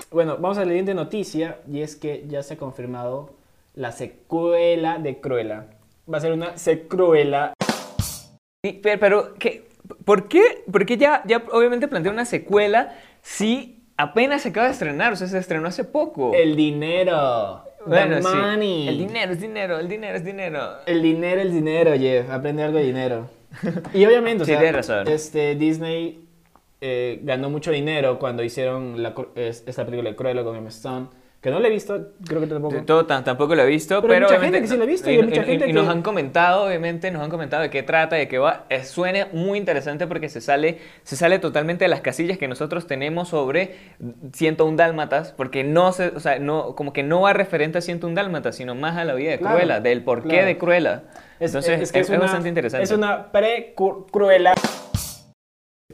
Bueno, 0.10 0.38
vamos 0.40 0.58
a 0.58 0.62
la 0.62 0.68
siguiente 0.68 0.94
noticia 0.94 1.60
y 1.70 1.82
es 1.82 1.98
que 1.98 2.24
ya 2.30 2.42
se 2.42 2.54
ha 2.54 2.58
confirmado 2.58 3.34
la 3.76 3.92
secuela 3.92 4.98
de 4.98 5.20
Cruella. 5.20 5.68
Va 6.12 6.20
a 6.20 6.22
ser 6.22 6.32
una 6.32 6.58
secuela. 6.58 7.54
Pero, 8.62 9.00
pero, 9.00 9.34
¿qué? 9.34 9.68
¿por 10.06 10.30
qué? 10.30 10.64
Porque 10.72 10.96
ya, 10.96 11.22
ya 11.26 11.44
obviamente 11.52 11.90
plantea 11.90 12.14
una 12.14 12.26
secuela 12.26 12.96
si 13.22 13.84
apenas 13.98 14.44
se 14.44 14.50
acaba 14.50 14.68
de 14.68 14.74
estrenar, 14.74 15.12
o 15.12 15.16
sea, 15.18 15.28
se 15.28 15.38
estrenó 15.38 15.68
hace 15.68 15.84
poco. 15.84 16.32
El 16.34 16.56
dinero. 16.56 17.64
Bueno, 17.86 18.16
the 18.18 18.22
sí. 18.24 18.88
El 18.88 18.98
dinero 18.98 19.32
es 19.34 19.42
dinero, 19.42 19.80
el 19.80 19.88
dinero 19.88 20.18
es 20.18 20.24
dinero. 20.26 20.70
El 20.86 21.02
dinero, 21.02 21.42
el 21.42 21.52
dinero, 21.52 21.92
Jeff. 21.98 22.30
Aprende 22.30 22.64
algo 22.64 22.78
de 22.78 22.84
dinero. 22.86 23.30
Y 23.94 24.06
obviamente, 24.06 24.44
o 24.44 24.46
Sí, 24.46 24.52
sea, 24.52 24.60
tienes 24.60 24.76
razón. 24.88 25.08
este, 25.08 25.56
Disney 25.56 26.26
eh, 26.80 27.20
ganó 27.24 27.50
mucho 27.50 27.72
dinero 27.72 28.18
cuando 28.20 28.44
hicieron 28.44 29.02
la, 29.04 29.14
es- 29.36 29.64
esta 29.68 29.86
película 29.86 30.10
de 30.12 30.16
Cruella 30.16 30.44
con 30.44 30.56
Emma 30.56 30.70
Stone. 30.70 31.08
Que 31.42 31.50
no 31.50 31.60
la 31.60 31.70
he 31.70 31.72
visto, 31.72 32.10
creo 32.28 32.40
que 32.40 32.46
tampoco. 32.46 32.84
Todo, 32.86 33.08
tam- 33.08 33.24
tampoco 33.24 33.56
lo 33.56 33.64
he 33.64 33.66
visto, 33.66 34.00
Pero 34.04 34.14
hay 34.14 34.22
mucha 34.22 34.40
gente 34.40 34.62
que 34.62 34.68
sí 34.68 34.78
lo 34.78 34.84
ha 34.84 34.86
visto 34.86 35.10
y 35.10 35.14
y, 35.16 35.18
hay 35.18 35.24
mucha 35.24 35.42
y- 35.42 35.46
gente 35.46 35.68
y 35.68 35.74
nos 35.74 35.88
han 35.88 36.04
comentado, 36.04 36.66
obviamente, 36.68 37.10
nos 37.10 37.24
han 37.24 37.32
comentado 37.32 37.64
de 37.64 37.72
qué 37.72 37.82
trata, 37.82 38.16
de 38.16 38.28
qué 38.28 38.38
va. 38.38 38.68
Suena 38.84 39.28
muy 39.34 39.58
interesante 39.58 40.06
porque 40.06 40.30
se 40.30 40.40
sale, 40.40 40.78
se 41.02 41.16
sale 41.16 41.40
totalmente 41.40 41.84
de 41.86 41.88
las 41.90 42.02
casillas 42.02 42.38
que 42.38 42.48
nosotros 42.48 42.86
tenemos 42.86 43.30
sobre 43.30 43.76
101 44.34 44.78
dálmatas, 44.78 45.34
porque 45.36 45.64
no 45.64 45.92
se, 45.94 46.10
o 46.10 46.20
sea, 46.20 46.38
no, 46.38 46.76
como 46.76 46.94
que 46.94 47.02
no 47.02 47.22
va 47.22 47.34
referente 47.34 47.80
a 47.80 47.82
101 47.82 48.14
dálmatas, 48.16 48.56
sino 48.56 48.76
más 48.76 48.96
a 48.98 49.04
la 49.04 49.16
vida 49.16 49.32
de 49.32 49.40
Claro, 49.40 49.56
Cruella, 49.58 49.80
del 49.80 50.04
porqué 50.04 50.30
claro. 50.30 50.46
de 50.46 50.58
Cruella. 50.60 51.04
Es, 51.40 51.50
Entonces, 51.50 51.82
es 51.82 51.92
que 51.92 52.02
es, 52.02 52.10
una- 52.10 52.20
bastante 52.20 52.50
interesante. 52.50 52.84
Es 52.84 52.92
una 52.92 53.32
pre-cruela. 53.32 54.54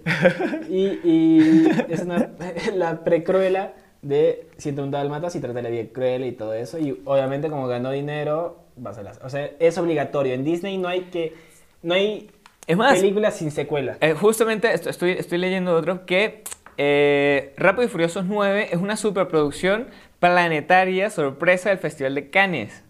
y, 0.69 0.99
y 1.03 1.69
es 1.89 2.01
una, 2.01 2.31
la 2.75 3.03
pre-cruela 3.05 3.71
de 4.07 4.47
101 4.57 4.91
Dálmatas 4.91 5.35
y 5.35 5.39
Trata 5.41 5.61
de 5.61 5.71
bien 5.71 5.87
cruel 5.87 6.25
y 6.25 6.31
todo 6.31 6.53
eso. 6.53 6.79
Y 6.79 7.01
obviamente 7.05 7.49
como 7.49 7.67
ganó 7.67 7.91
dinero, 7.91 8.57
va 8.83 8.91
a 8.91 8.93
ser 8.93 9.03
las... 9.03 9.19
O 9.23 9.29
sea, 9.29 9.49
es 9.59 9.77
obligatorio. 9.77 10.33
En 10.33 10.43
Disney 10.43 10.77
no 10.77 10.87
hay 10.87 11.01
que... 11.11 11.35
No 11.83 11.93
hay 11.93 12.31
Es 12.65 12.77
más, 12.77 12.99
películas 12.99 13.35
sin 13.35 13.51
secuela. 13.51 13.97
Eh, 14.01 14.13
justamente 14.13 14.71
est- 14.73 14.87
estoy, 14.87 15.11
estoy 15.11 15.37
leyendo 15.37 15.75
otro 15.75 16.05
que 16.05 16.43
eh, 16.77 17.53
Rápido 17.57 17.85
y 17.85 17.87
Furiosos 17.89 18.25
9 18.25 18.69
es 18.71 18.77
una 18.79 18.97
superproducción 18.97 19.87
planetaria 20.19 21.09
sorpresa 21.09 21.69
del 21.69 21.77
Festival 21.77 22.15
de 22.15 22.29
Cannes. 22.29 22.83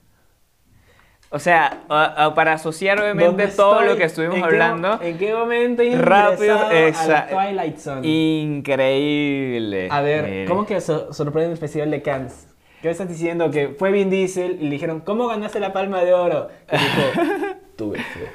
O 1.29 1.39
sea, 1.39 1.81
a- 1.89 2.25
a- 2.25 2.33
para 2.33 2.53
asociar 2.53 2.99
obviamente 3.01 3.25
¿Dónde 3.25 3.47
todo 3.47 3.73
estoy? 3.81 3.87
lo 3.89 3.97
que 3.97 4.03
estuvimos 4.05 4.35
¿En 4.37 4.41
qué 4.43 4.47
hablando. 4.47 4.97
mo- 4.97 5.03
¿En 5.03 5.17
qué 5.17 5.33
momento 5.33 5.83
Rápido, 5.97 6.71
esa- 6.71 7.17
a 7.19 7.27
Twilight 7.27 7.77
Zone? 7.77 8.07
Increíble. 8.07 9.87
A 9.91 10.01
ver. 10.01 10.47
¿cómo 10.47 10.65
que 10.65 10.79
so- 10.81 11.11
sorprende 11.13 11.51
el 11.53 11.57
Festival 11.57 11.91
de 11.91 12.01
Cannes? 12.01 12.47
¿Qué 12.81 12.89
estás 12.91 13.09
diciendo? 13.09 13.49
Que 13.51 13.69
fue 13.69 13.91
Vin 13.91 14.09
Diesel 14.09 14.57
y 14.61 14.65
le 14.65 14.69
dijeron, 14.71 14.99
¿cómo 15.01 15.27
ganaste 15.27 15.59
la 15.59 15.73
palma 15.73 16.03
de 16.03 16.13
oro? 16.13 16.47
Y 16.71 16.77
dijo, 16.77 17.55
tuve 17.75 17.97
fe. 17.97 18.27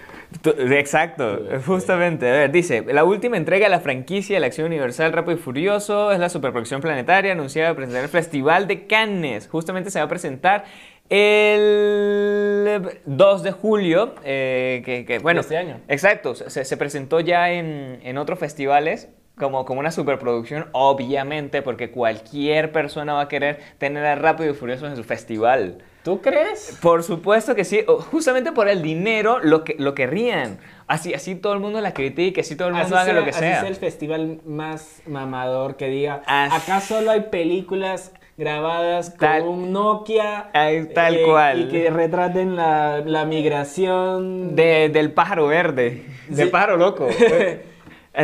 Tu- 0.42 0.50
Exacto, 0.72 1.40
justamente. 1.66 2.28
A 2.28 2.32
ver, 2.32 2.50
dice, 2.52 2.82
la 2.88 3.04
última 3.04 3.36
entrega 3.36 3.66
de 3.66 3.70
la 3.70 3.80
franquicia 3.80 4.36
de 4.36 4.40
la 4.40 4.46
acción 4.46 4.66
universal 4.66 5.12
Rápido 5.12 5.34
y 5.36 5.40
Furioso 5.40 6.10
es 6.10 6.18
la 6.18 6.28
superproducción 6.28 6.80
planetaria 6.80 7.32
anunciada 7.32 7.68
para 7.68 7.76
presentar 7.76 8.02
el 8.04 8.08
Festival 8.08 8.66
de 8.66 8.86
Cannes. 8.86 9.46
Justamente 9.48 9.90
se 9.90 9.98
va 9.98 10.06
a 10.06 10.08
presentar 10.08 10.64
el 11.08 13.00
2 13.06 13.42
de 13.42 13.52
julio, 13.52 14.14
eh, 14.24 14.82
que, 14.84 15.04
que, 15.04 15.18
bueno, 15.18 15.40
este 15.40 15.56
año. 15.56 15.80
Exacto, 15.88 16.34
se, 16.34 16.64
se 16.64 16.76
presentó 16.76 17.20
ya 17.20 17.50
en, 17.52 18.00
en 18.02 18.18
otros 18.18 18.38
festivales. 18.38 19.08
Como, 19.34 19.64
como 19.64 19.80
una 19.80 19.90
superproducción, 19.90 20.66
obviamente, 20.72 21.62
porque 21.62 21.90
cualquier 21.90 22.70
persona 22.70 23.14
va 23.14 23.22
a 23.22 23.28
querer 23.28 23.60
tener 23.78 24.04
a 24.04 24.14
Rápido 24.14 24.50
y 24.50 24.54
Furioso 24.54 24.86
en 24.86 24.94
su 24.94 25.04
festival. 25.04 25.78
¿Tú 26.04 26.20
crees? 26.20 26.78
Por 26.82 27.02
supuesto 27.02 27.54
que 27.54 27.64
sí, 27.64 27.82
justamente 28.10 28.52
por 28.52 28.68
el 28.68 28.82
dinero 28.82 29.38
lo, 29.42 29.64
que, 29.64 29.74
lo 29.78 29.94
querrían. 29.94 30.58
Así, 30.86 31.14
así 31.14 31.34
todo 31.34 31.54
el 31.54 31.60
mundo 31.60 31.80
la 31.80 31.94
critique, 31.94 32.42
así 32.42 32.56
todo 32.56 32.68
el 32.68 32.74
mundo 32.74 32.84
Así 32.88 32.94
haga 32.94 33.04
sea, 33.06 33.14
lo 33.14 33.24
que 33.24 33.30
así 33.30 33.38
sea. 33.38 33.60
sea 33.60 33.68
el 33.70 33.76
festival 33.76 34.40
más 34.44 35.00
mamador 35.06 35.76
que 35.76 35.86
diga, 35.88 36.22
Así- 36.26 36.54
acá 36.70 36.80
solo 36.82 37.10
hay 37.10 37.22
películas 37.22 38.12
grabadas 38.36 39.10
con 39.10 39.18
Tal- 39.18 39.42
un 39.42 39.72
Nokia 39.72 40.50
tal 40.52 41.14
eh, 41.16 41.22
cual. 41.24 41.60
y 41.62 41.68
que 41.68 41.90
retraten 41.90 42.56
la, 42.56 43.02
la 43.04 43.24
migración 43.26 44.54
De- 44.56 44.88
del 44.88 45.12
pájaro 45.12 45.46
verde, 45.46 46.02
del 46.28 46.46
Sí. 46.46 46.50
pájaro 46.52 46.76
loco. 46.76 47.08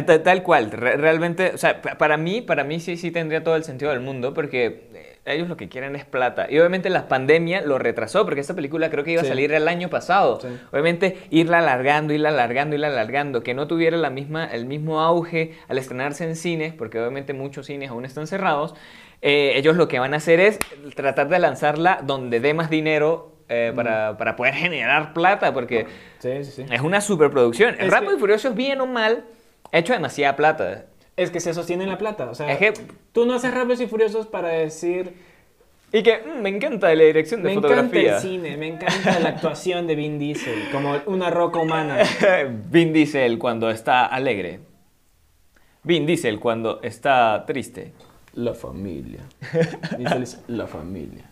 Tal, 0.05 0.23
tal 0.23 0.43
cual, 0.43 0.71
re- 0.71 0.99
realmente, 0.99 1.53
o 1.55 1.57
sea, 1.57 1.81
pa- 1.81 1.97
para 1.97 2.19
mí, 2.19 2.43
para 2.43 2.63
mí 2.63 2.79
sí, 2.79 2.99
sí 2.99 3.11
tendría 3.11 3.43
todo 3.43 3.57
el 3.57 3.65
sentido 3.65 3.91
del 3.91 4.01
mundo, 4.01 4.35
porque 4.35 4.87
eh, 4.93 5.19
ellos 5.25 5.49
lo 5.49 5.57
que 5.57 5.71
quieren 5.71 5.97
es 5.97 6.05
plata. 6.05 6.47
Y 6.51 6.59
obviamente 6.59 6.91
la 6.91 7.09
pandemia 7.09 7.63
lo 7.63 7.79
retrasó, 7.79 8.27
porque 8.27 8.43
esta 8.43 8.53
película 8.53 8.91
creo 8.91 9.03
que 9.03 9.13
iba 9.13 9.23
Sí. 9.23 9.29
a 9.29 9.31
salir 9.31 9.51
el 9.51 9.67
año 9.67 9.89
pasado. 9.89 10.41
Sí. 10.43 10.49
Obviamente 10.73 11.17
irla 11.31 11.61
alargando, 11.61 12.13
irla 12.13 12.29
alargando, 12.29 12.75
irla 12.75 12.89
alargando, 12.89 13.43
que 13.43 13.55
no 13.55 13.67
tuviera 13.67 13.97
la 13.97 14.11
misma, 14.11 14.45
el 14.45 14.67
mismo 14.67 15.01
auge 15.01 15.55
al 15.69 15.79
estrenarse 15.79 16.25
en 16.25 16.37
cines, 16.37 16.75
porque 16.75 16.99
obviamente 17.01 17.33
muchos 17.33 17.65
cines 17.65 17.89
aún 17.89 18.05
están 18.05 18.27
cerrados. 18.27 18.75
Eh, 19.23 19.53
ellos 19.57 19.77
lo 19.77 19.89
que 19.89 19.99
van 19.99 20.15
a 20.15 20.19
hacer 20.19 20.41
es 20.41 20.59
tratar 20.95 21.29
de 21.29 21.39
lanzarla 21.39 22.01
donde 22.05 22.41
dé 22.41 22.55
más 22.55 22.71
dinero 22.71 23.33
eh, 23.49 23.73
para, 23.75 24.17
para 24.19 24.37
poder 24.37 24.55
generar 24.55 25.13
plata, 25.13 25.53
porque 25.53 25.87
Sí, 26.19 26.45
sí, 26.45 26.53
sí. 26.53 26.67
es 26.71 26.81
una 26.81 27.01
superproducción. 27.01 27.77
Es 27.79 27.91
Rápido 27.91 28.13
que- 28.13 28.17
y 28.17 28.21
Furioso, 28.21 28.53
bien 28.53 28.81
o 28.81 28.87
mal, 28.87 29.25
ha 29.73 29.79
hecho 29.79 29.93
demasiada 29.93 30.37
plata. 30.37 30.87
Es 31.17 31.31
que 31.31 31.41
se 31.41 31.53
sostiene 31.55 31.85
en 31.85 31.91
la 31.91 31.99
plata. 31.99 32.31
O 32.31 32.35
sea, 32.35 32.51
Es 32.53 32.59
que- 32.59 32.73
tú 33.13 33.27
no 33.27 33.35
haces 33.35 33.53
rápidos 33.53 33.81
y 33.81 33.87
furiosos 33.87 34.27
para 34.27 34.49
decir, 34.51 35.15
Y 35.91 36.03
que 36.03 36.19
mm, 36.19 36.43
me 36.43 36.51
encanta 36.51 36.95
la 36.95 37.03
dirección 37.05 37.43
de 37.43 37.49
me 37.49 37.53
encanta 37.55 37.69
fotografía. 37.77 38.17
el 38.17 38.21
cine, 38.23 38.57
me 38.59 38.69
encanta 38.69 39.19
la 39.21 39.31
actuación 39.31 39.87
de 39.87 39.95
Vin 39.97 40.19
Diesel, 40.19 40.69
como 40.71 40.95
una 41.07 41.31
roca 41.31 41.59
humana. 41.59 41.99
Vin 42.71 42.93
Diesel 42.93 43.39
cuando 43.39 43.71
está 43.71 44.05
alegre. 44.05 44.61
Vin 45.83 46.05
Diesel 46.07 46.39
cuando 46.39 46.81
está 46.83 47.45
triste. 47.47 47.93
La 48.35 48.55
familia. 48.55 49.21
Es 50.23 50.41
la 50.49 50.67
familia. 50.67 51.31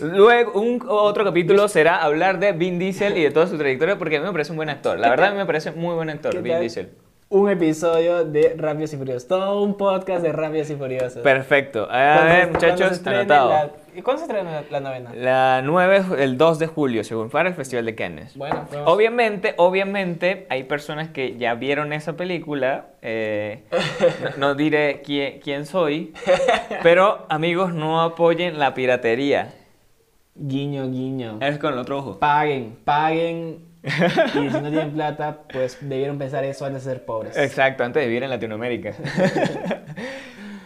Luego, 0.00 0.60
un 0.60 0.82
otro 0.86 1.24
capítulo 1.24 1.68
será 1.68 2.02
hablar 2.02 2.38
de 2.38 2.52
Vin 2.52 2.78
Diesel 2.78 3.16
y 3.16 3.22
de 3.22 3.30
toda 3.30 3.46
su 3.46 3.56
trayectoria, 3.56 3.98
porque 3.98 4.16
a 4.16 4.20
mí 4.20 4.26
me 4.26 4.32
parece 4.32 4.52
un 4.52 4.56
buen 4.56 4.68
actor. 4.68 4.98
La 4.98 5.08
verdad, 5.08 5.28
a 5.28 5.30
mí 5.32 5.38
me 5.38 5.46
parece 5.46 5.70
muy 5.72 5.94
buen 5.94 6.10
actor, 6.10 6.32
¿Qué 6.32 6.40
Vin? 6.40 6.60
Diesel. 6.60 6.90
Un 7.32 7.48
episodio 7.48 8.24
de 8.24 8.54
Rápidos 8.58 8.92
y 8.92 8.96
Furiosos. 8.96 9.28
Todo 9.28 9.62
un 9.62 9.76
podcast 9.76 10.20
de 10.20 10.32
Rápidos 10.32 10.68
y 10.70 10.74
Furiosos. 10.74 11.22
Perfecto. 11.22 11.86
A 11.88 12.24
ver, 12.24 12.50
muchachos, 12.50 13.06
anotado. 13.06 13.50
la- 13.50 13.70
¿Y 13.94 14.02
cuándo 14.02 14.18
se 14.18 14.26
estrena 14.26 14.50
la, 14.50 14.64
la 14.68 14.80
novena? 14.80 15.12
La 15.14 15.62
9 15.64 15.96
es 15.98 16.04
el 16.18 16.36
2 16.36 16.58
de 16.58 16.66
julio, 16.66 17.04
según 17.04 17.30
para 17.30 17.48
el 17.50 17.54
Festival 17.54 17.84
de 17.86 17.94
Cannes. 17.94 18.36
Bueno, 18.36 18.66
pues- 18.68 18.80
Obviamente, 18.84 19.54
obviamente, 19.58 20.48
hay 20.50 20.64
personas 20.64 21.10
que 21.10 21.36
ya 21.36 21.54
vieron 21.54 21.92
esa 21.92 22.14
película. 22.16 22.86
eh, 23.00 23.62
no, 24.36 24.48
no 24.48 24.54
diré 24.56 25.00
quién, 25.06 25.38
quién 25.38 25.66
soy. 25.66 26.12
Pero, 26.82 27.26
amigos, 27.28 27.72
no 27.72 28.00
apoyen 28.02 28.58
la 28.58 28.74
piratería. 28.74 29.54
Guiño, 30.34 30.88
guiño. 30.90 31.38
Es 31.42 31.58
con 31.58 31.74
el 31.74 31.78
otro 31.78 31.98
ojo. 31.98 32.18
Paguen, 32.18 32.76
paguen. 32.84 33.69
Y 34.34 34.50
si 34.50 34.60
no 34.60 34.70
tienen 34.70 34.92
plata, 34.92 35.38
pues 35.52 35.78
debieron 35.80 36.18
pensar 36.18 36.44
eso 36.44 36.64
antes 36.64 36.84
de 36.84 36.90
ser 36.92 37.04
pobres. 37.04 37.36
Exacto, 37.36 37.84
antes 37.84 38.02
de 38.02 38.06
vivir 38.06 38.22
en 38.22 38.30
Latinoamérica. 38.30 38.94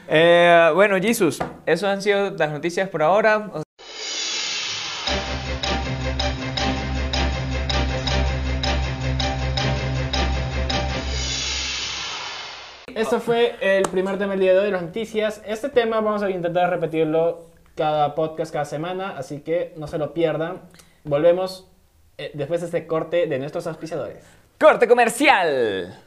Eh, 0.06 0.70
bueno, 0.74 0.96
Jesus, 1.00 1.38
eso 1.64 1.88
han 1.88 2.02
sido 2.02 2.30
las 2.32 2.50
noticias 2.50 2.90
por 2.90 3.02
ahora. 3.02 3.50
Esto 12.94 13.18
fue 13.18 13.56
el 13.62 13.84
primer 13.88 14.18
tema 14.18 14.32
del 14.32 14.40
día 14.40 14.52
de 14.52 14.58
hoy, 14.58 14.70
las 14.70 14.82
noticias. 14.82 15.42
Este 15.46 15.70
tema 15.70 16.00
vamos 16.00 16.22
a 16.22 16.28
intentar 16.28 16.68
repetirlo 16.68 17.46
cada 17.74 18.14
podcast, 18.14 18.52
cada 18.52 18.66
semana, 18.66 19.16
así 19.16 19.40
que 19.40 19.72
no 19.78 19.86
se 19.86 19.96
lo 19.96 20.12
pierdan. 20.12 20.60
Volvemos 21.02 21.73
eh, 22.18 22.30
después 22.34 22.60
de 22.60 22.66
este 22.66 22.86
corte 22.86 23.26
de 23.26 23.38
nuestros 23.38 23.66
auspiciadores. 23.66 24.24
Corte 24.58 24.86
comercial. 24.86 25.98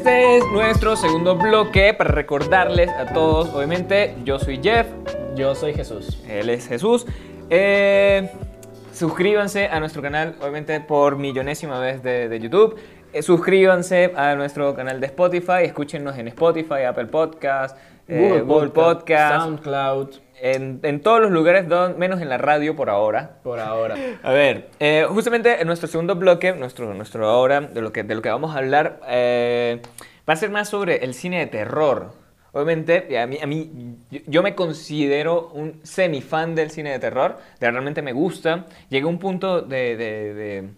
Este 0.00 0.38
es 0.38 0.46
nuestro 0.50 0.96
segundo 0.96 1.36
bloque 1.36 1.92
para 1.92 2.10
recordarles 2.10 2.88
a 2.88 3.04
todos, 3.12 3.50
obviamente, 3.52 4.14
yo 4.24 4.38
soy 4.38 4.58
Jeff, 4.62 4.86
Yo 5.36 5.54
soy 5.54 5.74
Jesús. 5.74 6.22
él 6.26 6.48
es 6.48 6.66
Jesús. 6.66 7.04
Eh, 7.50 8.30
suscríbanse 8.94 9.66
a 9.66 9.78
nuestro 9.78 10.00
canal, 10.00 10.36
obviamente 10.40 10.80
por 10.80 11.16
millonésima 11.16 11.78
vez 11.80 12.02
de, 12.02 12.30
de 12.30 12.40
YouTube. 12.40 12.76
Eh, 13.12 13.20
suscríbanse 13.20 14.14
a 14.16 14.34
nuestro 14.36 14.74
canal 14.74 15.00
de 15.00 15.06
Spotify, 15.08 15.64
escúchenos 15.64 16.16
en 16.16 16.28
Spotify, 16.28 16.84
Apple 16.88 17.08
Podcast, 17.08 17.76
eh, 18.08 18.42
Google, 18.42 18.70
Podcast, 18.70 19.42
SoundCloud, 19.42 20.08
en, 20.42 20.80
en 20.82 21.00
todos 21.00 21.20
los 21.20 21.30
lugares, 21.30 21.68
don- 21.68 21.98
menos 21.98 22.20
en 22.20 22.28
la 22.28 22.38
radio 22.38 22.74
por 22.76 22.90
ahora. 22.90 23.38
por 23.42 23.60
ahora. 23.60 23.96
A 24.22 24.32
ver, 24.32 24.68
eh, 24.80 25.06
justamente 25.08 25.60
en 25.60 25.66
nuestro 25.66 25.88
segundo 25.88 26.14
bloque, 26.16 26.52
nuestro, 26.52 26.92
nuestro 26.94 27.28
ahora, 27.28 27.60
de 27.60 27.80
lo, 27.80 27.92
que, 27.92 28.02
de 28.02 28.14
lo 28.14 28.22
que 28.22 28.28
vamos 28.30 28.54
a 28.54 28.58
hablar, 28.58 29.00
eh, 29.08 29.80
va 30.28 30.32
a 30.34 30.36
ser 30.36 30.50
más 30.50 30.68
sobre 30.68 31.04
el 31.04 31.14
cine 31.14 31.38
de 31.40 31.46
terror. 31.46 32.12
Obviamente, 32.52 33.16
a 33.18 33.26
mí, 33.28 33.38
a 33.40 33.46
mí 33.46 33.96
yo, 34.26 34.42
me 34.42 34.56
considero 34.56 35.50
un 35.54 35.78
semifan 35.84 36.56
del 36.56 36.70
cine 36.70 36.90
de 36.90 36.98
terror, 36.98 37.36
de 37.60 37.70
realmente 37.70 38.02
me 38.02 38.12
gusta. 38.12 38.66
Llegué 38.88 39.04
a 39.04 39.08
un 39.08 39.18
punto 39.20 39.60
de, 39.62 39.96
de- 39.96 40.34
de- 40.34 40.68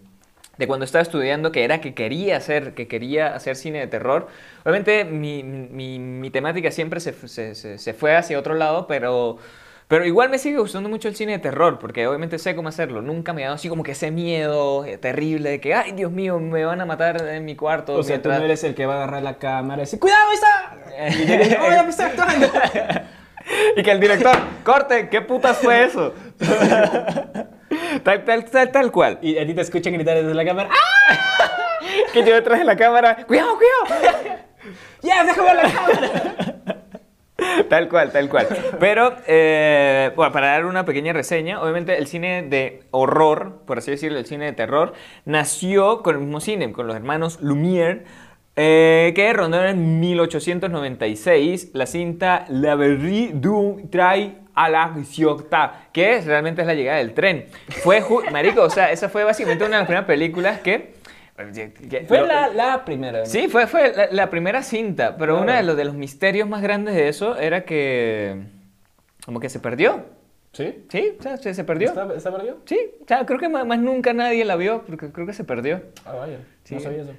de 0.57 0.67
cuando 0.67 0.85
estaba 0.85 1.01
estudiando 1.01 1.51
que 1.51 1.63
era 1.63 1.81
que 1.81 1.93
quería 1.95 2.37
hacer, 2.37 2.73
que 2.75 2.87
quería 2.87 3.33
hacer 3.35 3.55
cine 3.55 3.79
de 3.79 3.87
terror. 3.87 4.27
Obviamente 4.63 5.03
mi, 5.05 5.41
mi- 5.43 5.99
mi 5.99 6.29
temática 6.29 6.69
siempre 6.71 6.99
se, 6.99 7.13
se- 7.27 7.55
se- 7.55 7.77
se 7.79 7.93
fue 7.93 8.15
hacia 8.15 8.37
otro 8.37 8.53
lado, 8.53 8.85
pero, 8.87 9.37
pero 9.87 10.05
igual 10.05 10.29
me 10.29 10.37
sigue 10.37 10.59
gustando 10.59 10.89
mucho 10.89 11.07
el 11.07 11.15
cine 11.15 11.31
de 11.33 11.39
terror, 11.39 11.79
porque 11.79 12.05
obviamente 12.07 12.37
sé 12.37 12.55
cómo 12.55 12.69
hacerlo. 12.69 13.01
Nunca 13.01 13.33
me 13.33 13.41
ha 13.43 13.45
dado 13.47 13.55
así 13.55 13.67
como 13.67 13.81
que 13.83 13.93
ese 13.93 14.11
miedo 14.11 14.85
eh, 14.85 14.97
terrible 14.99 15.49
de 15.49 15.59
que, 15.59 15.73
ay 15.73 15.93
Dios 15.93 16.11
mío, 16.11 16.39
me 16.39 16.63
van 16.65 16.81
a 16.81 16.85
matar 16.85 17.19
en 17.27 17.45
mi 17.45 17.55
cuarto. 17.55 17.93
O 17.95 18.03
sea, 18.03 18.17
tú 18.21 18.29
mientras- 18.29 18.39
no 18.39 18.45
eres 18.45 18.63
el 18.63 18.75
que 18.75 18.85
va 18.85 18.93
a 18.93 18.97
agarrar 18.97 19.23
la 19.23 19.37
cámara 19.39 19.81
y 19.81 19.85
decir, 19.85 19.99
¡Cuidado, 19.99 20.31
está! 20.33 20.77
Y 21.19 21.25
yo 21.25 21.37
digo, 21.43 21.55
¡Oh, 21.67 21.71
ya 21.71 21.83
me 21.83 21.89
está 21.89 22.05
actuando! 22.07 22.47
Y 23.75 23.83
que 23.83 23.91
el 23.91 23.99
director, 23.99 24.37
corte, 24.63 25.09
¿qué 25.09 25.19
putas 25.19 25.57
fue 25.57 25.83
eso? 25.83 26.13
tal, 28.03 28.23
tal, 28.23 28.45
tal, 28.45 28.71
tal 28.71 28.91
cual. 28.91 29.19
Y 29.21 29.37
a 29.37 29.45
ti 29.45 29.53
te 29.53 29.61
escuchan 29.61 29.93
gritar 29.93 30.17
desde 30.17 30.33
la 30.33 30.45
cámara. 30.45 30.69
¡Ah! 30.71 31.49
Que 32.13 32.23
yo 32.23 32.33
detrás 32.33 32.59
de 32.59 32.65
la 32.65 32.75
cámara, 32.75 33.17
cuidado, 33.27 33.57
cuidado. 33.57 34.23
¡Ya, 35.01 35.23
déjame 35.23 35.53
ver 35.53 35.63
la 35.63 35.71
cámara! 35.71 36.35
Tal 37.69 37.89
cual, 37.89 38.11
tal 38.11 38.29
cual. 38.29 38.47
Pero, 38.79 39.15
eh, 39.27 40.11
bueno, 40.15 40.31
para 40.31 40.47
dar 40.47 40.65
una 40.65 40.85
pequeña 40.85 41.13
reseña, 41.13 41.61
obviamente 41.61 41.97
el 41.97 42.07
cine 42.07 42.43
de 42.43 42.83
horror, 42.91 43.63
por 43.65 43.79
así 43.79 43.91
decirlo, 43.91 44.19
el 44.19 44.25
cine 44.25 44.45
de 44.45 44.53
terror, 44.53 44.93
nació 45.25 46.03
con 46.03 46.15
el 46.15 46.21
mismo 46.21 46.39
cine, 46.39 46.71
con 46.71 46.87
los 46.87 46.95
hermanos 46.95 47.41
Lumière, 47.41 48.03
eh, 48.55 49.11
que 49.15 49.33
rondaron 49.33 49.67
en 49.67 49.99
1896 49.99 51.71
la 51.73 51.85
cinta 51.85 52.45
La 52.49 52.75
Verrie 52.75 53.31
du 53.33 53.81
Trai 53.91 54.42
a 54.55 54.69
la 54.69 54.93
Ciotat, 55.05 55.91
que 55.91 56.15
es, 56.15 56.25
realmente 56.25 56.61
es 56.61 56.67
la 56.67 56.73
llegada 56.73 56.97
del 56.99 57.13
tren. 57.13 57.45
Fue, 57.83 58.03
marico, 58.31 58.61
o 58.63 58.69
sea, 58.69 58.91
esa 58.91 59.09
fue 59.09 59.23
básicamente 59.23 59.63
una 59.65 59.77
de 59.77 59.81
las 59.81 59.87
primeras 59.87 60.05
películas 60.05 60.59
que... 60.61 60.93
que- 61.89 62.05
Fue 62.07 62.19
lo- 62.19 62.27
la, 62.27 62.47
la 62.49 62.85
primera. 62.85 63.19
¿no? 63.19 63.25
Sí, 63.25 63.47
fue, 63.47 63.65
fue 63.67 63.91
la, 63.95 64.07
la 64.11 64.29
primera 64.29 64.61
cinta, 64.63 65.15
pero 65.17 65.33
Claro. 65.33 65.43
uno 65.43 65.53
de 65.53 65.63
los, 65.63 65.75
de 65.77 65.85
los 65.85 65.95
misterios 65.95 66.47
más 66.47 66.61
grandes 66.61 66.93
de 66.95 67.07
eso 67.09 67.37
era 67.37 67.65
que 67.65 68.41
como 69.25 69.39
que 69.39 69.49
se 69.49 69.59
perdió. 69.59 70.05
¿Sí? 70.51 70.85
Sí, 70.89 71.15
o 71.19 71.23
sea, 71.23 71.37
se, 71.37 71.51
se 71.55 71.63
perdió. 71.63 71.87
¿Está, 71.89 72.13
está 72.15 72.31
perdido? 72.31 72.57
Sí, 72.65 72.79
o 73.03 73.07
sea, 73.07 73.25
creo 73.25 73.39
que 73.39 73.49
más, 73.49 73.65
más 73.65 73.79
nunca 73.79 74.13
nadie 74.13 74.45
la 74.45 74.55
vio, 74.55 74.83
porque 74.85 75.11
creo 75.11 75.25
que 75.25 75.33
se 75.33 75.43
perdió. 75.43 75.81
Ah, 76.05 76.13
vaya. 76.13 76.37
Sí. 76.63 76.75
No 76.75 76.79
sabía 76.81 77.01
eso. 77.01 77.13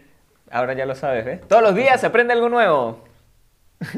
Ahora 0.52 0.74
ya 0.74 0.86
lo 0.86 0.94
sabes, 0.94 1.24
¿ves? 1.24 1.40
Todos 1.48 1.62
los 1.62 1.74
días 1.74 2.00
se 2.00 2.06
aprende 2.06 2.32
algo 2.32 2.48
nuevo. 2.48 3.02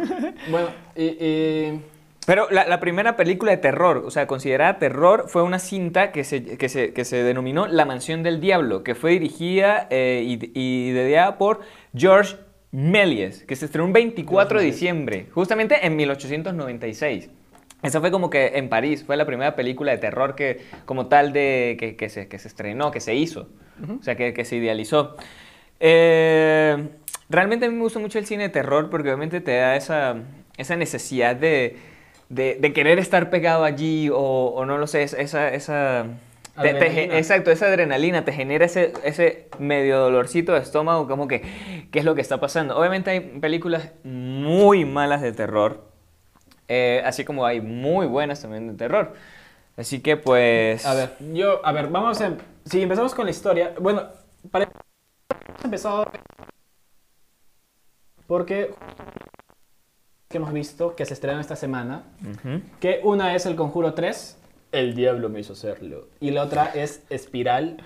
Bueno, 0.51 0.69
y, 0.95 1.05
y- 1.05 1.83
Pero 2.27 2.49
la, 2.51 2.67
la 2.67 2.81
primera 2.81 3.17
película 3.17 3.53
de 3.53 3.59
terror, 3.59 4.03
o 4.05 4.11
sea, 4.11 4.27
considerada 4.27 4.79
terror, 4.79 5.27
fue 5.29 5.43
una 5.43 5.61
cinta 5.61 6.11
que 6.11 6.25
se, 6.25 6.59
que 6.59 6.69
se, 6.69 6.93
que 6.93 7.05
se 7.05 7.23
denominó 7.23 7.69
La 7.69 7.85
Mansión 7.85 8.25
del 8.25 8.41
Diablo, 8.41 8.83
que 8.83 8.97
fue 8.97 9.13
dirigida 9.13 9.87
eh, 9.91 10.23
y, 10.27 10.51
y 10.53 10.91
ideada 10.91 11.39
por 11.39 11.61
George 11.95 12.37
Méliès, 12.73 13.45
que 13.45 13.55
se 13.55 13.67
estrenó 13.67 13.87
un 13.87 13.93
24 13.93 14.59
de 14.59 14.65
diciembre, 14.67 15.29
justamente 15.33 15.87
en 15.87 15.95
1896. 15.95 17.31
Esa 17.83 18.01
fue 18.01 18.11
como 18.11 18.29
que 18.29 18.59
en 18.59 18.69
París, 18.69 19.05
fue 19.05 19.17
la 19.17 19.25
primera 19.25 19.55
película 19.55 19.93
de 19.93 19.99
terror 19.99 20.35
que, 20.35 20.63
como 20.85 21.07
tal, 21.07 21.33
de, 21.33 21.77
que, 21.79 21.95
que 21.95 22.09
se, 22.09 22.27
que 22.27 22.41
se 22.41 22.49
estrenó, 22.49 22.91
que 22.91 23.01
se 23.01 23.15
hizo, 23.15 23.49
o 24.01 24.03
sea, 24.03 24.17
que, 24.17 24.35
que 24.35 24.45
se 24.45 24.57
idealizó. 24.57 25.17
Eh, 25.79 26.89
realmente 27.29 27.67
a 27.67 27.69
mí 27.69 27.77
me 27.77 27.83
gusta 27.83 28.01
mucho 28.01 28.19
el 28.19 28.27
cine 28.27 28.45
de 28.45 28.49
terror 28.49 28.91
porque 28.91 29.11
obviamente 29.11 29.41
te 29.41 29.57
da 29.57 29.77
esa, 29.77 30.17
esa 30.57 30.75
necesidad 30.75 31.37
de, 31.37 31.77
de, 32.29 32.57
de 32.61 32.73
querer 32.73 32.99
estar 32.99 33.31
pegado 33.31 33.65
allí 33.65 34.09
o, 34.11 34.17
o 34.19 34.65
no 34.67 34.79
lo 34.79 34.87
sé, 34.87 35.03
es- 35.03 35.15
esa... 35.15 35.49
esa 35.53 36.07
te- 36.61 36.75
te 36.75 37.19
exacto, 37.19 37.51
esa 37.51 37.67
adrenalina 37.67 38.25
te 38.25 38.33
genera 38.33 38.65
ese, 38.65 38.93
ese 39.05 39.49
medio 39.59 39.99
dolorcito 39.99 40.53
de 40.55 40.61
estómago, 40.61 41.07
como 41.07 41.29
que, 41.29 41.43
¿qué 41.93 41.99
es 41.99 42.05
lo 42.05 42.15
que 42.15 42.23
está 42.23 42.41
pasando? 42.41 42.77
Obviamente 42.79 43.11
hay 43.11 43.21
películas 43.21 43.91
muy 44.05 44.85
malas 44.87 45.21
de 45.21 45.33
terror, 45.33 45.85
eh, 46.69 47.03
así 47.05 47.25
como 47.25 47.45
hay 47.47 47.61
muy 47.61 48.07
buenas 48.07 48.41
también 48.41 48.69
de 48.69 48.75
terror. 48.75 49.15
Así 49.77 50.01
que 50.01 50.17
pues... 50.17 50.87
A 50.87 50.95
ver, 50.95 51.11
yo, 51.35 51.61
a 51.65 51.73
ver, 51.73 51.89
vamos 51.89 52.21
a... 52.23 52.33
Si 52.65 52.83
empezamos 52.83 53.15
con 53.15 53.27
la 53.27 53.31
historia, 53.31 53.75
bueno, 53.79 54.05
para 54.51 54.65
hemos 54.65 55.65
empezado 55.65 56.11
porque 58.27 58.71
que 60.29 60.39
hemos 60.39 60.53
visto 60.53 60.97
que 60.97 61.05
se 61.05 61.15
estrenó 61.15 61.41
esta 61.41 61.57
semana, 61.57 62.03
Ujú. 62.23 62.61
que 62.81 63.01
una 63.05 63.35
es 63.35 63.47
El 63.47 63.55
Conjuro 63.57 63.95
3, 63.95 64.39
El 64.73 64.95
Diablo 64.95 65.29
me 65.29 65.41
hizo 65.41 65.53
hacerlo, 65.53 66.09
y 66.21 66.31
la 66.33 66.43
otra 66.45 66.67
es 66.75 67.03
Espiral, 67.11 67.77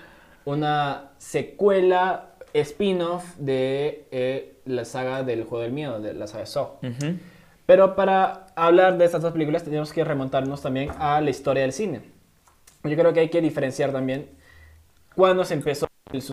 una 0.45 1.11
secuela 1.17 2.31
spin-off 2.53 3.35
de 3.37 4.07
eh, 4.11 4.55
la 4.65 4.85
saga 4.85 5.23
del 5.23 5.43
Juego 5.43 5.61
del 5.63 5.71
Miedo, 5.71 5.99
de 6.01 6.13
la 6.13 6.27
saga 6.27 6.41
de 6.41 6.45
Saw. 6.47 6.65
Ujú. 6.81 7.17
Pero 7.67 7.95
para 7.95 8.47
hablar 8.55 8.97
de 8.97 9.05
estas 9.05 9.21
dos 9.21 9.31
películas 9.31 9.63
tenemos 9.63 9.93
que 9.93 10.03
remontarnos 10.03 10.61
también 10.61 10.89
a 10.97 11.21
la 11.21 11.29
historia 11.29 11.61
del 11.61 11.71
cine. 11.71 12.01
Yo 12.83 12.97
creo 12.97 13.13
que 13.13 13.21
hay 13.21 13.29
que 13.29 13.39
diferenciar 13.39 13.91
también 13.91 14.27
cuándo 15.15 15.45
se 15.45 15.53
empezó 15.53 15.87
el 16.13 16.23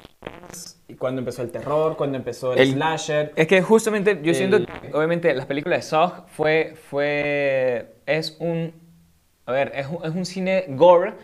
y 0.88 0.94
cuándo 0.94 1.20
empezó 1.20 1.42
el 1.42 1.50
terror, 1.50 1.96
cuándo 1.96 2.16
empezó 2.16 2.54
el, 2.54 2.60
El- 2.60 2.72
slasher. 2.72 3.32
Es 3.36 3.46
que 3.46 3.60
justamente 3.62 4.20
yo 4.22 4.32
siento 4.34 4.56
El- 4.56 4.66
que, 4.66 4.92
obviamente, 4.94 5.32
las 5.34 5.46
películas 5.46 5.80
de 5.80 5.82
Saw 5.82 6.24
fue, 6.28 6.74
fue, 6.88 7.96
es 8.06 8.36
un, 8.40 8.72
a 9.46 9.52
ver, 9.52 9.72
es 9.74 9.86
un, 9.86 10.04
es 10.04 10.14
un 10.14 10.24
cine 10.24 10.64
gore 10.68 11.14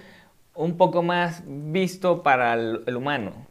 un 0.55 0.77
poco 0.77 1.03
más 1.03 1.43
visto 1.47 2.23
para 2.23 2.55
el, 2.55 2.83
el 2.87 2.97
humano. 2.97 3.47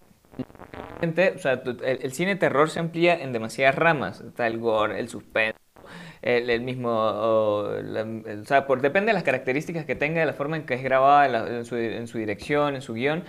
O 1.01 1.39
sea, 1.39 1.61
el, 1.65 1.99
el 2.01 2.13
cine 2.13 2.35
terror 2.35 2.69
se 2.69 2.79
amplía 2.79 3.15
en 3.21 3.33
demasiadas 3.33 3.75
ramas. 3.75 4.21
Está 4.21 4.47
el 4.47 4.57
gore, 4.57 4.99
el 4.99 5.09
suspense, 5.09 5.57
el, 6.21 6.49
el 6.49 6.61
mismo, 6.61 6.89
o, 6.91 7.69
la- 7.83 8.01
el- 8.01 8.41
o 8.41 8.45
sea, 8.45 8.65
por, 8.65 8.81
depende 8.81 9.07
de 9.09 9.13
las 9.13 9.23
características 9.23 9.85
que 9.85 9.95
tenga, 9.95 10.21
de 10.21 10.25
la 10.27 10.33
forma 10.33 10.55
en 10.57 10.65
que 10.65 10.75
es 10.75 10.83
grabada, 10.83 11.25
en, 11.25 11.31
la- 11.33 11.47
en 11.47 11.65
su, 11.65 11.75
en 11.75 12.07
su 12.07 12.17
dirección, 12.19 12.75
en 12.75 12.81
su 12.81 12.93
guion. 12.93 13.23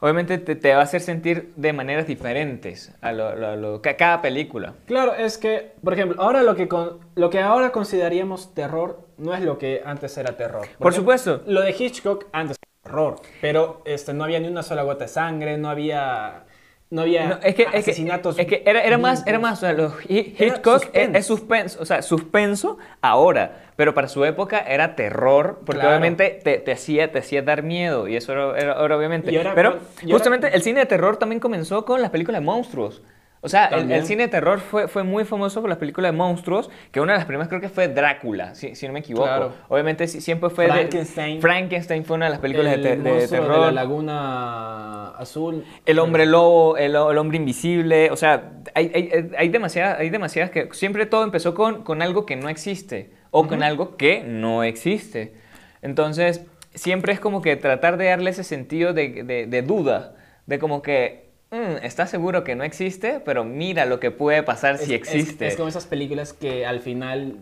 Obviamente 0.00 0.38
te, 0.38 0.56
te 0.56 0.72
va 0.74 0.80
a 0.80 0.84
hacer 0.84 1.00
sentir 1.00 1.52
de 1.56 1.72
maneras 1.72 2.06
diferentes 2.06 2.92
a 3.00 3.12
lo, 3.12 3.34
lo- 3.34 3.56
lo- 3.56 3.82
ca- 3.82 3.96
cada 3.96 4.20
película. 4.22 4.74
Claro, 4.86 5.14
es 5.14 5.38
que, 5.38 5.72
por 5.82 5.94
ejemplo, 5.94 6.20
ahora 6.22 6.42
lo 6.42 6.54
que, 6.54 6.68
con- 6.68 6.98
lo 7.14 7.30
que 7.30 7.40
ahora 7.40 7.72
consideraríamos 7.72 8.54
terror 8.54 9.00
no 9.16 9.34
es 9.34 9.40
lo 9.42 9.56
que 9.58 9.82
antes 9.84 10.16
era 10.18 10.36
terror. 10.36 10.62
Por 10.78 10.92
ejemplo, 10.92 10.92
supuesto. 10.92 11.42
Lo 11.46 11.62
de 11.62 11.70
Hitchcock 11.78 12.26
antes 12.32 12.56
era 12.62 12.82
terror, 12.90 13.16
pero 13.40 13.82
este, 13.86 14.12
no 14.12 14.24
había 14.24 14.38
ni 14.40 14.48
una 14.48 14.62
sola 14.62 14.82
gota 14.82 15.04
de 15.04 15.08
sangre, 15.08 15.56
no 15.56 15.70
había, 15.70 16.44
no 16.90 17.02
había 17.02 17.26
No, 17.26 17.34
es 17.42 17.54
que, 17.54 17.62
es 17.64 17.70
que, 17.70 17.78
asesinatos. 17.78 18.38
es 18.38 18.46
que 18.46 18.62
era, 18.64 18.80
era 18.82 18.96
más, 18.98 19.26
era 19.26 19.38
más, 19.38 19.58
o 19.58 19.60
sea, 19.62 19.72
los 19.72 19.92
Hitchcock 20.08 20.76
es, 20.76 20.82
suspense. 20.92 21.18
es 21.18 21.26
suspenso, 21.26 21.82
o 21.82 21.84
sea, 21.84 22.02
suspenso 22.02 22.78
ahora, 23.02 23.64
pero 23.76 23.92
para 23.92 24.08
su 24.08 24.24
época 24.24 24.58
era 24.60 24.94
terror, 24.94 25.60
porque 25.66 25.80
Claro. 25.80 25.90
obviamente 25.96 26.40
te, 26.44 26.58
te 26.58 26.72
hacía, 26.72 27.10
te 27.10 27.18
hacía 27.18 27.42
dar 27.42 27.62
miedo, 27.62 28.06
y 28.08 28.16
eso 28.16 28.32
era, 28.32 28.58
era- 28.58 28.84
era 28.84 28.96
obviamente. 28.96 29.32
Y 29.32 29.36
ahora 29.36 29.52
pero 29.54 29.70
con- 29.72 29.80
y 30.02 30.04
ahora- 30.04 30.14
justamente 30.14 30.54
el 30.54 30.62
cine 30.62 30.80
de 30.80 30.86
terror 30.86 31.16
también 31.16 31.40
comenzó 31.40 31.84
con 31.84 32.00
las 32.00 32.10
películas 32.10 32.40
de 32.40 32.44
monstruos. 32.46 33.02
O 33.46 33.48
sea, 33.48 33.66
el, 33.66 34.04
cine 34.04 34.24
de 34.24 34.28
terror 34.28 34.58
fue, 34.60 34.88
fue 34.88 35.04
muy 35.04 35.24
famoso 35.24 35.60
por 35.60 35.70
las 35.70 35.78
películas 35.78 36.10
de 36.12 36.18
monstruos, 36.18 36.68
que 36.90 37.00
una 37.00 37.12
de 37.12 37.18
las 37.18 37.26
primeras 37.26 37.48
creo 37.48 37.60
que 37.60 37.68
fue 37.68 37.88
Drácula, 37.88 38.54
si, 38.54 38.74
si 38.74 38.86
no 38.86 38.92
me 38.92 38.98
equivoco. 38.98 39.24
Claro. 39.26 39.52
Obviamente 39.68 40.06
siempre 40.08 40.50
fue... 40.50 40.64
de- 40.66 40.72
Frankenstein. 40.72 41.40
Frankenstein 41.40 42.04
fue 42.04 42.16
una 42.16 42.26
de 42.26 42.30
las 42.32 42.40
películas 42.40 42.74
el 42.74 42.82
de, 42.82 42.96
de 42.96 43.28
terror. 43.28 43.52
de 43.52 43.66
la 43.66 43.72
laguna 43.72 45.08
azul. 45.10 45.64
El 45.84 45.98
hombre 45.98 46.26
lobo, 46.26 46.76
el, 46.76 46.90
el 46.96 47.18
hombre 47.18 47.36
invisible, 47.36 48.10
o 48.10 48.16
sea, 48.16 48.50
hay, 48.74 48.90
hay, 48.94 49.30
hay, 49.38 49.48
demasiadas, 49.48 49.98
hay 50.00 50.10
demasiadas 50.10 50.50
que 50.50 50.68
siempre 50.72 51.06
todo 51.06 51.24
empezó 51.24 51.54
con, 51.54 51.82
con 51.84 52.02
algo 52.02 52.26
que 52.26 52.36
no 52.36 52.48
existe 52.48 53.10
o 53.30 53.46
con 53.46 53.62
algo 53.62 53.96
que 53.96 54.22
no 54.22 54.62
existe. 54.64 55.34
Entonces, 55.82 56.44
siempre 56.74 57.12
es 57.12 57.20
como 57.20 57.42
que 57.42 57.56
tratar 57.56 57.96
de 57.96 58.06
darle 58.06 58.30
ese 58.30 58.44
sentido 58.44 58.92
de- 58.92 59.46
de 59.48 59.62
duda, 59.62 60.14
de 60.46 60.58
como 60.58 60.82
que, 60.82 61.25
"Mm, 61.56 61.84
¿estás 61.84 62.10
seguro 62.10 62.44
que 62.44 62.54
no 62.54 62.64
existe? 62.64 63.20
Pero 63.24 63.44
mira 63.44 63.84
lo 63.86 63.98
que 64.00 64.10
puede 64.10 64.42
pasar 64.42 64.78
si 64.78 64.84
Es- 64.94 65.00
existe. 65.00 65.46
Es, 65.46 65.56
como 65.56 65.68
esas 65.68 65.86
películas 65.86 66.32
que 66.32 66.66
al 66.66 66.80
final 66.80 67.38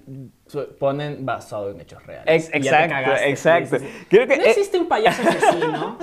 ponen 0.78 1.24
basado 1.26 1.70
en 1.70 1.80
hechos 1.80 2.04
reales. 2.06 2.46
Ex- 2.48 2.54
exacto, 2.54 2.94
cagaste, 2.94 3.30
exacto. 3.30 3.76
Creo 4.08 4.26
que, 4.26 4.36
no 4.36 4.44
eh, 4.44 4.50
existe 4.50 4.78
un 4.78 4.86
payaso 4.88 5.22
asesino. 5.28 5.98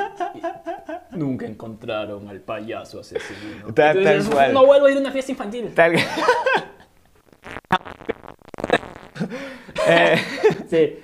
Nunca 1.11 1.45
encontraron 1.45 2.27
al 2.29 2.39
payaso 2.41 2.99
asesino. 3.01 3.73
Tal- 3.73 4.25
cual. 4.29 4.53
No 4.53 4.65
vuelvo 4.65 4.87
a 4.87 4.91
ir 4.91 4.97
a 4.97 4.99
una 5.01 5.11
fiesta 5.11 5.31
infantil. 5.31 5.71
tal- 5.73 5.95
Eh, 9.87 10.15
Sí. 10.69 10.99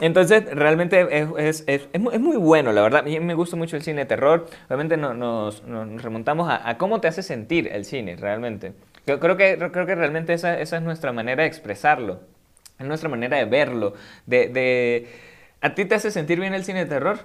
Entonces, 0.00 0.44
realmente 0.54 1.00
es, 1.10 1.28
es- 1.38 1.64
es- 1.66 1.88
es 1.92 2.00
mu- 2.00 2.10
es 2.12 2.20
muy 2.20 2.36
bueno, 2.36 2.72
la 2.72 2.82
verdad. 2.82 3.00
A 3.00 3.02
mí 3.04 3.18
me 3.20 3.34
gusta 3.34 3.56
mucho 3.56 3.76
el 3.76 3.82
cine 3.82 4.02
de 4.02 4.06
terror. 4.06 4.46
Obviamente 4.68 4.96
no- 4.96 5.12
nos, 5.14 5.64
nos 5.64 6.00
remontamos 6.02 6.48
a, 6.48 6.68
a 6.68 6.78
cómo 6.78 7.00
te 7.00 7.08
hace 7.08 7.22
sentir 7.22 7.68
el 7.72 7.84
cine, 7.84 8.14
realmente. 8.16 8.74
Yo 9.06 9.18
creo 9.18 9.36
que, 9.36 9.56
creo 9.72 9.86
que 9.86 9.94
realmente 9.94 10.32
esa, 10.34 10.60
esa 10.60 10.76
es 10.76 10.82
nuestra 10.82 11.12
manera 11.12 11.42
de 11.42 11.48
expresarlo. 11.48 12.20
Es 12.78 12.86
nuestra 12.86 13.08
manera 13.08 13.38
de 13.38 13.44
verlo. 13.46 13.94
De, 14.26 14.48
de- 14.48 15.08
¿A 15.60 15.74
ti 15.74 15.84
te 15.84 15.96
hace 15.96 16.12
sentir 16.12 16.38
bien 16.38 16.54
el 16.54 16.62
cine 16.64 16.80
de 16.84 16.86
terror? 16.86 17.18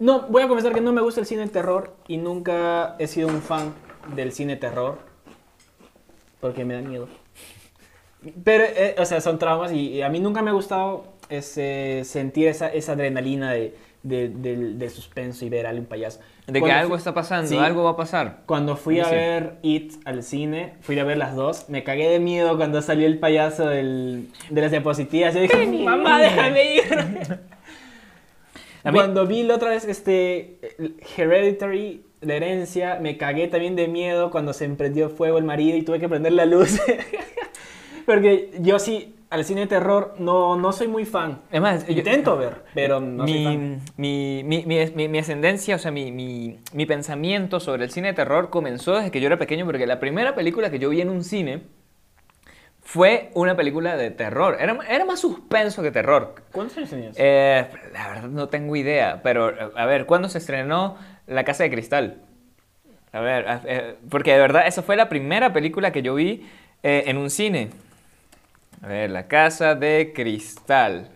No, 0.00 0.22
voy 0.22 0.42
a 0.42 0.48
confesar 0.48 0.72
que 0.72 0.80
no 0.80 0.92
me 0.92 1.02
gusta 1.02 1.20
el 1.20 1.26
cine 1.26 1.42
de 1.42 1.48
terror 1.50 1.94
y 2.08 2.16
nunca 2.16 2.96
he 2.98 3.06
sido 3.06 3.28
un 3.28 3.40
fan 3.42 3.72
del 4.16 4.32
cine 4.32 4.56
terror. 4.56 4.98
Porque 6.40 6.64
me 6.64 6.74
da 6.74 6.80
miedo. 6.80 7.08
Pero, 8.42 8.64
eh, 8.64 8.96
o 8.98 9.04
sea, 9.04 9.20
son 9.20 9.38
traumas 9.38 9.70
y, 9.72 9.90
y 9.90 10.02
a 10.02 10.08
mí 10.08 10.18
nunca 10.18 10.42
me 10.42 10.50
ha 10.50 10.54
gustado 10.54 11.11
ese, 11.36 12.02
sentir 12.04 12.48
esa, 12.48 12.68
esa 12.68 12.92
adrenalina 12.92 13.52
de 13.52 13.74
de, 14.04 14.30
del- 14.30 14.80
del 14.80 14.90
suspenso 14.90 15.44
y 15.44 15.48
ver 15.48 15.64
a 15.64 15.70
un 15.70 15.84
payaso. 15.84 16.18
De 16.48 16.54
que 16.54 16.58
Cuando 16.58 16.76
algo 16.76 16.88
fui- 16.94 16.98
está 16.98 17.14
pasando, 17.14 17.48
Sí. 17.48 17.56
algo 17.56 17.84
va 17.84 17.90
a 17.90 17.96
pasar. 17.96 18.40
Cuando 18.46 18.74
fui 18.76 18.98
a 18.98 19.04
Sí. 19.04 19.14
ver 19.14 19.58
It 19.62 19.92
al 20.04 20.24
cine, 20.24 20.72
fui 20.80 20.98
a 20.98 21.04
ver 21.04 21.18
las 21.18 21.36
dos, 21.36 21.68
me 21.68 21.84
cagué 21.84 22.08
de 22.08 22.18
miedo 22.18 22.56
cuando 22.56 22.82
salió 22.82 23.06
el 23.06 23.20
payaso 23.20 23.68
del, 23.68 24.26
de 24.50 24.60
las 24.60 24.72
diapositivas. 24.72 25.34
Yo 25.34 25.40
dije, 25.42 25.66
mamá, 25.84 26.20
déjame 26.20 26.74
ir. 26.74 26.82
Cuando 28.92 29.24
vi 29.28 29.44
la 29.44 29.54
otra 29.54 29.70
vez 29.70 29.84
este 29.84 30.58
Hereditary, 31.16 32.02
la 32.22 32.34
herencia, 32.34 32.98
me 33.00 33.16
cagué 33.16 33.46
también 33.46 33.76
de 33.76 33.86
miedo 33.86 34.32
cuando 34.32 34.52
se 34.52 34.64
emprendió 34.64 35.10
fuego 35.10 35.38
el 35.38 35.44
marido 35.44 35.78
y 35.78 35.82
tuve 35.82 36.00
que 36.00 36.08
prender 36.08 36.32
la 36.32 36.44
luz. 36.46 36.80
Porque 38.06 38.50
yo 38.58 38.80
sí, 38.80 39.14
al 39.32 39.44
cine 39.46 39.62
de 39.62 39.66
terror 39.66 40.14
no, 40.18 40.56
no 40.56 40.72
soy 40.72 40.88
muy 40.88 41.04
fan. 41.06 41.40
Es 41.50 41.60
más, 41.60 41.86
yo- 41.86 41.94
Intento 41.94 42.36
ver, 42.36 42.62
pero 42.74 43.00
no 43.00 43.26
soy 43.26 43.38
mi, 43.38 43.44
fan. 43.44 43.80
mi, 43.96 44.42
mi, 44.44 45.08
mi, 45.08 45.18
ascendencia, 45.18 45.76
o 45.76 45.78
sea, 45.78 45.90
mi, 45.90 46.12
mi, 46.12 46.58
mi 46.74 46.86
pensamiento 46.86 47.58
sobre 47.58 47.84
el 47.84 47.90
cine 47.90 48.08
de 48.08 48.14
terror 48.14 48.50
comenzó 48.50 48.94
desde 48.94 49.10
que 49.10 49.20
yo 49.20 49.26
era 49.28 49.38
pequeño, 49.38 49.64
porque 49.64 49.86
la 49.86 49.98
primera 50.00 50.34
película 50.34 50.70
que 50.70 50.78
yo 50.78 50.90
vi 50.90 51.00
en 51.00 51.08
un 51.08 51.24
cine 51.24 51.62
fue 52.82 53.30
una 53.34 53.56
película 53.56 53.96
de 53.96 54.10
terror. 54.10 54.58
Era, 54.60 54.78
era 54.88 55.04
más 55.04 55.20
suspenso 55.20 55.82
que 55.82 55.90
terror. 55.90 56.34
¿Cuántos 56.52 56.76
años 56.76 56.90
tenías? 56.90 57.16
Eh, 57.18 57.66
la 57.92 58.08
verdad 58.08 58.28
no 58.28 58.48
tengo 58.48 58.76
idea, 58.76 59.20
pero 59.22 59.52
a 59.76 59.86
ver, 59.86 60.04
¿cuándo 60.04 60.28
se 60.28 60.38
estrenó 60.38 60.96
La 61.26 61.44
Casa 61.44 61.62
de 61.64 61.70
Cristal? 61.70 62.22
A 63.12 63.20
ver, 63.20 63.46
eh, 63.66 63.94
porque 64.10 64.32
de 64.32 64.38
verdad 64.38 64.66
esa 64.66 64.82
fue 64.82 64.96
la 64.96 65.08
primera 65.08 65.52
película 65.52 65.92
que 65.92 66.02
yo 66.02 66.14
vi 66.14 66.46
eh, 66.82 67.04
en 67.06 67.16
un 67.16 67.30
cine. 67.30 67.70
A 68.82 68.88
ver, 68.88 69.10
La 69.10 69.28
Casa 69.28 69.74
de 69.74 70.12
Cristal. 70.14 71.08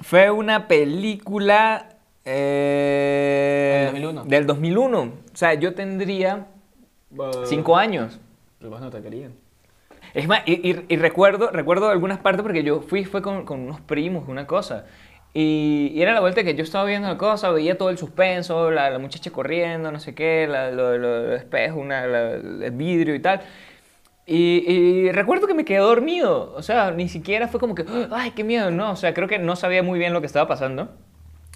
Fue 0.00 0.30
una 0.30 0.66
película 0.66 1.88
eh, 2.24 3.90
Del 3.92 4.02
2001. 4.02 4.24
del 4.24 4.46
2001. 4.46 5.00
O 5.02 5.12
sea, 5.34 5.54
yo 5.54 5.74
tendría 5.74 6.46
cinco 7.44 7.76
años. 7.76 8.18
Los 8.60 8.80
no 8.80 8.90
te 8.90 9.02
querían. 9.02 9.32
Es 10.14 10.26
más, 10.26 10.42
y, 10.46 10.68
y- 10.70 10.84
y 10.88 10.96
recuerdo, 10.96 11.50
recuerdo 11.50 11.88
algunas 11.90 12.18
partes 12.18 12.42
porque 12.42 12.62
yo 12.64 12.80
fui 12.80 13.04
fue 13.04 13.22
con, 13.22 13.44
con 13.44 13.60
unos 13.60 13.80
primos, 13.80 14.24
una 14.28 14.46
cosa. 14.46 14.86
Y, 15.32 15.92
y 15.94 16.02
era 16.02 16.12
la 16.12 16.20
vuelta 16.20 16.42
que 16.42 16.54
yo 16.56 16.64
estaba 16.64 16.84
viendo 16.84 17.06
la 17.06 17.16
cosa, 17.16 17.50
veía 17.50 17.78
todo 17.78 17.90
el 17.90 17.98
suspenso, 17.98 18.70
la, 18.72 18.90
la 18.90 18.98
muchacha 18.98 19.30
corriendo, 19.30 19.92
no 19.92 20.00
sé 20.00 20.14
qué, 20.14 20.46
la, 20.48 20.70
lo, 20.72 20.98
lo- 20.98 21.28
los 21.28 21.40
espejos, 21.40 21.78
una, 21.78 22.06
la- 22.06 22.32
el 22.34 22.70
vidrio 22.72 23.14
y 23.14 23.20
tal. 23.20 23.42
Y, 24.32 24.62
y 24.70 25.10
recuerdo 25.10 25.48
que 25.48 25.54
me 25.54 25.64
quedé 25.64 25.78
dormido, 25.78 26.52
o 26.54 26.62
sea, 26.62 26.92
ni 26.92 27.08
siquiera 27.08 27.48
fue 27.48 27.58
como 27.58 27.74
que, 27.74 27.84
ay, 28.12 28.30
qué 28.30 28.44
miedo, 28.44 28.70
no, 28.70 28.92
o 28.92 28.96
sea, 28.96 29.12
creo 29.12 29.26
que 29.26 29.40
no 29.40 29.56
sabía 29.56 29.82
muy 29.82 29.98
bien 29.98 30.12
lo 30.12 30.20
que 30.20 30.26
estaba 30.28 30.46
pasando. 30.46 30.88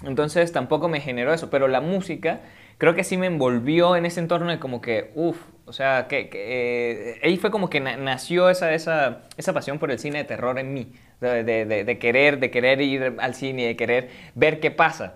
Entonces 0.03 0.51
tampoco 0.51 0.89
me 0.89 0.99
generó 0.99 1.33
eso, 1.33 1.49
pero 1.49 1.69
la 1.69 1.79
música 1.79 2.41
creo 2.77 2.93
que 2.93 3.05
sí 3.05 3.15
me 3.15 3.27
envolvió 3.27 3.95
en 3.95 4.05
ese 4.05 4.19
entorno 4.19 4.51
de 4.51 4.59
como 4.59 4.81
que, 4.81 5.11
uff, 5.15 5.37
o 5.65 5.71
sea, 5.71 6.07
que, 6.09 6.27
que, 6.27 7.11
eh, 7.13 7.19
ahí 7.23 7.37
fue 7.37 7.49
como 7.49 7.69
que 7.69 7.79
na- 7.79 7.95
nació 7.95 8.49
esa, 8.49 8.73
esa, 8.73 9.21
esa 9.37 9.53
pasión 9.53 9.79
por 9.79 9.89
el 9.89 9.97
cine 9.97 10.17
de 10.17 10.23
terror 10.25 10.59
en 10.59 10.73
mí, 10.73 10.91
de, 11.21 11.45
de- 11.45 11.65
de- 11.65 11.85
de 11.85 11.97
querer, 11.97 12.39
de 12.41 12.51
querer 12.51 12.81
ir 12.81 13.15
al 13.19 13.35
cine, 13.35 13.67
de 13.67 13.77
querer 13.77 14.09
ver 14.35 14.59
qué 14.59 14.69
pasa. 14.69 15.13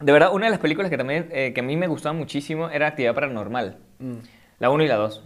De 0.00 0.12
verdad, 0.12 0.34
una 0.34 0.44
de 0.46 0.50
las 0.50 0.60
películas 0.60 0.90
que 0.90 0.98
también 0.98 1.28
eh, 1.30 1.52
que 1.54 1.60
a 1.60 1.64
mí 1.64 1.76
me 1.78 1.86
gustaba 1.86 2.12
muchísimo 2.12 2.68
era 2.68 2.88
Actividad 2.88 3.14
Paranormal, 3.14 3.78
Mm. 4.00 4.16
la 4.58 4.68
1 4.68 4.84
y 4.84 4.86
la 4.88 4.96
2. 4.96 5.24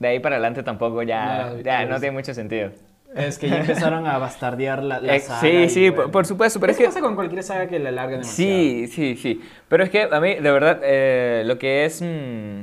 De 0.00 0.08
ahí 0.08 0.20
para 0.20 0.36
adelante 0.36 0.62
tampoco 0.62 1.02
ya, 1.02 1.50
No, 1.54 1.60
ya 1.60 1.84
no, 1.86 1.98
tiene 2.00 2.12
mucho 2.12 2.34
sentido. 2.34 2.70
Es 3.16 3.38
que 3.38 3.48
ya 3.48 3.56
empezaron 3.60 4.06
a 4.06 4.18
bastardear 4.18 4.82
la, 4.82 5.00
la 5.00 5.16
Eh, 5.16 5.20
saga. 5.20 5.40
sí, 5.40 5.68
sí, 5.70 5.90
bueno. 5.90 6.02
por, 6.04 6.10
por 6.12 6.26
supuesto, 6.26 6.60
pero 6.60 6.72
es 6.72 6.76
es 6.78 6.82
que... 6.82 6.86
pasa 6.88 7.00
con 7.00 7.14
cualquier 7.14 7.42
saga 7.42 7.66
que 7.66 7.78
la 7.78 8.06
demasiado. 8.06 8.24
Sí, 8.24 8.86
sí, 8.88 9.16
sí. 9.16 9.40
Pero 9.68 9.82
es 9.82 9.90
que 9.90 10.02
a 10.10 10.20
mí, 10.20 10.34
de 10.36 10.50
verdad, 10.50 10.80
eh, 10.82 11.42
lo 11.46 11.58
que 11.58 11.84
es... 11.84 12.00
mm, 12.02 12.60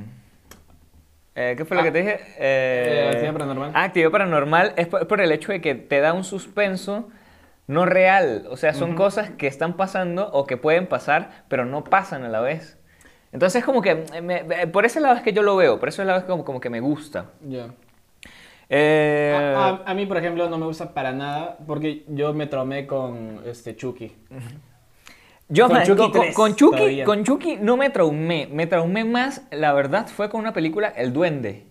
eh, 1.35 1.55
¿Qué 1.57 1.65
fue 1.65 1.75
lo 1.75 1.81
Ah, 1.81 1.85
que 1.85 1.91
te 1.91 1.97
dije? 1.99 2.19
eh, 2.39 3.07
Actividad 3.11 3.33
Paranormal. 3.33 3.71
Ah, 3.73 3.83
Actividad 3.83 4.11
Paranormal 4.11 4.73
es 4.77 4.87
por, 4.87 5.07
por 5.07 5.19
el 5.21 5.31
hecho 5.31 5.51
de 5.51 5.61
que 5.61 5.75
te 5.75 5.99
da 5.99 6.13
un 6.13 6.23
suspenso 6.23 7.09
no 7.67 7.85
real. 7.85 8.45
O 8.49 8.57
sea, 8.57 8.73
son 8.73 8.89
Ujú. 8.91 8.97
cosas 8.97 9.31
que 9.31 9.47
están 9.47 9.73
pasando 9.73 10.29
o 10.31 10.45
que 10.45 10.55
pueden 10.57 10.87
pasar, 10.87 11.31
pero 11.49 11.65
no 11.65 11.83
pasan 11.83 12.23
a 12.23 12.29
la 12.29 12.39
vez. 12.39 12.77
Entonces, 13.35 13.65
como 13.65 13.81
que... 13.81 14.05
me- 14.23 14.43
me- 14.43 14.67
por 14.67 14.85
ese 14.85 15.01
lado 15.01 15.15
es 15.17 15.21
que 15.21 15.33
yo 15.33 15.43
lo 15.43 15.57
veo. 15.57 15.77
Por 15.77 15.89
ese 15.89 16.05
lado 16.05 16.19
es 16.19 16.23
como, 16.25 16.45
como 16.45 16.61
que 16.61 16.69
me 16.69 16.79
gusta. 16.79 17.31
Ya. 17.45 17.67
Eh, 18.69 19.53
A, 19.55 19.67
a- 19.67 19.81
a 19.85 19.93
mí, 19.93 20.05
por 20.05 20.15
ejemplo, 20.15 20.49
no 20.49 20.57
me 20.57 20.65
gusta 20.65 20.93
para 20.93 21.11
nada 21.11 21.57
porque 21.67 22.05
yo 22.07 22.33
me 22.33 22.47
traumé 22.47 22.87
con 22.87 23.41
este 23.45 23.75
Chucky. 23.75 24.13
Yo 25.49 25.65
Con 25.67 25.75
man, 25.77 25.85
Chucky 25.85 26.01
con, 26.01 26.11
con- 26.11 26.21
3 26.21 26.35
con 26.35 26.55
Chucky, 26.55 26.77
todavía. 26.77 27.03
con 27.05 27.23
Chucky 27.25 27.57
no 27.57 27.75
me 27.75 27.89
traumé. 27.89 28.47
Me 28.49 28.67
traumé 28.67 29.03
más, 29.03 29.43
la 29.51 29.73
verdad, 29.73 30.07
fue 30.07 30.29
con 30.29 30.39
una 30.39 30.53
película, 30.53 30.87
El 30.87 31.11
Duende. 31.11 31.67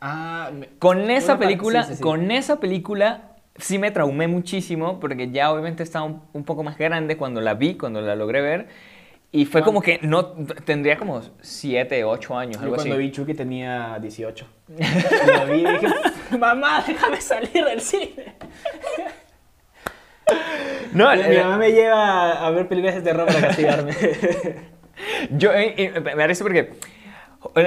Ah, 0.00 0.50
me- 0.54 0.68
Con 0.78 1.10
esa 1.10 1.38
película, 1.40 1.82
sí, 1.82 1.90
sí, 1.90 1.96
sí. 1.96 2.02
con 2.02 2.30
esa 2.30 2.60
película 2.60 3.32
sí 3.56 3.78
me 3.80 3.90
traumé 3.90 4.28
muchísimo 4.28 5.00
porque 5.00 5.30
ya 5.32 5.50
obviamente 5.52 5.82
estaba 5.82 6.04
un, 6.06 6.22
un 6.32 6.44
poco 6.44 6.62
más 6.62 6.78
grande 6.78 7.16
cuando 7.18 7.40
la 7.40 7.54
vi, 7.54 7.74
cuando 7.76 8.00
la 8.00 8.14
logré 8.14 8.40
ver. 8.40 8.68
Y 9.32 9.44
fue 9.44 9.62
como 9.62 9.80
que 9.80 10.00
no, 10.02 10.26
tendría 10.64 10.96
como 10.98 11.20
7, 11.40 12.02
8 12.04 12.36
años, 12.36 12.56
Yo 12.56 12.62
algo 12.62 12.74
cuando 12.74 12.94
así. 12.94 13.02
vi 13.02 13.12
Chucky 13.12 13.34
tenía 13.34 13.96
18. 14.00 14.46
Lo 14.68 15.46
vi 15.54 15.60
y 15.60 15.64
dije, 15.66 15.86
mamá, 16.38 16.82
déjame 16.86 17.20
salir 17.20 17.64
del 17.64 17.80
cine. 17.80 18.34
No, 20.92 21.14
Mi 21.14 21.20
eh, 21.22 21.40
mamá 21.42 21.56
me 21.56 21.72
lleva 21.72 22.46
a 22.46 22.50
ver 22.50 22.68
películas 22.68 22.96
de 22.96 23.02
terror 23.02 23.26
para 23.26 23.40
castigarme. 23.40 23.92
Yo, 25.30 25.52
eh, 25.52 25.74
eh, 25.76 26.00
me 26.00 26.14
parece 26.16 26.42
porque 26.44 26.72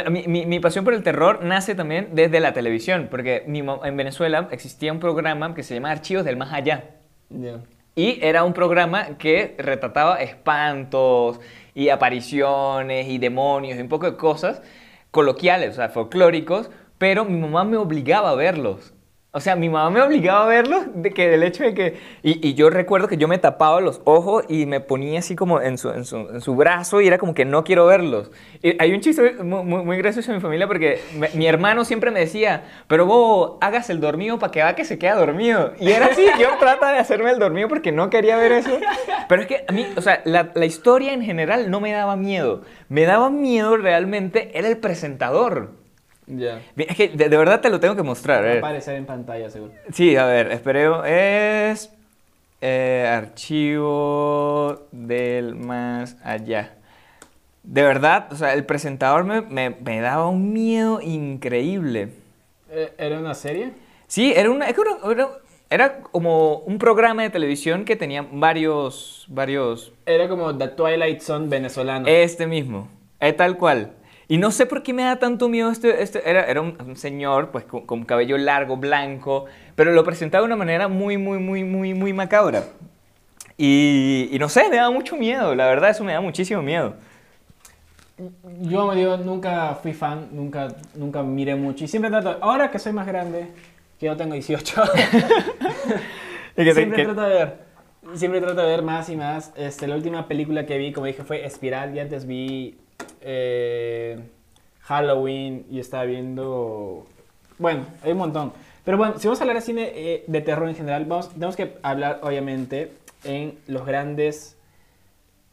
mi, 0.10 0.28
mi- 0.28 0.46
mi 0.46 0.60
pasión 0.60 0.86
por 0.86 0.94
el 0.94 1.04
terror 1.04 1.44
nace 1.44 1.74
también 1.76 2.10
desde 2.14 2.40
la 2.40 2.54
televisión, 2.54 3.08
porque 3.10 3.44
mi 3.48 3.60
en 3.60 3.98
Venezuela 3.98 4.48
existía 4.52 4.92
un 4.92 5.00
programa 5.00 5.56
que 5.56 5.64
se 5.64 5.74
llama 5.74 5.92
Archivos 5.92 6.24
del 6.26 6.38
Más 6.38 6.54
Allá. 6.54 6.84
Ya. 7.30 7.60
Y 7.96 8.20
era 8.26 8.44
un 8.44 8.54
programa 8.54 9.18
que 9.18 9.56
retrataba 9.60 10.22
espantos 10.22 11.40
y 11.76 11.90
apariciones 11.90 13.08
y 13.08 13.18
demonios 13.20 13.78
y 13.78 13.82
un 13.82 13.90
poco 13.90 14.10
de 14.10 14.18
cosas 14.18 14.62
coloquiales, 15.12 15.72
o 15.72 15.76
sea, 15.76 15.90
folclóricos, 15.90 16.72
pero 16.98 17.26
mi 17.26 17.38
mamá 17.38 17.64
me 17.66 17.78
obligaba 17.78 18.32
a 18.32 18.36
verlos. 18.36 18.94
O 19.36 19.40
sea, 19.40 19.56
mi 19.56 19.68
mamá 19.68 19.90
me 19.90 20.00
obligaba 20.00 20.44
a 20.44 20.48
verlos 20.48 20.84
de 20.94 21.10
que 21.10 21.28
del 21.28 21.42
hecho 21.42 21.64
de 21.64 21.74
que... 21.74 21.98
Y, 22.22 22.48
y 22.48 22.54
yo 22.54 22.70
recuerdo 22.70 23.08
que 23.08 23.18
yo 23.18 23.28
me 23.28 23.40
tapaba 23.40 23.82
los 23.82 24.00
ojos 24.04 24.44
y 24.48 24.68
me 24.68 24.80
ponía 24.80 25.18
así 25.18 25.36
como 25.36 25.60
en 25.60 25.80
su, 25.80 25.90
en 25.90 26.06
su, 26.06 26.18
en 26.18 26.40
su 26.40 26.56
brazo 26.56 27.02
y 27.02 27.08
era 27.08 27.18
como 27.18 27.34
que 27.34 27.44
no 27.44 27.64
quiero 27.64 27.88
verlos. 27.88 28.30
Y 28.62 28.76
hay 28.80 28.94
un 28.94 29.02
chiste 29.02 29.34
muy, 29.44 29.64
muy, 29.64 29.84
muy 29.84 29.98
gracioso 29.98 30.30
en 30.30 30.38
mi 30.38 30.42
familia 30.42 30.68
porque 30.68 31.02
me- 31.18 31.30
mi 31.34 31.48
hermano 31.48 31.84
siempre 31.84 32.12
me 32.12 32.20
decía, 32.20 32.64
pero 32.88 33.08
vos 33.08 33.54
hagas 33.62 33.90
el 33.90 34.00
dormido 34.00 34.38
para 34.38 34.52
que 34.52 34.62
va 34.62 34.76
que 34.76 34.86
se 34.86 35.00
queda 35.00 35.16
dormido. 35.16 35.74
Y 35.80 35.90
era 35.90 36.06
así, 36.06 36.28
yo 36.40 36.50
trata 36.60 36.92
de 36.92 37.00
hacerme 37.00 37.32
el 37.32 37.40
dormido 37.40 37.68
porque 37.68 37.92
no 37.92 38.12
quería 38.12 38.38
ver 38.38 38.52
eso. 38.52 38.78
Pero 39.28 39.42
es 39.42 39.48
que 39.48 39.66
a 39.68 39.72
mí, 39.72 39.88
o 39.98 40.02
sea, 40.04 40.22
la, 40.26 40.52
la 40.54 40.66
historia 40.68 41.12
en 41.12 41.24
general 41.24 41.72
no 41.72 41.80
me 41.80 41.92
daba 41.92 42.16
miedo. 42.16 42.62
Me 42.88 43.06
daba 43.06 43.32
miedo 43.32 43.78
realmente 43.78 44.52
era 44.54 44.68
el 44.68 44.78
presentador. 44.78 45.72
Ya. 46.28 46.62
Bien, 46.76 46.90
Es 46.90 46.96
que 46.98 47.10
de, 47.10 47.30
de 47.30 47.38
verdad 47.38 47.60
te 47.62 47.70
lo 47.70 47.80
tengo 47.80 47.96
que 47.96 48.04
mostrar. 48.04 48.38
Va 48.42 48.46
a 48.46 48.50
ver. 48.50 48.58
aparecer 48.60 48.96
en 48.96 49.06
pantalla, 49.06 49.50
seguro. 49.50 49.74
Sí, 49.92 50.16
a 50.16 50.26
ver, 50.26 50.52
espero. 50.52 51.04
Es. 51.06 51.92
eh, 52.62 53.06
archivo 53.12 54.88
del 54.92 55.56
más 55.56 56.16
allá. 56.24 56.74
De 57.64 57.82
verdad, 57.82 58.28
o 58.32 58.36
sea, 58.36 58.54
el 58.54 58.66
presentador 58.66 59.24
me, 59.24 59.42
me- 59.42 59.70
me 59.72 60.00
daba 60.02 60.28
un 60.30 60.52
miedo 60.54 61.00
increíble. 61.02 62.10
Eh, 62.70 62.94
¿Era 62.98 63.20
una 63.20 63.34
serie? 63.34 63.72
Sí, 64.08 64.34
era, 64.36 64.50
una, 64.50 64.68
es 64.68 64.76
que 64.76 64.82
era, 64.82 65.12
era- 65.12 65.30
era 65.70 66.00
como 66.02 66.58
un 66.60 66.78
programa 66.78 67.24
de 67.24 67.30
televisión 67.30 67.84
que 67.86 67.96
tenía 67.96 68.26
varios. 68.32 69.26
varios. 69.30 69.92
Era 70.06 70.28
como 70.28 70.56
The 70.58 70.68
Twilight 70.70 71.22
Zone 71.22 71.48
venezolano. 71.48 72.08
Este 72.08 72.48
mismo, 72.48 72.88
es 73.20 73.36
tal 73.38 73.58
cual. 73.58 73.92
Y 74.28 74.38
no 74.38 74.52
sé 74.52 74.66
por 74.66 74.84
qué 74.84 74.94
me 74.94 75.04
da 75.04 75.18
tanto 75.20 75.50
miedo 75.50 75.70
este, 75.72 76.02
este 76.02 76.30
era, 76.30 76.46
era 76.46 76.62
un, 76.62 76.78
un 76.86 76.96
señor 76.96 77.52
pues 77.52 77.66
con, 77.66 77.86
con 77.86 78.04
cabello 78.06 78.38
largo, 78.38 78.78
blanco, 78.78 79.46
pero 79.76 79.92
lo 79.92 80.04
presentaba 80.04 80.42
de 80.42 80.48
una 80.48 80.56
manera 80.56 80.88
muy, 80.88 81.18
muy, 81.18 81.40
muy, 81.40 81.64
muy, 81.64 81.94
muy 81.94 82.14
macabra. 82.14 82.64
Y, 83.58 84.30
y 84.32 84.40
no 84.40 84.50
sé, 84.50 84.70
me 84.70 84.78
da 84.78 84.90
mucho 84.92 85.16
miedo, 85.18 85.56
la 85.56 85.68
verdad 85.68 85.92
eso 85.92 86.04
me 86.04 86.14
da 86.14 86.22
muchísimo 86.22 86.62
miedo. 86.62 86.96
Yo, 88.62 88.94
digo, 88.94 89.18
nunca 89.18 89.76
fui 89.82 89.94
fan, 89.94 90.30
nunca, 90.32 90.68
nunca 90.96 91.24
miré 91.24 91.56
mucho. 91.56 91.84
Y 91.84 91.88
siempre 91.88 92.12
trato, 92.12 92.38
ahora 92.42 92.70
que 92.70 92.78
soy 92.80 92.94
más 92.94 93.08
grande, 93.08 93.48
que 94.00 94.06
yo 94.06 94.16
tengo 94.16 94.34
18, 94.34 94.84
Y 96.56 96.64
que 96.64 96.74
te- 96.74 96.74
siempre 96.74 97.04
trato 97.04 97.22
de 97.22 97.30
ver. 97.30 97.58
Siempre 98.16 98.42
trato 98.42 98.62
de 98.62 98.68
ver 98.68 98.82
más 98.84 99.10
y 99.10 99.16
más. 99.16 99.52
Este, 99.56 99.88
la 99.88 99.96
última 99.96 100.28
película 100.28 100.66
que 100.66 100.78
vi, 100.78 100.92
como 100.92 101.08
dije, 101.08 101.24
fue 101.24 101.46
Espiral. 101.46 101.96
Y 101.96 102.00
antes 102.00 102.28
vi 102.28 102.78
eh, 103.24 104.20
Halloween 104.82 105.66
y 105.70 105.80
estaba 105.80 106.04
viendo... 106.06 107.08
Bueno, 107.58 107.86
hay 108.04 108.12
un 108.12 108.18
montón. 108.18 108.54
Pero 108.84 108.98
bueno, 108.98 109.18
si 109.18 109.28
vamos 109.28 109.40
a 109.40 109.44
hablar 109.44 109.56
de 109.58 109.62
cine 109.62 109.92
eh, 109.96 110.24
de 110.28 110.42
terror 110.42 110.68
en 110.68 110.76
general, 110.76 111.06
vamos, 111.06 111.30
tenemos 111.30 111.56
que 111.56 111.78
hablar, 111.84 112.20
obviamente, 112.24 112.92
en 113.24 113.58
los 113.68 113.86
grandes 113.86 114.58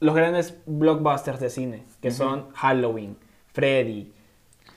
los 0.00 0.14
grandes 0.14 0.54
blockbusters 0.64 1.38
de 1.40 1.50
cine, 1.50 1.82
que 2.00 2.10
son 2.10 2.50
Halloween, 2.54 3.18
Freddy, 3.52 4.10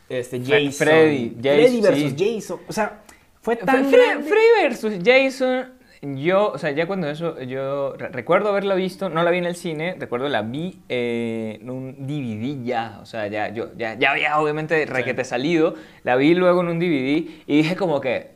este, 0.09 0.39
Jason. 0.39 0.71
Freddy, 0.73 1.29
Freddy 1.29 1.37
Jason, 1.41 1.81
versus 1.81 2.11
sí. 2.17 2.35
Jason. 2.35 2.59
O 2.67 2.73
sea, 2.73 3.01
fue 3.41 3.55
tan 3.55 3.85
Fre- 3.85 3.91
grande. 3.91 4.29
Freddy 4.29 4.63
versus 4.63 4.93
Jason, 5.01 5.73
yo, 6.03 6.51
o 6.51 6.57
sea, 6.57 6.71
ya 6.71 6.85
cuando 6.85 7.09
eso, 7.09 7.39
yo 7.41 7.93
re- 7.97 8.09
recuerdo 8.09 8.49
haberla 8.49 8.75
visto, 8.75 9.09
no 9.09 9.23
la 9.23 9.31
vi 9.31 9.37
en 9.37 9.45
el 9.45 9.55
cine, 9.55 9.95
recuerdo 9.97 10.27
la 10.27 10.41
vi 10.41 10.81
eh, 10.89 11.59
en 11.61 11.69
un 11.69 11.95
DVD 12.07 12.63
ya, 12.65 12.99
o 13.01 13.05
sea, 13.05 13.27
ya, 13.27 13.49
yo, 13.49 13.69
ya, 13.77 13.93
ya 13.97 14.11
había 14.11 14.37
obviamente 14.39 14.85
requete 14.85 15.23
salido, 15.23 15.75
la 16.03 16.15
vi 16.17 16.35
luego 16.35 16.61
en 16.61 16.67
un 16.67 16.79
DVD 16.79 17.25
y 17.47 17.57
dije 17.57 17.75
como 17.77 18.01
que, 18.01 18.31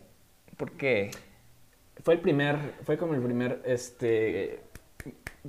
¿por 0.56 0.72
qué? 0.72 1.12
Fue 2.04 2.14
el 2.14 2.22
primer, 2.22 2.56
fue 2.86 2.98
como 2.98 3.16
el 3.16 3.22
primer, 3.22 3.62
este, 3.66 4.62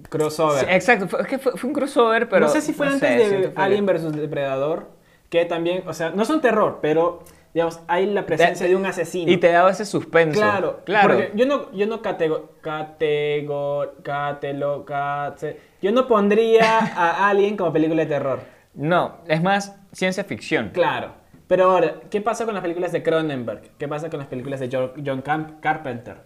crossover. 0.08 0.64
Sí, 0.64 0.70
exacto, 0.70 1.06
fue, 1.08 1.20
es 1.22 1.26
que 1.28 1.38
fue, 1.38 1.52
fue 1.52 1.68
un 1.68 1.74
crossover, 1.74 2.28
pero... 2.28 2.46
no 2.46 2.52
sé 2.52 2.60
si 2.60 2.72
fue 2.72 2.86
no 2.86 2.92
antes 2.94 3.28
sé, 3.28 3.36
de 3.36 3.52
Alien 3.54 3.86
versus 3.86 4.12
Depredador, 4.14 4.88
que 5.30 5.44
también, 5.44 5.84
o 5.86 5.92
sea, 5.92 6.10
no 6.10 6.24
son 6.24 6.40
terror, 6.40 6.78
pero, 6.82 7.22
digamos, 7.58 7.80
hay 7.88 8.06
la 8.06 8.24
presencia 8.24 8.68
de 8.68 8.76
un 8.76 8.86
asesino. 8.86 9.32
Y 9.32 9.36
te 9.36 9.50
daba 9.50 9.70
ese 9.72 9.84
suspenso. 9.84 10.38
Claro, 10.38 10.80
claro. 10.84 11.14
Porque 11.16 11.32
yo 11.34 11.44
no, 11.44 11.72
yo 11.72 11.86
no 11.88 12.00
catego, 12.02 12.50
catego, 12.60 13.94
catelo, 14.04 14.84
cate- 14.84 15.58
yo 15.82 15.90
no 15.90 16.06
pondría 16.06 16.78
a 16.78 17.28
Alien 17.28 17.56
como 17.56 17.72
película 17.72 18.02
de 18.02 18.08
terror. 18.08 18.40
No, 18.74 19.16
es 19.26 19.42
más 19.42 19.74
ciencia 19.92 20.22
ficción. 20.22 20.70
Claro. 20.72 21.14
Pero 21.48 21.64
ahora, 21.72 21.94
¿qué 22.10 22.20
pasa 22.20 22.44
con 22.44 22.54
las 22.54 22.62
películas 22.62 22.92
de 22.92 23.02
Cronenberg? 23.02 23.62
¿Qué 23.76 23.88
pasa 23.88 24.08
con 24.08 24.20
las 24.20 24.28
películas 24.28 24.60
de 24.60 24.68
Jo- 24.70 24.92
John 25.04 25.22
Camp- 25.22 25.58
Carpenter? 25.60 26.18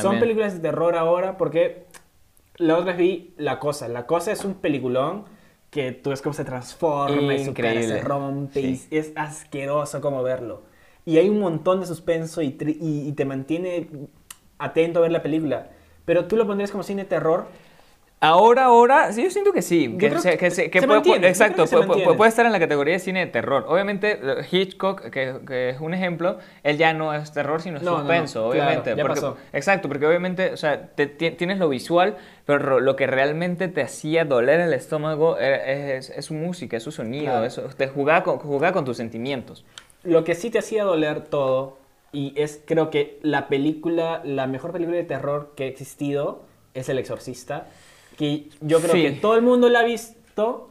Son 0.00 0.20
películas 0.20 0.54
de 0.54 0.60
terror 0.60 0.94
ahora 0.94 1.36
porque 1.38 1.86
la 2.56 2.74
otra 2.76 2.92
vez 2.92 2.98
vi 2.98 3.34
La 3.36 3.58
Cosa. 3.58 3.88
La 3.88 4.06
Cosa 4.06 4.30
es 4.30 4.44
un 4.44 4.54
peliculón 4.54 5.24
que 5.70 5.92
tú 5.92 6.10
ves 6.10 6.22
cómo 6.22 6.34
se 6.34 6.44
transforma 6.44 7.34
y 7.34 7.44
su 7.44 7.52
cara 7.52 7.70
Increíble. 7.72 7.96
se 7.98 8.00
rompe 8.02 8.60
Sí. 8.60 8.86
y 8.90 8.96
es 8.96 9.12
asqueroso 9.16 10.00
como 10.00 10.22
verlo. 10.22 10.67
Y 11.08 11.16
hay 11.16 11.28
un 11.30 11.40
montón 11.40 11.80
de 11.80 11.86
suspenso 11.86 12.42
y, 12.42 12.48
y- 12.80 13.08
y 13.08 13.12
te 13.12 13.24
mantiene 13.24 13.88
atento 14.58 14.98
a 14.98 15.02
ver 15.02 15.10
la 15.12 15.22
película. 15.22 15.68
Pero 16.04 16.26
tú 16.26 16.36
lo 16.36 16.46
pondrías 16.46 16.70
como 16.70 16.82
cine 16.82 17.04
terror. 17.06 17.46
Ahora, 18.20 18.64
ahora, 18.64 19.12
sí, 19.12 19.22
yo 19.22 19.30
siento 19.30 19.52
que 19.52 19.62
sí. 19.62 19.96
Que, 19.96 20.10
se, 20.18 20.30
que 20.32 20.36
que, 20.38 20.50
se- 20.50 20.70
que 20.70 20.80
se 20.80 20.86
puede, 20.86 20.98
mantiene, 20.98 21.28
exacto, 21.28 21.64
que 21.64 21.76
puede, 21.86 22.14
puede- 22.16 22.28
estar 22.28 22.44
en 22.44 22.50
la 22.52 22.58
categoría 22.58 22.94
de 22.94 22.98
cine 22.98 23.20
de 23.20 23.26
terror. 23.28 23.64
Obviamente, 23.68 24.18
eh, 24.20 24.44
Hitchcock, 24.50 25.08
que, 25.08 25.70
es 25.70 25.80
un 25.80 25.94
ejemplo, 25.94 26.38
él 26.64 26.76
ya 26.78 26.92
no 26.92 27.14
es 27.14 27.32
terror, 27.32 27.62
sino 27.62 27.76
es 27.78 27.84
No, 27.84 27.92
no, 27.92 27.96
no, 27.98 28.02
suspenso, 28.02 28.50
claro, 28.50 28.50
obviamente. 28.50 28.96
ya 28.96 29.02
porque- 29.02 29.14
pasó. 29.20 29.36
Exacto, 29.52 29.86
porque 29.88 30.04
obviamente, 30.06 30.52
o 30.52 30.56
sea, 30.56 30.88
te- 30.88 31.06
ti- 31.06 31.30
tienes 31.30 31.58
lo 31.58 31.68
visual, 31.68 32.16
pero 32.44 32.80
lo 32.80 32.96
que 32.96 33.06
realmente 33.06 33.68
te 33.68 33.82
hacía 33.82 34.24
doler 34.24 34.58
el 34.60 34.72
estómago 34.74 35.38
era- 35.38 35.64
es, 35.96 36.10
es 36.10 36.24
su 36.24 36.34
música, 36.34 36.76
es 36.76 36.82
su 36.82 36.90
sonido, 36.90 37.26
Claro. 37.32 37.46
eso, 37.46 37.62
te 37.76 37.86
jugaba 37.86 38.24
con, 38.24 38.38
jugaba 38.40 38.72
con 38.72 38.84
tus 38.84 38.96
sentimientos. 38.96 39.64
Lo 40.08 40.24
que 40.24 40.34
sí 40.34 40.50
te 40.50 40.58
hacía 40.58 40.84
doler 40.84 41.24
todo, 41.24 41.76
y 42.12 42.32
es 42.36 42.62
creo 42.64 42.90
que 42.90 43.18
la 43.22 43.48
película, 43.48 44.22
la 44.24 44.46
mejor 44.46 44.72
película 44.72 44.96
de 44.96 45.04
terror 45.04 45.52
que 45.56 45.64
ha 45.64 45.66
existido, 45.66 46.42
es 46.74 46.88
El 46.88 46.98
Exorcista. 46.98 47.66
Que 48.16 48.48
yo 48.60 48.80
creo 48.80 48.92
Sí. 48.94 49.02
que 49.02 49.10
todo 49.12 49.36
el 49.36 49.42
mundo 49.42 49.68
la 49.68 49.80
ha 49.80 49.84
visto 49.84 50.70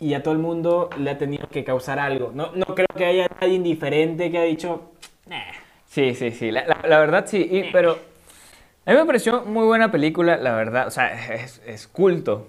y 0.00 0.14
a 0.14 0.22
todo 0.22 0.32
el 0.32 0.40
mundo 0.40 0.88
le 0.98 1.10
ha 1.10 1.18
tenido 1.18 1.48
que 1.48 1.62
causar 1.64 1.98
algo. 1.98 2.32
No, 2.34 2.52
no 2.54 2.64
creo 2.74 2.86
que 2.96 3.04
haya 3.04 3.28
nadie 3.40 3.54
indiferente 3.54 4.30
que 4.30 4.38
ha 4.38 4.42
dicho, 4.42 4.92
"Nah". 5.26 5.38
Sí, 5.86 6.14
sí, 6.14 6.30
sí, 6.32 6.50
la, 6.50 6.66
la- 6.66 6.80
la 6.88 6.98
verdad 6.98 7.24
sí, 7.26 7.46
y- 7.50 7.70
pero 7.70 7.98
a 8.86 8.90
mí 8.92 8.96
me 8.96 9.04
pareció 9.04 9.42
muy 9.44 9.64
buena 9.66 9.92
película, 9.92 10.36
la 10.36 10.54
verdad, 10.56 10.88
o 10.88 10.90
sea, 10.90 11.34
es, 11.34 11.60
es 11.66 11.86
culto. 11.86 12.48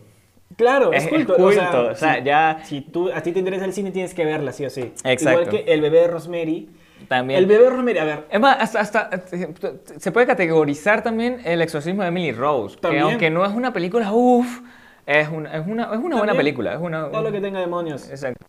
Claro, 0.58 0.94
es, 0.94 1.04
Es- 1.04 1.10
culto. 1.10 1.34
es 1.36 1.58
culto, 1.58 1.88
o 1.92 1.96
sea, 1.96 2.16
si, 2.20 2.24
ya- 2.24 2.60
Si 2.64 2.82
tú, 2.82 3.12
a 3.12 3.22
ti 3.22 3.32
te 3.32 3.40
interesa 3.40 3.66
el 3.66 3.74
cine, 3.74 3.92
tienes 3.92 4.14
que 4.14 4.24
verla, 4.26 4.52
sí 4.52 4.66
o 4.66 4.70
sí. 4.70 4.92
Exacto. 5.04 5.42
Igual 5.42 5.50
que 5.50 5.74
El 5.74 5.82
bebé 5.82 6.02
de 6.02 6.08
Rosemary. 6.08 6.70
También. 7.10 7.40
El 7.40 7.46
bebé 7.46 7.64
de 7.66 7.70
Rosemary, 7.72 7.98
a 8.00 8.04
ver, 8.06 8.24
Es 8.32 8.40
más, 8.40 8.76
hasta, 8.76 8.80
hasta, 9.02 9.36
eh, 9.36 9.54
se 9.98 10.12
puede 10.12 10.26
categorizar 10.26 11.04
también 11.04 11.42
el 11.44 11.62
exorcismo 11.62 12.02
de 12.04 12.08
Emily 12.08 12.32
Rose, 12.32 12.78
También. 12.80 13.04
que 13.06 13.10
aunque 13.12 13.30
no 13.30 13.46
es 13.46 13.52
una 13.52 13.74
película, 13.74 14.12
uff, 14.14 14.62
es 15.06 15.28
una, 15.30 15.56
es 15.58 15.68
una, 15.68 15.84
es 15.84 15.90
una 15.90 15.98
buena 16.00 16.18
También, 16.20 16.38
película. 16.38 16.74
Es 16.74 16.80
una, 16.80 17.10
todo 17.12 17.22
lo 17.22 17.32
que 17.32 17.42
tenga 17.42 17.60
demonios. 17.60 18.10
Exacto. 18.10 18.46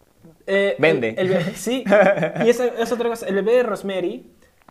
Eh, 0.47 0.77
Vende. 0.79 1.15
el- 1.19 1.33
el 1.33 1.57
sí, 1.57 1.83
y 2.45 2.49
esa 2.49 2.67
es 2.67 2.93
otra 2.93 3.09
cosa. 3.09 3.27
El 3.27 3.35
bebé 3.35 3.57
de 3.57 3.63
Rosemary, 3.65 4.27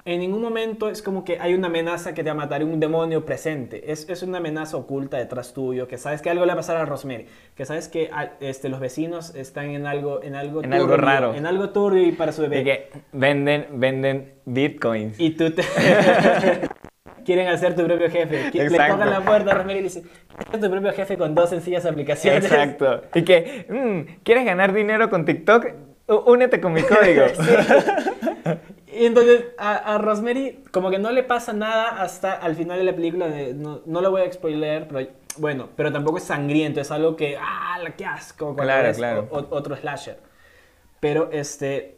en 0.07 0.19
ningún 0.19 0.39
momento 0.39 0.87
es 0.87 1.01
como 1.01 1.25
que 1.25 1.39
hay 1.39 1.55
una 1.55 1.65
amenaza 1.65 2.13
que 2.13 2.23
te 2.23 2.29
va 2.29 2.33
a 2.33 2.35
matar, 2.35 2.63
un 2.63 2.79
demonio 2.79 3.25
presente. 3.25 3.91
Es, 3.91 4.07
es 4.07 4.21
una 4.21 4.37
amenaza 4.37 4.77
oculta 4.77 5.17
detrás 5.17 5.51
tuyo, 5.51 5.87
que 5.87 5.97
sabes 5.97 6.21
que 6.21 6.29
algo 6.29 6.45
le 6.45 6.49
va 6.49 6.53
a 6.53 6.57
pasar 6.57 6.77
a 6.77 6.85
Rosemary, 6.85 7.25
que 7.55 7.65
sabes 7.65 7.87
que 7.87 8.11
ah, 8.13 8.33
este, 8.39 8.69
los 8.69 8.79
vecinos 8.79 9.33
están 9.33 9.71
en 9.71 9.87
algo, 9.87 10.21
en 10.21 10.35
algo, 10.35 10.63
En 10.63 10.73
algo 10.73 10.95
raro. 10.95 11.33
En 11.33 11.47
algo 11.47 11.71
turbio 11.71 12.03
y 12.03 12.11
para 12.11 12.31
su 12.31 12.43
De 12.43 12.49
bebé. 12.49 12.63
que 12.63 12.89
venden, 13.13 13.65
venden 13.73 14.33
bitcoins. 14.45 15.19
Y 15.19 15.31
tú 15.31 15.49
te... 15.49 15.63
Quieren 17.25 17.47
hacer 17.47 17.75
tu 17.75 17.83
propio 17.83 18.07
jefe. 18.11 18.51
Le 18.53 18.69
tocan 18.69 19.09
la 19.09 19.21
puerta 19.21 19.49
a 19.49 19.53
Rosemary 19.55 19.79
y 19.79 19.81
le 19.81 19.87
dicen, 19.87 20.03
"Haz 20.53 20.59
tu 20.59 20.69
propio 20.69 20.93
jefe 20.93 21.17
con 21.17 21.33
dos 21.33 21.49
sencillas 21.49 21.83
aplicaciones. 21.87 22.45
Exacto. 22.45 23.01
Y 23.15 23.23
que, 23.23 23.65
mm, 23.67 24.21
¿quieres 24.21 24.45
ganar 24.45 24.71
dinero 24.71 25.09
con 25.09 25.25
TikTok? 25.25 25.65
Únete 26.27 26.61
con 26.61 26.73
mi 26.73 26.83
código. 26.83 27.23
Y 28.97 29.05
entonces 29.05 29.45
a, 29.57 29.95
a 29.95 29.97
Rosemary 29.97 30.63
como 30.71 30.89
que 30.89 30.99
no 30.99 31.11
le 31.11 31.23
pasa 31.23 31.53
nada 31.53 32.01
hasta 32.01 32.33
al 32.33 32.55
final 32.55 32.77
de 32.79 32.83
la 32.85 32.93
película. 32.95 33.27
de- 33.27 33.53
no, 33.53 33.81
no 33.85 34.01
lo 34.01 34.11
voy 34.11 34.21
a 34.21 34.31
spoiler, 34.31 34.87
pero 34.87 35.07
bueno, 35.37 35.69
pero 35.75 35.91
tampoco 35.91 36.17
es 36.17 36.23
sangriento, 36.23 36.79
es 36.79 36.91
algo 36.91 37.15
que, 37.15 37.37
ah, 37.39 37.77
la 37.83 37.95
que 37.95 38.05
asco, 38.05 38.55
Claro, 38.55 38.93
claro. 38.93 39.27
o- 39.31 39.47
otro 39.55 39.75
slasher. 39.75 40.17
Pero 40.99 41.29
este, 41.31 41.94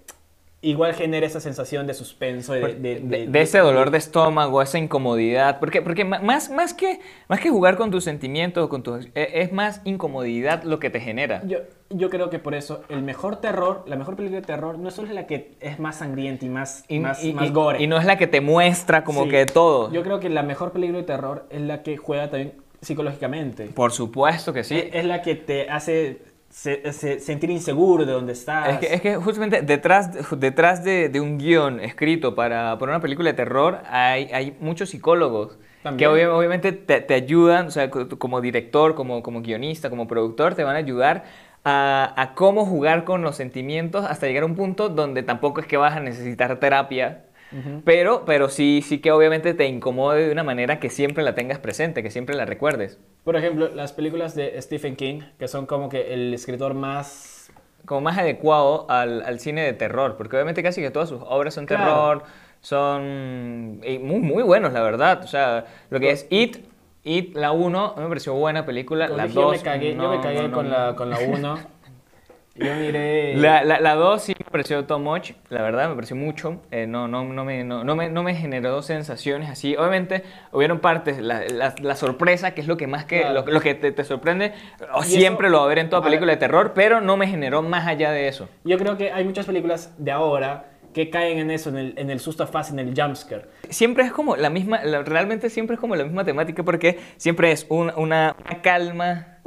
igual 0.70 0.94
genera 0.94 1.26
esa 1.26 1.40
sensación 1.40 1.88
de 1.88 1.94
suspenso, 1.94 2.54
de, 2.54 2.76
de- 2.76 3.00
de, 3.00 3.28
de 3.28 3.42
ese 3.42 3.60
dolor 3.60 3.92
de 3.92 3.98
estómago, 3.98 4.62
esa 4.62 4.78
incomodidad, 4.78 5.60
porque, 5.60 5.82
porque 5.82 6.04
más, 6.04 6.50
más, 6.50 6.74
que, 6.74 7.00
más 7.28 7.40
que 7.40 7.50
jugar 7.50 7.78
con 7.78 7.92
tus 7.92 8.04
sentimientos, 8.04 8.68
con 8.68 8.84
tus, 8.84 9.06
e- 9.16 9.30
es 9.42 9.52
más 9.54 9.82
incomodidad 9.86 10.64
lo 10.64 10.80
que 10.80 10.90
te 10.90 11.00
genera. 11.00 11.42
Yo, 11.46 11.60
yo 11.90 12.10
creo 12.10 12.30
que 12.30 12.40
por 12.40 12.54
eso 12.56 12.84
el 12.90 13.02
mejor 13.02 13.38
terror, 13.38 13.84
la 13.88 13.96
mejor 13.96 14.16
película 14.16 14.42
de 14.42 14.46
terror, 14.48 14.78
no 14.78 14.90
es 14.90 14.96
solo 14.96 15.14
la 15.14 15.26
que 15.28 15.52
es 15.62 15.80
más 15.80 15.98
sangrienta 15.98 16.46
y 16.46 16.50
más, 16.50 16.84
Y, 16.90 17.00
más, 17.00 17.24
y- 17.24 17.34
más 17.34 17.48
y- 17.48 17.52
gore. 17.52 17.82
y 17.84 17.88
no 17.88 17.98
es 17.98 18.06
la 18.06 18.18
que 18.18 18.28
te 18.28 18.42
muestra 18.42 19.04
como 19.04 19.24
Sí. 19.24 19.30
que 19.30 19.46
todo. 19.46 19.92
Yo 19.92 20.04
creo 20.04 20.20
que 20.20 20.30
la 20.30 20.44
mejor 20.44 20.72
película 20.72 20.98
de 21.00 21.06
terror 21.06 21.46
es 21.50 21.62
la 21.62 21.82
que 21.84 21.98
juega 21.98 22.30
también 22.30 22.54
psicológicamente. 22.82 23.66
Por 23.68 23.92
supuesto 23.92 24.54
que 24.54 24.64
sí. 24.64 24.76
Es, 24.78 24.86
es 24.96 25.06
la 25.06 25.22
que 25.22 25.36
te 25.36 25.70
hace 25.70 26.20
se- 26.50 26.92
se- 26.94 27.20
sentir 27.20 27.50
inseguro 27.50 28.06
de 28.06 28.14
dónde 28.14 28.34
estás. 28.34 28.70
Es 28.70 28.80
que, 28.80 28.94
es 28.94 29.02
que 29.02 29.16
justamente 29.18 29.62
detrás, 29.62 30.10
detrás 30.40 30.84
de, 30.84 31.10
de 31.10 31.22
un 31.22 31.38
guion 31.38 31.80
escrito 31.80 32.36
para, 32.36 32.78
para 32.78 32.92
una 32.92 33.02
película 33.02 33.30
de 33.30 33.36
terror 33.36 33.80
hay, 33.90 34.30
hay 34.34 34.56
muchos 34.60 34.90
psicólogos 34.90 35.58
También. 35.84 35.98
que 35.98 36.08
obvia- 36.14 36.34
obviamente 36.34 36.72
te, 36.72 37.02
te 37.02 37.14
ayudan, 37.14 37.68
o 37.68 37.72
sea, 37.72 37.90
co- 37.90 38.08
como 38.18 38.42
director, 38.42 38.96
como, 38.96 39.22
como 39.24 39.42
guionista, 39.42 39.90
como 39.90 40.08
productor, 40.08 40.56
te 40.56 40.64
van 40.64 40.76
a 40.76 40.80
ayudar 40.80 41.26
a, 41.64 42.14
a 42.16 42.34
cómo 42.34 42.66
jugar 42.66 43.04
con 43.04 43.22
los 43.22 43.36
sentimientos 43.36 44.06
hasta 44.06 44.28
llegar 44.28 44.44
a 44.44 44.46
un 44.46 44.56
punto 44.56 44.90
donde 44.90 45.24
tampoco 45.24 45.60
es 45.62 45.68
que 45.68 45.78
vas 45.78 45.96
a 45.96 46.00
necesitar 46.00 46.60
terapia, 46.60 47.24
Pero, 47.86 48.24
pero 48.26 48.50
sí, 48.50 48.82
sí 48.86 49.00
que 49.00 49.12
obviamente 49.12 49.54
te 49.54 49.68
incomode 49.68 50.26
de 50.26 50.32
una 50.32 50.44
manera 50.44 50.80
que 50.80 50.90
siempre 50.90 51.24
la 51.24 51.34
tengas 51.36 51.60
presente, 51.60 52.04
que 52.04 52.12
siempre 52.12 52.36
la 52.36 52.46
recuerdes. 52.46 53.00
Por 53.24 53.36
ejemplo, 53.36 53.70
las 53.74 53.94
películas 53.94 54.36
de 54.36 54.62
Stephen 54.62 54.96
King, 54.96 55.22
que 55.40 55.48
son 55.48 55.66
como 55.66 55.90
que 55.90 56.14
el 56.14 56.34
escritor 56.34 56.74
más... 56.74 57.50
como 57.86 58.02
más 58.02 58.18
adecuado 58.18 58.86
al, 58.90 59.22
al 59.24 59.40
cine 59.40 59.62
de 59.64 59.74
terror, 59.74 60.16
porque 60.18 60.36
obviamente 60.36 60.62
casi 60.64 60.82
que 60.82 60.92
todas 60.92 61.10
sus 61.10 61.22
obras 61.26 61.54
son 61.54 61.66
Claro. 61.66 61.84
terror, 61.86 62.24
son 62.62 63.80
y 63.84 63.98
muy, 64.00 64.20
muy 64.20 64.44
buenos, 64.44 64.74
la 64.74 64.82
verdad. 64.82 65.22
O 65.24 65.28
sea, 65.28 65.66
lo 65.90 66.00
que 66.00 66.12
es 66.12 66.28
It, 66.30 66.58
It, 67.04 67.36
la 67.36 67.52
1, 67.54 67.96
me 67.98 68.08
pareció 68.08 68.34
buena 68.34 68.66
película, 68.66 69.06
Como 69.08 69.18
la 69.18 69.24
dije, 69.24 69.36
yo 69.36 69.42
2... 69.44 69.52
me 69.58 69.62
cagué, 69.64 69.96
yo 69.96 70.02
no, 70.04 70.10
me 70.10 70.22
cagué 70.22 70.42
no, 70.42 70.48
no, 70.50 70.54
con. 70.54 70.70
La, 70.70 70.96
con 70.96 71.10
la 71.10 71.20
1. 71.20 71.58
yo 72.60 72.74
miré... 72.76 73.36
La, 73.38 73.64
la, 73.64 73.80
la 73.80 73.96
2 73.96 74.22
sí 74.22 74.34
me 74.38 74.46
pareció 74.52 74.86
too 74.86 75.00
much, 75.00 75.32
la 75.50 75.62
verdad, 75.62 75.90
me 75.90 75.96
pareció 75.96 76.16
mucho. 76.16 76.62
eh, 76.72 76.88
no, 76.88 77.08
no, 77.08 77.24
no, 77.24 77.46
me, 77.46 77.64
no, 77.64 77.84
no, 77.84 77.96
me, 77.96 78.10
no 78.10 78.24
me 78.24 78.36
generó 78.36 78.82
sensaciones 78.82 79.50
así. 79.50 79.76
Obviamente, 79.76 80.24
hubieron 80.52 80.80
partes, 80.80 81.20
la, 81.20 81.42
la, 81.48 81.76
la 81.82 81.96
sorpresa, 81.96 82.52
que 82.52 82.62
es 82.62 82.68
lo 82.68 82.78
que 82.78 82.88
más 82.88 83.06
que, 83.06 83.22
Claro. 83.22 83.44
lo, 83.46 83.52
lo 83.54 83.62
que 83.62 83.76
te, 83.76 83.92
te 83.92 84.04
sorprende, 84.04 84.54
o 84.94 85.04
siempre 85.04 85.48
eso- 85.48 85.52
lo 85.54 85.60
va 85.60 85.66
a 85.66 85.68
ver 85.68 85.80
en 85.80 85.90
toda 85.90 86.00
a 86.00 86.02
ver. 86.04 86.10
película 86.12 86.32
de 86.34 86.38
terror, 86.38 86.72
pero 86.74 87.02
no 87.02 87.18
me 87.18 87.28
generó 87.28 87.62
más 87.62 87.88
allá 87.88 88.12
de 88.12 88.28
eso. 88.28 88.50
Yo 88.64 88.78
creo 88.78 88.98
que 88.98 89.12
hay 89.12 89.24
muchas 89.24 89.46
películas 89.46 89.94
de 89.98 90.12
ahora 90.12 90.72
que 90.94 91.10
caen 91.12 91.38
en 91.38 91.52
eso, 91.52 91.70
en 91.70 91.78
el, 91.78 91.94
en 91.98 92.10
el 92.10 92.20
susto 92.20 92.48
fácil, 92.48 92.80
en 92.80 92.88
el 92.88 93.00
jumpscare. 93.00 93.46
Siempre 93.70 94.04
es 94.04 94.12
como 94.12 94.36
la 94.36 94.50
misma, 94.50 94.80
realmente 95.06 95.50
siempre 95.52 95.76
es 95.76 95.80
como 95.80 95.96
la 95.96 96.04
misma 96.04 96.24
temática 96.24 96.64
porque 96.64 96.98
siempre 97.18 97.52
es 97.52 97.68
un- 97.70 97.92
una, 97.96 98.36
una 98.44 98.62
calma 98.64 99.38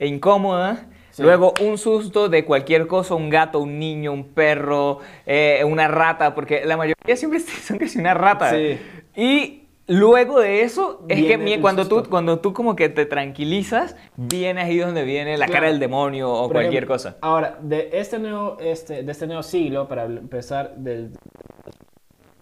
e 0.00 0.06
incómoda, 0.08 0.86
Sí. 1.18 1.22
luego 1.24 1.52
un 1.60 1.78
susto 1.78 2.28
de 2.28 2.44
cualquier 2.44 2.86
cosa, 2.86 3.14
un 3.14 3.28
gato, 3.28 3.60
un 3.60 3.78
niño, 3.78 4.12
un 4.12 4.24
perro, 4.24 5.00
eh, 5.26 5.62
una 5.66 5.88
rata, 5.88 6.34
porque 6.34 6.64
la 6.64 6.76
mayoría 6.76 7.16
siempre 7.16 7.40
son 7.40 7.78
casi 7.78 7.98
una 7.98 8.14
rata. 8.14 8.50
Sí. 8.50 8.78
Y 9.16 9.64
Luego 9.90 10.38
de 10.40 10.64
eso, 10.64 11.02
es 11.08 11.16
que 11.16 11.38
Viene 11.38 11.54
el 11.54 11.60
cuando 11.62 11.88
tú, 11.88 12.04
cuando 12.10 12.40
tú 12.40 12.52
como 12.52 12.76
que 12.76 12.90
te 12.90 13.06
tranquilizas, 13.06 13.96
viene 14.16 14.60
ahí 14.60 14.76
donde 14.76 15.02
viene 15.02 15.38
la 15.38 15.46
Claro. 15.46 15.52
cara 15.60 15.68
del 15.68 15.80
demonio 15.80 16.30
o 16.30 16.42
Por 16.42 16.56
cualquier 16.56 16.84
ejemplo, 16.84 16.94
cosa. 16.94 17.16
Ahora, 17.22 17.56
de 17.62 17.88
este 17.94 18.18
nuevo, 18.18 18.58
este, 18.60 19.02
de 19.02 19.10
este 19.10 19.26
nuevo 19.26 19.42
siglo, 19.42 19.88
para 19.88 20.04
empezar, 20.04 20.74
del, 20.76 21.12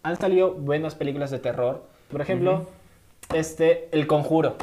han 0.03 0.17
salido 0.17 0.55
buenas 0.55 0.97
películas 0.97 1.31
de 1.31 1.39
terror. 1.39 1.85
Por 2.11 2.21
ejemplo, 2.21 2.67
este, 3.33 3.89
El 3.93 4.09
Conjuro. 4.09 4.57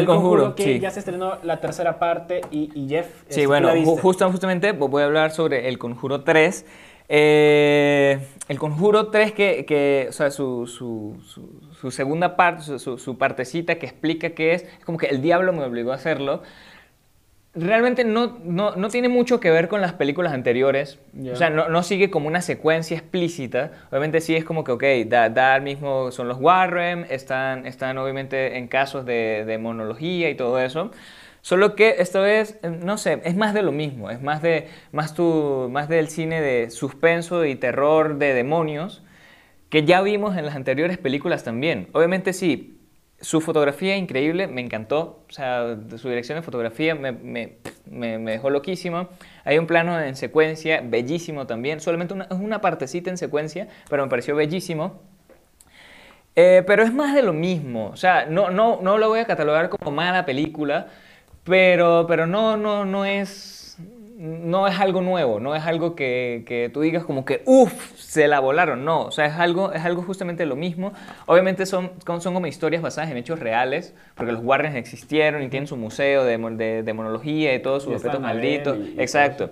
El 0.00 0.06
Conjuro, 0.06 0.54
que 0.54 0.62
sí. 0.64 0.80
ya 0.80 0.90
se 0.90 0.98
estrenó 1.00 1.38
la 1.42 1.60
tercera 1.60 1.98
parte 1.98 2.40
y, 2.50 2.70
y 2.74 2.88
Jeff. 2.88 3.06
este, 3.22 3.34
Sí, 3.34 3.42
¿tú 3.42 3.48
bueno, 3.48 3.68
justo, 3.96 4.30
justamente 4.30 4.72
voy 4.72 5.02
a 5.02 5.06
hablar 5.06 5.30
sobre 5.30 5.68
El 5.68 5.78
Conjuro 5.78 6.22
3. 6.22 6.64
Eh, 7.08 8.18
el 8.48 8.58
Conjuro 8.58 9.08
3, 9.08 9.32
que, 9.32 9.64
que, 9.64 10.06
o 10.08 10.12
sea, 10.12 10.30
su, 10.30 10.66
su- 10.66 11.16
su- 11.24 11.48
su 11.80 11.90
segunda 11.90 12.36
parte, 12.36 12.78
su, 12.78 13.18
partecita 13.18 13.76
que 13.76 13.86
explica 13.86 14.30
qué 14.30 14.54
es, 14.54 14.62
es 14.62 14.84
como 14.84 14.98
que 14.98 15.06
el 15.06 15.22
diablo 15.22 15.52
me 15.52 15.62
obligó 15.64 15.92
a 15.92 15.96
hacerlo. 15.96 16.42
Realmente 17.56 18.04
no, 18.04 18.38
no, 18.44 18.76
no 18.76 18.88
tiene 18.90 19.08
mucho 19.08 19.40
que 19.40 19.50
ver 19.50 19.68
con 19.68 19.80
las 19.80 19.94
películas 19.94 20.32
anteriores. 20.34 20.98
O 21.32 21.36
sea, 21.36 21.48
no, 21.48 21.68
no 21.68 21.82
sigue 21.82 22.10
como 22.10 22.28
una 22.28 22.42
secuencia 22.42 22.96
explícita. 22.96 23.72
Obviamente 23.90 24.20
sí 24.20 24.36
es 24.36 24.44
como 24.44 24.62
que, 24.62 24.72
ok, 24.72 24.84
da, 25.06 25.30
da 25.30 25.58
mismo, 25.58 26.12
son 26.12 26.28
los 26.28 26.38
Warren, 26.38 27.06
están, 27.08 27.66
están 27.66 27.96
obviamente 27.96 28.58
en 28.58 28.68
casos 28.68 29.06
de, 29.06 29.44
de 29.46 29.58
monología 29.58 30.28
y 30.28 30.34
todo 30.34 30.60
eso. 30.60 30.90
Solo 31.40 31.76
que 31.76 31.96
esta 31.98 32.20
vez, 32.20 32.58
eh, 32.62 32.70
no 32.70 32.98
sé, 32.98 33.20
es 33.24 33.36
más 33.36 33.54
de 33.54 33.62
lo 33.62 33.72
mismo. 33.72 34.10
Es 34.10 34.20
más, 34.20 34.42
de, 34.42 34.68
más, 34.92 35.14
tu, 35.14 35.68
más 35.70 35.88
del 35.88 36.08
cine 36.08 36.40
de 36.40 36.70
suspenso 36.70 37.44
y 37.44 37.54
terror 37.54 38.18
de 38.18 38.34
demonios 38.34 39.02
que 39.68 39.84
ya 39.84 40.02
vimos 40.02 40.36
en 40.36 40.44
las 40.46 40.56
anteriores 40.56 40.98
películas 40.98 41.44
también. 41.44 41.88
Obviamente 41.92 42.32
sí, 42.32 42.75
su 43.20 43.40
fotografía 43.40 43.96
increíble, 43.96 44.46
me 44.46 44.60
encantó. 44.60 45.20
O 45.28 45.32
sea, 45.32 45.76
su 45.96 46.08
dirección 46.08 46.36
de 46.38 46.42
fotografía 46.42 46.94
me, 46.94 47.12
me- 47.12 47.58
me- 47.86 48.18
dejó 48.18 48.50
loquísimo. 48.50 49.08
Hay 49.44 49.58
un 49.58 49.66
plano 49.66 49.98
en 50.00 50.16
secuencia 50.16 50.82
bellísimo 50.84 51.46
también. 51.46 51.80
Solamente 51.80 52.14
una, 52.14 52.28
una 52.30 52.60
partecita 52.60 53.10
en 53.10 53.18
secuencia, 53.18 53.68
pero 53.88 54.02
me 54.04 54.10
pareció 54.10 54.36
bellísimo. 54.36 55.00
Eh, 56.34 56.62
pero 56.66 56.82
es 56.82 56.92
más 56.92 57.14
de 57.14 57.22
lo 57.22 57.32
mismo. 57.32 57.88
O 57.92 57.96
sea, 57.96 58.26
no, 58.26 58.50
no, 58.50 58.80
no 58.82 58.98
lo 58.98 59.08
voy 59.08 59.20
a 59.20 59.24
catalogar 59.26 59.68
como 59.70 59.90
mala 59.90 60.26
película, 60.26 60.88
pero, 61.44 62.06
pero 62.08 62.26
no, 62.26 62.56
no, 62.56 62.84
no 62.84 63.04
es, 63.06 63.65
no 64.18 64.66
es 64.66 64.78
algo 64.80 65.02
nuevo, 65.02 65.40
no 65.40 65.54
es 65.54 65.64
algo 65.64 65.94
que, 65.94 66.44
que 66.46 66.70
tú 66.72 66.80
digas 66.80 67.04
como 67.04 67.24
que, 67.24 67.42
uff, 67.44 67.92
se 67.96 68.28
la 68.28 68.40
volaron. 68.40 68.84
No, 68.84 69.02
o 69.02 69.10
sea, 69.10 69.26
es 69.26 69.34
algo, 69.34 69.72
es 69.72 69.84
algo 69.84 70.02
justamente 70.02 70.46
lo 70.46 70.56
mismo. 70.56 70.92
Obviamente 71.26 71.66
son, 71.66 71.92
son 72.06 72.34
como 72.34 72.46
historias 72.46 72.82
basadas 72.82 73.10
en 73.10 73.18
hechos 73.18 73.38
reales, 73.40 73.94
porque 74.14 74.32
los 74.32 74.42
Warrens 74.42 74.76
existieron 74.76 75.42
y 75.42 75.48
tienen 75.48 75.66
su 75.66 75.76
museo 75.76 76.24
de, 76.24 76.38
de, 76.38 76.82
de 76.82 76.92
monología 76.94 77.54
y 77.54 77.60
todos 77.60 77.82
sus 77.84 77.92
Y 77.92 77.96
objetos 77.96 78.20
malditos. 78.20 78.78
y- 78.78 79.00
Exacto. 79.00 79.50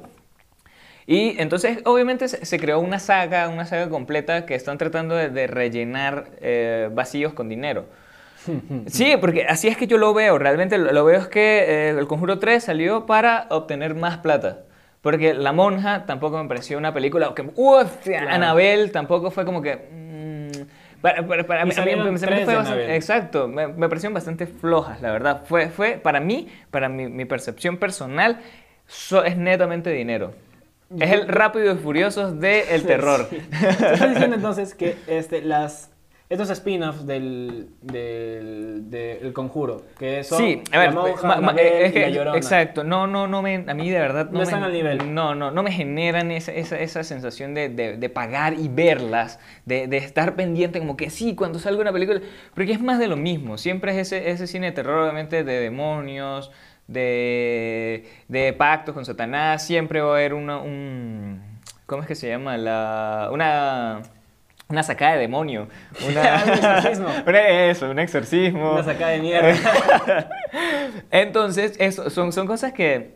Y 1.07 1.39
entonces, 1.41 1.79
obviamente, 1.85 2.29
se, 2.29 2.45
se 2.47 2.59
creó 2.59 2.81
una 2.81 2.99
saga, 2.99 3.49
una 3.49 3.67
saga 3.67 3.89
completa 3.91 4.47
que 4.47 4.55
están 4.55 4.79
tratando 4.79 5.15
de, 5.15 5.29
de 5.29 5.47
rellenar 5.47 6.31
eh, 6.41 6.89
vacíos 6.93 7.35
con 7.35 7.49
dinero. 7.49 7.85
Sí, 8.87 9.15
porque 9.21 9.47
así 9.47 9.69
es 9.69 9.77
que 9.77 9.87
yo 9.87 9.99
lo 9.99 10.13
veo. 10.15 10.39
Realmente 10.39 10.79
lo, 10.79 11.05
veo 11.05 11.19
es 11.19 11.29
que 11.29 11.65
eh, 11.65 11.89
el 11.91 12.07
Conjuro 12.07 12.39
3 12.39 12.63
salió 12.63 13.07
para 13.07 13.47
obtener 13.51 13.95
más 13.95 14.19
plata. 14.19 14.61
Porque 15.01 15.35
La 15.35 15.53
Monja 15.53 16.07
tampoco 16.07 16.43
me 16.43 16.49
pareció 16.49 16.79
una 16.79 16.95
película 16.95 17.33
que... 17.35 17.43
Uf, 17.57 18.07
Anabel 18.29 18.91
tampoco 18.93 19.31
fue 19.31 19.45
como 19.45 19.61
que... 19.61 19.77
mm, 19.77 21.01
para, 21.03 21.27
para- 21.27 21.65
mí- 21.67 21.73
me- 21.75 21.75
fue 22.45 22.53
de 22.53 22.57
bastante-. 22.57 22.97
Exacto, 22.97 23.49
me, 23.49 23.69
me 23.69 23.89
parecieron 23.89 24.15
bastante 24.15 24.47
flojas, 24.47 25.03
la 25.03 25.13
verdad. 25.13 25.43
Fue, 25.45 25.69
fue 25.69 25.93
para 26.03 26.21
mí, 26.21 26.49
para 26.71 26.89
mi, 26.89 27.09
mi 27.09 27.27
percepción 27.27 27.77
personal, 27.77 28.41
so- 28.87 29.25
es 29.25 29.37
netamente 29.37 29.91
dinero. 29.91 30.33
Es 30.99 31.11
el 31.11 31.29
rápido 31.29 31.75
y 31.75 31.77
furioso 31.79 32.33
del 32.33 32.83
terror. 32.87 33.27
Sí. 33.29 33.43
Estás 33.53 34.11
diciendo 34.11 34.37
entonces 34.37 34.75
que 34.75 34.97
este, 35.07 35.43
las, 35.43 35.91
estos 36.31 36.49
spin-offs 36.51 37.07
del, 37.07 37.69
del, 37.83 38.91
del 38.91 39.33
Conjuro, 39.35 39.83
que 39.99 40.25
son 40.25 40.39
Sí, 40.39 40.63
a 40.73 40.79
ver, 40.79 40.95
La 40.95 41.01
Monja, 41.01 41.27
ma- 41.29 41.37
ma- 41.37 41.51
Annabelle 41.51 41.85
es 41.85 41.91
y 41.91 41.93
que- 41.95 42.01
La 42.01 42.09
Llorona. 42.09 42.37
exacto, 42.39 42.83
no, 42.83 43.07
no, 43.07 43.29
no 43.29 43.43
me, 43.43 43.57
a 43.69 43.75
mí 43.75 43.91
de 43.91 43.99
verdad 43.99 44.27
no, 44.27 44.33
No 44.33 44.39
me, 44.39 44.45
están 44.45 44.63
al 44.65 44.73
nivel. 44.73 45.15
No, 45.15 45.35
no, 45.35 45.51
no 45.51 45.63
me 45.63 45.71
generan 45.71 46.31
esa, 46.31 46.53
esa, 46.53 46.79
esa 46.79 47.05
sensación 47.05 47.53
de, 47.55 47.69
de, 47.69 47.97
de 47.99 48.09
pagar 48.09 48.55
y 48.55 48.69
verlas, 48.69 49.39
de, 49.67 49.87
de 49.87 49.99
estar 49.99 50.35
pendiente 50.35 50.79
como 50.79 50.97
que 50.97 51.11
sí, 51.11 51.35
cuando 51.35 51.59
salga 51.59 51.83
una 51.83 51.93
película, 51.93 52.21
porque 52.55 52.73
es 52.73 52.81
más 52.81 52.99
de 52.99 53.07
lo 53.09 53.17
mismo, 53.17 53.59
siempre 53.59 53.93
es 53.93 53.99
ese, 54.13 54.31
ese 54.31 54.47
cine 54.47 54.67
de 54.67 54.73
terror, 54.73 55.01
obviamente, 55.03 55.45
de 55.45 55.61
demonios, 55.61 56.51
de, 56.87 58.05
de 58.29 58.53
pactos 58.55 58.95
con 58.95 59.05
Satanás, 59.05 59.65
siempre 59.67 60.01
va 60.01 60.09
a 60.13 60.17
haber 60.17 60.35
una, 60.35 60.59
un, 60.59 61.41
¿cómo 61.87 62.03
es 62.03 62.09
que 62.09 62.15
se 62.15 62.29
llama? 62.29 62.57
La, 62.57 63.29
una... 63.33 64.01
Una 64.69 64.83
sacada 64.83 65.13
de 65.15 65.19
demonio. 65.21 65.69
Una, 66.09 66.43
Un 66.47 66.51
exorcismo. 66.53 67.09
Una- 67.27 67.49
eso, 67.69 67.91
un 67.91 67.99
exorcismo. 67.99 68.73
Una 68.73 68.83
sacada 68.85 69.11
de 69.13 69.21
mierda. 69.21 69.55
Entonces, 71.11 71.77
eso, 71.79 72.11
son, 72.11 72.33
son 72.33 72.47
cosas 72.47 72.73
que, 72.73 73.11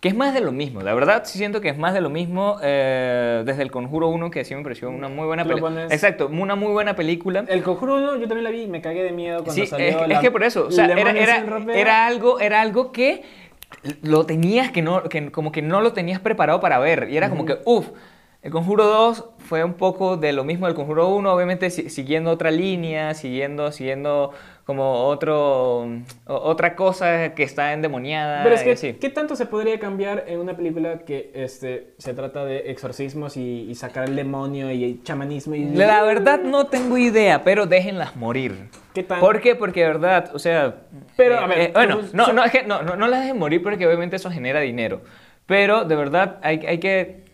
que 0.00 0.08
es 0.08 0.14
más 0.14 0.32
de 0.32 0.40
lo 0.40 0.52
mismo. 0.52 0.80
La 0.82 0.94
verdad, 0.94 1.22
sí 1.24 1.38
siento 1.38 1.60
que 1.60 1.68
es 1.70 1.76
más 1.78 1.92
de 1.94 2.00
lo 2.00 2.08
mismo 2.10 2.56
eh, 2.62 3.42
desde 3.44 3.62
El 3.62 3.70
Conjuro 3.70 4.08
1, 4.08 4.30
que 4.30 4.44
sí 4.44 4.54
me 4.54 4.62
pareció 4.62 4.90
una 4.90 5.08
muy 5.08 5.26
buena 5.26 5.44
película. 5.44 5.84
Exacto, 5.90 6.28
una 6.28 6.54
muy 6.54 6.72
buena 6.72 6.94
película. 6.94 7.44
El 7.48 7.62
Conjuro 7.62 7.96
1 7.96 8.16
yo 8.16 8.28
también 8.28 8.44
la 8.44 8.50
vi 8.50 8.62
y 8.62 8.66
me 8.68 8.80
cagué 8.80 9.02
de 9.02 9.12
miedo 9.12 9.42
cuando 9.44 9.54
Sí, 9.62 9.66
salió. 9.66 9.86
es, 9.86 9.96
es 10.02 10.08
la- 10.08 10.20
que 10.20 10.30
por 10.30 10.44
eso, 10.44 10.66
o 10.68 10.70
sea, 10.70 10.86
era, 10.86 11.10
era, 11.10 11.44
era 11.74 12.06
algo, 12.06 12.40
era 12.40 12.60
algo 12.60 12.92
que 12.92 13.22
lo 14.02 14.24
tenías 14.26 14.70
que 14.70 14.82
no, 14.82 15.02
que 15.04 15.30
como 15.30 15.52
que 15.52 15.62
no 15.62 15.80
lo 15.80 15.92
tenías 15.92 16.20
preparado 16.20 16.60
para 16.60 16.78
ver. 16.78 17.08
Y 17.10 17.16
era 17.16 17.28
como 17.28 17.44
que, 17.44 17.58
uff, 17.64 17.88
el 18.42 18.50
Conjuro 18.50 18.84
2 18.84 19.24
fue 19.38 19.62
un 19.64 19.74
poco 19.74 20.16
de 20.16 20.32
lo 20.32 20.44
mismo 20.44 20.66
del 20.66 20.74
Conjuro 20.74 21.08
1, 21.08 21.32
obviamente 21.32 21.68
si- 21.70 21.90
siguiendo 21.90 22.30
otra 22.30 22.50
línea, 22.50 23.12
siguiendo, 23.14 23.70
siguiendo 23.72 24.32
como 24.64 25.04
otro, 25.06 25.88
otra 26.26 26.76
cosa 26.76 27.34
que 27.34 27.42
está 27.42 27.72
endemoniada. 27.72 28.42
Pero 28.44 28.54
es 28.54 28.62
que, 28.62 28.72
así. 28.72 28.92
¿qué 28.94 29.10
tanto 29.10 29.34
se 29.36 29.44
podría 29.46 29.78
cambiar 29.80 30.24
en 30.28 30.38
una 30.38 30.56
película 30.56 31.00
que 31.00 31.32
este, 31.34 31.88
se 31.98 32.14
trata 32.14 32.44
de 32.44 32.70
exorcismos 32.70 33.36
y, 33.36 33.66
y 33.68 33.74
sacar 33.74 34.08
el 34.08 34.14
demonio 34.16 34.70
y 34.70 35.00
chamanismo? 35.02 35.54
Y... 35.56 35.64
La 35.74 36.02
verdad 36.04 36.40
no 36.40 36.66
tengo 36.66 36.96
idea, 36.96 37.42
pero 37.42 37.66
déjenlas 37.66 38.14
morir. 38.16 38.68
¿Qué 38.94 39.02
tan- 39.02 39.20
¿Por 39.20 39.40
qué? 39.40 39.56
Porque 39.56 39.82
verdad, 39.84 40.30
o 40.32 40.38
sea... 40.38 40.76
Pero, 41.16 41.34
eh, 41.34 41.38
a 41.38 41.46
ver, 41.46 41.58
eh, 41.58 41.70
bueno, 41.74 42.00
no, 42.12 42.32
no, 42.32 42.44
es 42.44 42.52
que 42.52 42.62
no, 42.62 42.82
no, 42.82 42.94
no 42.96 43.08
las 43.08 43.20
dejen 43.22 43.38
morir 43.38 43.62
porque 43.62 43.86
obviamente 43.86 44.16
eso 44.16 44.30
genera 44.30 44.60
dinero. 44.60 45.02
Pero 45.46 45.84
de 45.84 45.96
verdad 45.96 46.38
hay, 46.42 46.64
hay 46.64 46.78
que 46.78 47.24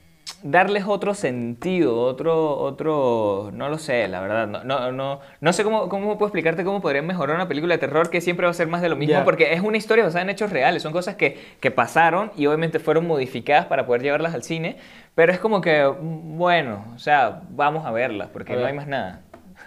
darles 0.50 0.84
otro 0.86 1.14
sentido, 1.14 2.00
otro, 2.00 2.58
otro, 2.58 3.50
no 3.52 3.68
lo 3.68 3.78
sé, 3.78 4.06
la 4.08 4.20
verdad, 4.20 4.46
no, 4.46 4.64
no, 4.64 4.92
no, 4.92 5.20
no 5.40 5.52
sé 5.52 5.64
cómo, 5.64 5.88
cómo 5.88 6.18
puedo 6.18 6.28
explicarte 6.28 6.64
cómo 6.64 6.80
podrían 6.80 7.06
mejorar 7.06 7.36
una 7.36 7.48
película 7.48 7.74
de 7.74 7.78
terror 7.78 8.10
que 8.10 8.20
siempre 8.20 8.46
va 8.46 8.50
a 8.50 8.54
ser 8.54 8.68
más 8.68 8.82
de 8.82 8.88
lo 8.88 8.96
mismo, 8.96 9.24
porque 9.24 9.52
es 9.52 9.60
una 9.60 9.76
historia 9.76 10.04
basada 10.04 10.22
en 10.22 10.30
hechos 10.30 10.50
reales, 10.50 10.82
son 10.82 10.92
cosas 10.92 11.16
que, 11.16 11.38
que 11.60 11.70
pasaron 11.70 12.30
y 12.36 12.46
obviamente 12.46 12.78
fueron 12.78 13.06
modificadas 13.06 13.66
para 13.66 13.86
poder 13.86 14.02
llevarlas 14.02 14.34
al 14.34 14.42
cine, 14.42 14.76
pero 15.14 15.32
es 15.32 15.38
como 15.38 15.60
que, 15.60 15.84
mm, 15.84 16.38
bueno, 16.38 16.84
o 16.94 16.98
sea, 16.98 17.42
vamos 17.50 17.84
a 17.84 17.90
verlas, 17.90 18.28
porque 18.32 18.52
A 18.52 18.56
no 18.56 18.66
hay 18.66 18.72
más 18.72 18.86
nada. 18.86 19.22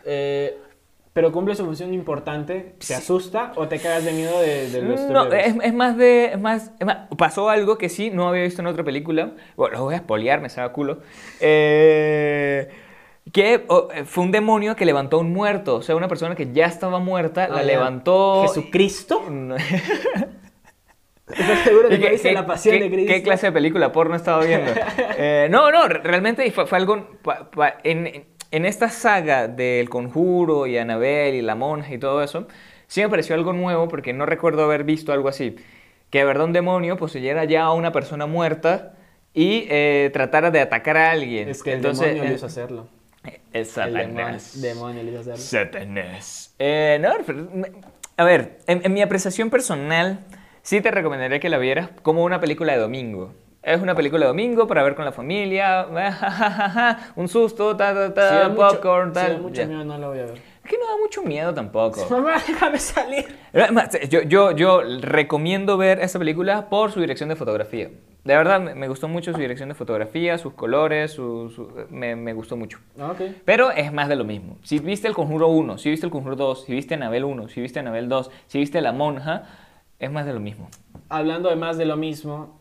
Eh, 0.05 0.57
pero 1.13 1.31
cumple 1.31 1.55
su 1.55 1.65
función 1.65 1.93
importante. 1.93 2.75
¿Te 2.85 2.93
asusta 2.95 3.51
o 3.55 3.67
te 3.67 3.79
cagas 3.79 4.05
de 4.05 4.11
miedo 4.13 4.39
de, 4.39 4.69
de 4.69 4.81
los 4.81 5.01
No, 5.09 5.31
es, 5.33 5.55
es 5.61 5.73
más 5.73 5.97
de. 5.97 6.25
Es 6.33 6.39
más, 6.39 6.71
es 6.79 6.85
más- 6.85 7.07
pasó 7.17 7.49
algo 7.49 7.77
que 7.77 7.89
sí 7.89 8.09
no 8.11 8.29
había 8.29 8.43
visto 8.43 8.61
en 8.61 8.67
otra 8.67 8.83
película. 8.83 9.31
Bueno, 9.57 9.77
lo 9.77 9.83
voy 9.85 9.93
a 9.95 9.97
espolear, 9.97 10.39
me 10.41 10.49
sabe 10.49 10.71
culo. 10.71 10.99
Eh, 11.39 12.69
que 13.33 13.65
oh, 13.67 13.89
eh, 13.93 14.05
fue 14.05 14.23
un 14.23 14.31
demonio 14.31 14.75
que 14.75 14.85
levantó 14.85 15.17
a 15.17 15.19
un 15.21 15.33
muerto. 15.33 15.75
O 15.77 15.81
sea, 15.81 15.95
una 15.95 16.07
persona 16.07 16.35
que 16.35 16.51
ya 16.53 16.65
estaba 16.65 16.99
muerta, 16.99 17.45
Ah, 17.45 17.49
la 17.49 17.57
ya. 17.61 17.63
levantó. 17.67 18.43
¿Jesucristo? 18.47 19.23
¿Estás 21.29 21.59
seguro 21.63 21.89
que 21.89 21.99
¿Qué, 21.99 22.09
dice 22.11 22.29
qué- 22.29 22.33
la 22.33 22.45
pasión 22.47 22.75
qué- 22.77 22.83
de 22.83 22.89
Cristo? 22.89 23.13
qué 23.13 23.21
clase 23.23 23.45
de 23.47 23.51
película 23.51 23.91
porno 23.91 24.15
estaba 24.15 24.43
viendo? 24.43 24.71
Eh, 25.21 25.47
no, 25.51 25.69
no, 25.71 25.87
re- 25.87 25.99
realmente 26.01 26.49
fue, 26.51 26.65
fue 26.65 26.77
algo... 26.77 27.07
pa- 27.21 27.51
pa- 27.51 27.75
en, 27.83 28.07
en 28.07 28.25
esta 28.51 28.89
saga 28.89 29.47
del 29.47 29.89
Conjuro 29.89 30.67
y 30.67 30.77
Anabel 30.77 31.35
y 31.35 31.41
la 31.41 31.55
monja 31.55 31.93
y 31.93 31.97
todo 31.99 32.23
eso, 32.23 32.47
sí 32.87 33.01
me 33.01 33.09
pareció 33.09 33.35
algo 33.35 33.53
nuevo 33.53 33.87
porque 33.87 34.13
no 34.13 34.25
recuerdo 34.25 34.63
haber 34.63 34.83
visto 34.83 35.13
algo 35.13 35.29
así. 35.29 35.55
Que 36.09 36.19
de 36.19 36.25
verdad 36.25 36.45
un 36.45 36.53
demonio 36.53 36.97
poseyera 36.97 37.45
ya 37.45 37.63
a 37.63 37.73
una 37.73 37.91
persona 37.91 38.25
muerta 38.25 38.95
y 39.33 39.67
eh, 39.69 40.09
tratara 40.13 40.51
de 40.51 40.59
atacar 40.61 40.97
a 40.97 41.11
alguien. 41.11 41.49
Es 41.49 41.63
que 41.63 41.73
el 41.73 41.77
Entonces, 41.77 42.07
demonio 42.07 42.23
le 42.25 42.31
eh, 42.31 42.33
hizo 42.33 42.45
hacerlo. 42.47 42.87
El 43.53 43.67
El 43.75 43.97
demonio, 43.97 44.39
Satanás. 44.39 44.61
demonio 44.61 45.03
le 45.03 45.11
hizo 45.11 45.19
hacerlo. 45.21 45.37
Satanás. 45.37 46.55
Eh, 46.59 46.97
no, 47.01 47.09
a 48.17 48.23
ver, 48.23 48.59
en, 48.67 48.81
en 48.85 48.93
mi 48.93 49.01
apreciación 49.01 49.49
personal, 49.49 50.19
sí 50.61 50.81
te 50.81 50.91
recomendaría 50.91 51.39
que 51.39 51.49
la 51.49 51.57
vieras 51.57 51.89
como 52.03 52.23
una 52.23 52.39
película 52.39 52.73
de 52.73 52.79
domingo. 52.79 53.33
Es 53.61 53.81
una 53.81 53.93
película 53.93 54.21
de 54.21 54.27
domingo 54.27 54.67
para 54.67 54.83
ver 54.83 54.95
con 54.95 55.03
la 55.05 55.11
familia, 55.11 55.85
un 57.15 57.27
susto, 57.27 57.75
ta, 57.75 57.93
ta, 57.93 58.07
Si 58.07 58.13
ta, 58.13 58.39
da 58.39 58.49
mucho- 58.49 58.57
popcorn, 58.69 59.09
si 59.09 59.15
da 59.15 59.27
tal. 59.27 59.41
mucho 59.41 59.65
miedo, 59.67 59.83
no 59.83 59.97
la 59.97 60.07
voy 60.07 60.19
a 60.19 60.25
ver. 60.25 60.41
Es 60.63 60.69
que 60.69 60.77
no 60.77 60.85
da 60.85 60.97
mucho 61.01 61.21
miedo 61.23 61.53
tampoco. 61.53 62.05
Mamá, 62.09 62.35
déjame 62.47 62.77
salir. 62.79 63.25
Yo, 64.09 64.21
yo, 64.21 64.51
yo 64.51 64.81
recomiendo 65.01 65.77
ver 65.77 65.99
esta 65.99 66.19
película 66.19 66.69
por 66.69 66.91
su 66.91 67.01
dirección 67.01 67.27
de 67.29 67.35
fotografía. 67.35 67.89
De 68.23 68.35
verdad, 68.35 68.59
me, 68.61 68.87
gustó 68.87 69.07
mucho 69.07 69.33
su 69.33 69.39
dirección 69.39 69.69
de 69.69 69.75
fotografía, 69.75 70.37
sus 70.37 70.53
colores, 70.53 71.11
su, 71.11 71.49
su- 71.49 71.71
me, 71.89 72.15
me 72.15 72.33
gustó 72.33 72.55
mucho. 72.55 72.77
Ok. 73.01 73.21
Pero 73.45 73.71
es 73.71 73.91
más 73.91 74.07
de 74.09 74.15
lo 74.15 74.23
mismo. 74.25 74.57
Si 74.63 74.79
viste 74.79 75.07
el 75.07 75.13
Conjuro 75.15 75.47
1, 75.47 75.77
si 75.77 75.89
viste 75.89 76.05
el 76.05 76.11
Conjuro 76.11 76.35
2, 76.35 76.65
si 76.65 76.73
viste 76.73 76.93
Anabel 76.93 77.23
1, 77.25 77.47
si 77.49 77.61
viste 77.61 77.79
Anabel 77.79 78.07
2, 78.07 78.29
si 78.47 78.59
viste 78.59 78.81
La 78.81 78.91
Monja, 78.91 79.43
es 79.99 80.11
más 80.11 80.25
de 80.25 80.33
lo 80.33 80.39
mismo. 80.39 80.69
Hablando 81.07 81.49
de 81.49 81.55
más 81.55 81.77
de 81.77 81.85
lo 81.85 81.95
mismo, 81.97 82.58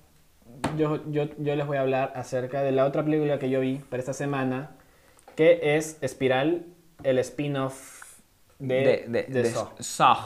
yo, 0.76 1.00
yo, 1.10 1.24
yo 1.38 1.56
les 1.56 1.66
voy 1.66 1.76
a 1.76 1.80
hablar 1.82 2.12
acerca 2.16 2.62
de 2.62 2.72
la 2.72 2.84
otra 2.86 3.04
película 3.04 3.38
que 3.38 3.50
yo 3.50 3.60
vi 3.60 3.76
para 3.76 4.00
esta 4.00 4.12
semana, 4.12 4.70
que 5.36 5.76
es 5.76 5.98
Espiral, 6.00 6.66
el 7.04 7.18
spin-off 7.18 8.02
de, 8.58 9.04
de, 9.08 9.24
de 9.24 9.44
Saw. 9.44 9.68
Saw. 9.78 10.16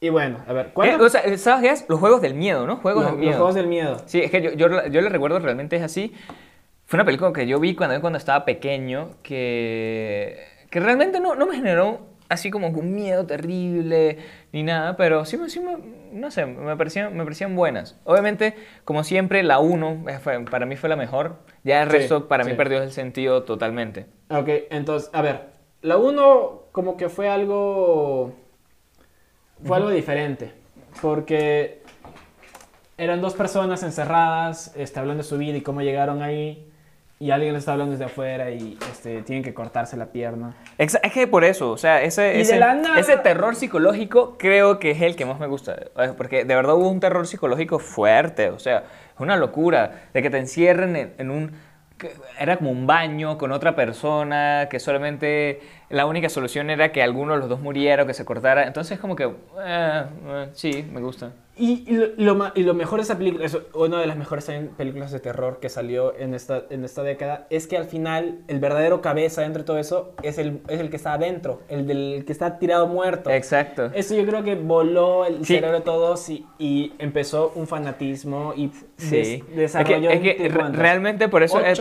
Y 0.00 0.10
bueno, 0.10 0.38
a 0.46 0.52
ver, 0.52 0.66
Eh, 0.66 0.70
¿cuánto? 0.74 1.04
O 1.04 1.08
sea, 1.08 1.36
Saw 1.38 1.64
es 1.64 1.86
los 1.88 1.98
juegos 2.00 2.20
del 2.20 2.34
miedo, 2.34 2.66
¿no? 2.66 2.76
Juegos 2.76 3.04
los, 3.04 3.12
del 3.12 3.20
los 3.20 3.20
miedo. 3.20 3.36
juegos 3.36 3.54
del 3.54 3.66
miedo. 3.66 4.02
Sí, 4.06 4.20
es 4.20 4.30
que 4.30 4.42
yo, 4.42 4.50
yo, 4.52 4.68
yo 4.86 5.00
le 5.00 5.08
recuerdo 5.08 5.38
realmente 5.38 5.76
es 5.76 5.82
así. 5.82 6.12
Fue 6.86 6.98
una 6.98 7.04
película 7.06 7.32
que 7.32 7.46
yo 7.46 7.58
vi 7.60 7.74
cuando, 7.74 7.98
cuando 8.00 8.18
estaba 8.18 8.44
pequeño 8.44 9.12
que, 9.22 10.44
que 10.70 10.80
realmente 10.80 11.20
no, 11.20 11.34
no 11.34 11.46
me 11.46 11.56
generó 11.56 12.13
así 12.28 12.50
como 12.50 12.68
un 12.68 12.94
miedo 12.94 13.26
terrible 13.26 14.18
ni 14.52 14.62
nada, 14.62 14.96
pero 14.96 15.24
sí, 15.24 15.36
me- 15.36 15.48
sí 15.50 15.60
me, 15.60 15.76
no 16.12 16.30
sé, 16.30 16.46
me 16.46 16.76
parecían, 16.76 17.16
me 17.16 17.24
parecían 17.24 17.54
buenas. 17.56 17.98
Obviamente, 18.04 18.54
como 18.84 19.04
siempre, 19.04 19.42
la 19.42 19.58
1 19.58 20.04
para 20.50 20.66
mí 20.66 20.76
fue 20.76 20.88
la 20.88 20.96
mejor. 20.96 21.36
Ya 21.64 21.82
el 21.82 21.90
Sí, 21.90 21.96
resto 21.98 22.28
para 22.28 22.44
sí. 22.44 22.50
mí 22.50 22.56
perdió 22.56 22.82
el 22.82 22.92
sentido 22.92 23.42
totalmente. 23.44 24.06
Ok, 24.30 24.48
entonces, 24.70 25.10
a 25.12 25.22
ver, 25.22 25.50
la 25.82 25.96
1 25.96 26.62
como 26.72 26.96
que 26.96 27.08
fue 27.08 27.28
algo... 27.28 28.34
Fue 29.64 29.76
algo 29.78 29.88
diferente, 29.90 30.52
porque 31.00 31.82
eran 32.98 33.20
dos 33.22 33.34
personas 33.34 33.82
encerradas, 33.82 34.72
este, 34.76 35.00
hablando 35.00 35.22
de 35.22 35.28
su 35.28 35.38
vida 35.38 35.56
y 35.56 35.62
cómo 35.62 35.80
llegaron 35.80 36.22
ahí, 36.22 36.70
y 37.20 37.30
alguien 37.30 37.52
les 37.54 37.60
está 37.60 37.72
hablando 37.72 37.92
desde 37.92 38.04
afuera 38.06 38.50
y 38.50 38.76
este, 38.90 39.22
tienen 39.22 39.42
que 39.44 39.54
cortarse 39.54 39.96
la 39.96 40.06
pierna. 40.06 40.54
Es 40.78 40.98
que 41.12 41.26
por 41.26 41.44
eso, 41.44 41.70
o 41.70 41.76
sea, 41.78 42.02
ese, 42.02 42.40
ese, 42.40 42.58
la 42.58 42.74
nada- 42.74 42.98
ese 42.98 43.16
terror 43.16 43.54
psicológico 43.54 44.36
creo 44.38 44.78
que 44.78 44.90
es 44.90 45.00
el 45.00 45.14
que 45.16 45.24
más 45.24 45.38
me 45.38 45.46
gusta. 45.46 45.76
eh, 45.96 46.12
Porque 46.16 46.44
de 46.44 46.54
verdad 46.54 46.74
hubo 46.74 46.88
un 46.90 47.00
terror 47.00 47.26
psicológico 47.26 47.78
fuerte, 47.78 48.50
o 48.50 48.58
sea, 48.58 48.78
es 49.14 49.20
una 49.20 49.36
locura 49.36 50.08
de 50.12 50.22
que 50.22 50.30
te 50.30 50.38
encierren 50.38 50.96
en, 50.96 51.14
en 51.18 51.30
un... 51.30 51.52
Era 52.38 52.56
como 52.56 52.70
un 52.72 52.86
baño 52.86 53.38
con 53.38 53.52
otra 53.52 53.76
persona, 53.76 54.66
que 54.68 54.80
solamente 54.80 55.60
la 55.94 56.06
única 56.06 56.28
solución 56.28 56.70
era 56.70 56.92
que 56.92 57.02
alguno 57.02 57.32
de 57.34 57.38
los 57.40 57.48
dos 57.48 57.60
muriera 57.60 58.02
o 58.02 58.06
que 58.06 58.14
se 58.14 58.24
cortara. 58.24 58.66
Entonces 58.66 58.98
como 58.98 59.16
que, 59.16 59.24
eh, 59.24 60.02
eh, 60.26 60.48
sí, 60.52 60.84
me 60.92 61.00
gusta. 61.00 61.32
Y, 61.56 61.84
y 61.86 62.24
lo, 62.24 62.50
y 62.56 62.64
lo 62.64 62.74
mejor 62.74 62.98
de 62.98 63.04
esa 63.04 63.16
película, 63.16 63.44
es 63.46 63.56
una 63.74 64.00
de 64.00 64.08
las 64.08 64.16
mejores 64.16 64.50
películas 64.76 65.12
de 65.12 65.20
terror 65.20 65.60
que 65.60 65.68
salió 65.68 66.12
en 66.18 66.34
esta, 66.34 66.64
en 66.68 66.84
esta 66.84 67.04
década, 67.04 67.46
es 67.48 67.68
que 67.68 67.76
al 67.76 67.84
final 67.84 68.40
el 68.48 68.58
verdadero 68.58 69.00
cabeza 69.00 69.42
dentro 69.42 69.62
de 69.62 69.66
todo 69.68 69.78
eso 69.78 70.14
es 70.24 70.38
el, 70.38 70.62
es 70.68 70.80
el 70.80 70.90
que 70.90 70.96
está 70.96 71.12
adentro, 71.12 71.62
el 71.68 71.86
del 71.86 72.24
que 72.26 72.32
está 72.32 72.58
tirado 72.58 72.88
muerto. 72.88 73.30
Exacto. 73.30 73.88
Eso 73.94 74.16
yo 74.16 74.26
creo 74.26 74.42
que 74.42 74.56
voló 74.56 75.26
el 75.26 75.46
Sí. 75.46 75.54
cerebro 75.54 75.76
de 75.78 75.84
todos 75.84 76.28
y, 76.28 76.44
y 76.58 76.92
empezó 76.98 77.52
un 77.54 77.68
fanatismo 77.68 78.52
y 78.56 78.72
Sí. 78.96 79.44
des- 79.54 79.76
Es 79.76 79.84
que, 79.84 80.50
realmente 80.72 81.28
por 81.28 81.42
eso, 81.44 81.60
eh, 81.64 81.74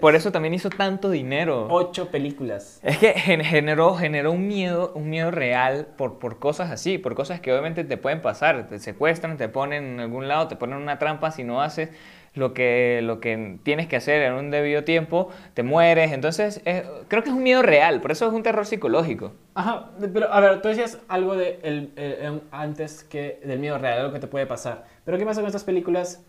por, 0.00 0.14
eso 0.16 0.32
también 0.32 0.54
hizo 0.54 0.68
tanto 0.68 1.10
dinero. 1.10 1.68
ocho 1.70 2.08
películas. 2.08 2.80
Es 2.82 2.98
que 2.98 3.12
gen- 3.12 3.40
generó, 3.52 3.94
generó 3.94 4.32
un 4.32 4.48
miedo, 4.48 4.92
un 4.94 5.10
miedo 5.10 5.30
real 5.30 5.88
por, 5.98 6.18
por 6.18 6.38
cosas 6.38 6.70
así, 6.70 6.96
por 6.96 7.14
cosas 7.14 7.40
que 7.40 7.52
obviamente 7.52 7.84
te 7.84 7.98
pueden 7.98 8.22
pasar. 8.22 8.66
Te 8.66 8.78
secuestran, 8.78 9.36
te 9.36 9.50
ponen 9.50 9.84
en 9.84 10.00
algún 10.00 10.26
lado, 10.26 10.48
te 10.48 10.56
ponen 10.56 10.78
una 10.78 10.98
trampa 10.98 11.30
si 11.30 11.44
no 11.44 11.60
haces 11.60 11.90
lo 12.34 12.54
que, 12.54 13.00
lo 13.02 13.20
que 13.20 13.58
tienes 13.62 13.88
que 13.88 13.96
hacer 13.96 14.22
en 14.22 14.32
un 14.32 14.50
debido 14.50 14.84
tiempo, 14.84 15.28
te 15.52 15.62
mueres. 15.62 16.12
Entonces, 16.12 16.62
eh, 16.64 16.84
creo 17.08 17.22
que 17.22 17.28
es 17.28 17.34
un 17.34 17.42
miedo 17.42 17.60
real, 17.60 18.00
por 18.00 18.10
eso 18.10 18.26
es 18.26 18.32
un 18.32 18.42
terror 18.42 18.64
psicológico. 18.64 19.34
Ajá, 19.54 19.90
pero 20.14 20.32
a 20.32 20.40
ver, 20.40 20.62
tú 20.62 20.68
decías 20.68 20.98
algo 21.08 21.36
de 21.36 21.60
el, 21.62 22.40
antes 22.52 23.04
que 23.04 23.38
del 23.44 23.58
miedo 23.58 23.76
real, 23.76 23.98
algo 23.98 24.14
que 24.14 24.20
te 24.20 24.28
puede 24.28 24.46
pasar. 24.46 24.86
Pero 25.04 25.18
¿qué 25.18 25.26
pasa 25.26 25.42
con 25.42 25.48
estas 25.48 25.64
películas 25.64 26.24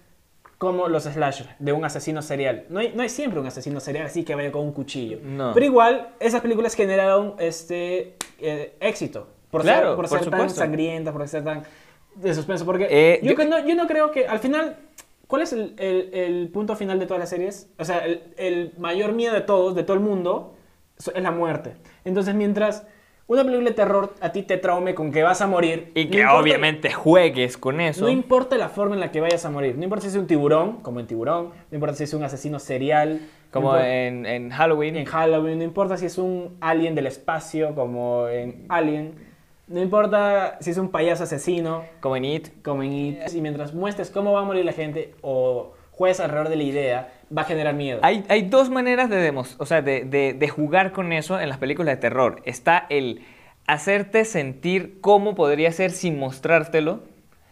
como 0.64 0.88
los 0.88 1.04
slasher, 1.04 1.48
de 1.60 1.74
un 1.74 1.84
asesino 1.86 2.22
serial? 2.22 2.66
No 2.70 2.80
hay, 2.80 2.94
no 2.96 3.02
hay 3.04 3.10
siempre 3.10 3.40
un 3.40 3.48
asesino 3.48 3.80
serial 3.80 4.06
así 4.06 4.24
que 4.24 4.34
vaya 4.36 4.52
con 4.52 4.62
un 4.62 4.72
cuchillo. 4.72 5.20
No. 5.22 5.54
Pero 5.54 5.66
igual, 5.66 6.10
esas 6.20 6.42
películas 6.42 6.74
generaron 6.76 7.36
este 7.40 8.16
eh, 8.40 8.76
éxito. 8.80 9.28
Por 9.52 9.62
Claro, 9.62 9.90
ser, 9.90 9.96
por 9.98 10.10
por 10.10 10.20
ser 10.20 10.30
tan 10.30 10.50
sangrientas, 10.50 11.14
por 11.14 11.28
ser 11.28 11.44
tan 11.44 11.64
de 12.16 12.34
suspenso. 12.34 12.66
Porque 12.66 12.88
Eh, 12.90 13.20
yo, 13.22 13.32
yo- 13.32 13.36
que 13.38 13.46
no, 13.46 13.60
yo 13.68 13.76
no 13.76 13.88
creo 13.88 14.12
que 14.12 14.26
al 14.28 14.40
final... 14.40 14.78
¿Cuál 15.28 15.42
es 15.42 15.54
el, 15.54 15.74
el- 15.80 16.10
el 16.14 16.50
punto 16.50 16.76
final 16.76 17.00
de 17.00 17.06
todas 17.08 17.20
las 17.20 17.30
series? 17.30 17.68
O 17.80 17.86
sea, 17.86 18.00
el, 18.06 18.22
el 18.38 18.74
mayor 18.78 19.14
miedo 19.14 19.34
de 19.34 19.42
todos, 19.42 19.74
de 19.76 19.84
todo 19.84 19.96
el 19.96 20.00
mundo, 20.04 20.56
es 20.98 21.24
la 21.24 21.32
muerte. 21.32 21.74
Entonces, 22.06 22.36
mientras 22.36 22.86
una 23.28 23.44
película 23.44 23.70
de 23.70 23.76
terror 23.76 24.14
a 24.22 24.32
ti 24.32 24.44
te 24.44 24.58
traume 24.58 24.94
con 24.96 25.12
que 25.12 25.24
vas 25.24 25.42
a 25.42 25.48
morir... 25.48 25.92
Y 25.96 26.06
no 26.06 26.12
que 26.12 26.18
importa- 26.20 26.40
obviamente 26.40 26.92
juegues 26.92 27.58
con 27.58 27.80
eso. 27.82 28.02
No 28.06 28.10
importa 28.10 28.58
la 28.58 28.70
forma 28.70 28.96
en 28.96 29.00
la 29.02 29.12
que 29.12 29.22
vayas 29.22 29.46
a 29.46 29.50
morir. 29.50 29.76
No 29.78 29.84
importa 29.84 30.04
si 30.04 30.10
es 30.10 30.16
un 30.16 30.28
tiburón, 30.28 30.82
como 30.82 31.00
en 31.00 31.08
Tiburón. 31.08 31.50
No 31.72 31.76
importa 31.76 31.96
si 31.96 32.04
es 32.04 32.14
un 32.14 32.24
asesino 32.24 32.60
serial. 32.60 33.22
como 33.52 33.78
en, 33.78 34.26
en 34.26 34.50
Halloween. 34.50 34.98
en 34.98 35.06
Halloween, 35.06 35.58
no 35.60 35.64
importa 35.64 35.96
si 35.98 36.06
es 36.08 36.18
un 36.18 36.58
alien 36.60 36.96
del 36.96 37.06
espacio 37.08 37.76
como 37.76 38.28
en 38.28 38.66
Alien, 38.70 39.14
no 39.68 39.80
importa 39.82 40.58
si 40.60 40.72
es 40.72 40.78
un 40.78 40.90
payaso 40.90 41.24
asesino 41.24 41.84
Como 42.02 42.18
en 42.18 42.26
It. 42.26 42.48
como 42.64 42.84
en 42.84 42.92
It, 42.92 43.18
y 43.34 43.42
mientras 43.42 43.74
muestres 43.74 44.10
cómo 44.10 44.34
va 44.34 44.42
a 44.42 44.44
morir 44.44 44.66
la 44.66 44.74
gente 44.74 45.14
o 45.22 45.72
juegues 45.92 46.20
alrededor 46.20 46.50
de 46.50 46.56
la 46.58 46.64
idea, 46.64 47.14
va 47.36 47.42
a 47.44 47.46
generar 47.46 47.74
miedo. 47.74 48.00
Hay, 48.04 48.24
hay 48.30 48.44
dos 48.44 48.70
maneras 48.70 49.10
de, 49.10 49.18
demos- 49.32 49.56
o 49.60 49.66
sea, 49.66 49.82
de, 49.82 50.06
de- 50.06 50.34
de 50.34 50.48
jugar 50.50 50.92
con 50.92 51.12
eso 51.14 51.40
en 51.40 51.50
las 51.50 51.58
películas 51.58 51.96
de 51.96 52.02
terror. 52.02 52.42
Está 52.46 52.86
el 52.90 53.22
hacerte 53.68 54.26
sentir 54.26 55.00
cómo 55.02 55.36
podría 55.36 55.72
ser 55.72 55.92
sin 55.92 56.20
mostrártelo, 56.20 57.04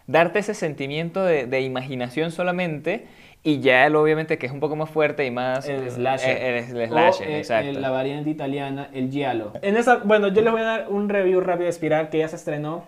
darte 0.08 0.40
ese 0.40 0.54
sentimiento 0.54 1.24
de, 1.24 1.46
de 1.46 1.62
imaginación 1.62 2.32
solamente, 2.32 3.08
y 3.44 3.60
ya 3.60 3.88
el 3.88 3.96
obviamente 3.96 4.38
que 4.38 4.46
es 4.46 4.52
un 4.52 4.60
poco 4.60 4.76
más 4.76 4.90
fuerte 4.90 5.26
y 5.26 5.32
más... 5.32 5.68
el 5.68 5.90
slasher. 5.90 6.38
eh, 6.38 6.60
el, 6.70 6.78
el 6.78 6.88
slasher, 6.90 7.28
O, 7.28 7.32
eh, 7.32 7.38
exacto. 7.40 7.70
eh, 7.70 7.74
la 7.74 7.90
variante 7.90 8.30
italiana, 8.30 8.90
el 8.94 9.10
giallo. 9.10 9.54
En 9.64 9.78
esa, 9.78 9.98
bueno, 9.98 10.28
yo 10.28 10.42
les 10.42 10.52
voy 10.52 10.62
a 10.62 10.66
dar 10.66 10.86
un 10.90 11.10
review 11.10 11.40
rápido 11.42 11.64
de 11.64 11.70
Espiral 11.70 12.10
que 12.10 12.20
ya 12.20 12.28
se 12.28 12.36
estrenó. 12.36 12.86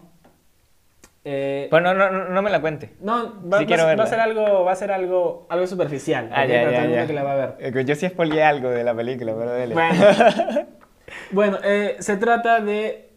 Eh, 1.25 1.67
Bueno, 1.71 1.93
no, 1.93 2.09
no, 2.11 2.25
no 2.29 2.41
me 2.41 2.49
la 2.49 2.59
cuente. 2.59 2.91
no, 2.99 3.33
va, 3.49 3.59
sí 3.59 3.65
va 3.65 3.95
va 3.95 4.03
a 4.03 4.07
ser 4.07 4.19
algo, 4.19 4.65
va 4.65 4.71
a 4.71 4.75
ser 4.75 4.91
algo, 4.91 5.47
algo 5.49 5.67
superficial. 5.67 6.29
Ah, 6.33 6.45
ya, 6.45 6.59
Para 6.63 6.71
ya, 6.71 6.83
todo 6.83 6.93
ya. 6.95 7.07
que 7.07 7.13
la 7.13 7.23
va 7.23 7.31
a 7.31 7.35
ver. 7.35 7.55
Eh, 7.59 7.83
Yo 7.85 7.95
sí 7.95 8.07
spoileé 8.09 8.43
algo 8.43 8.69
de 8.69 8.83
la 8.83 8.93
película, 8.93 9.33
pero 9.37 9.51
dele. 9.53 9.73
Bueno, 9.73 9.95
bueno 11.31 11.57
eh, 11.63 11.95
se 11.99 12.17
trata 12.17 12.59
de 12.59 13.09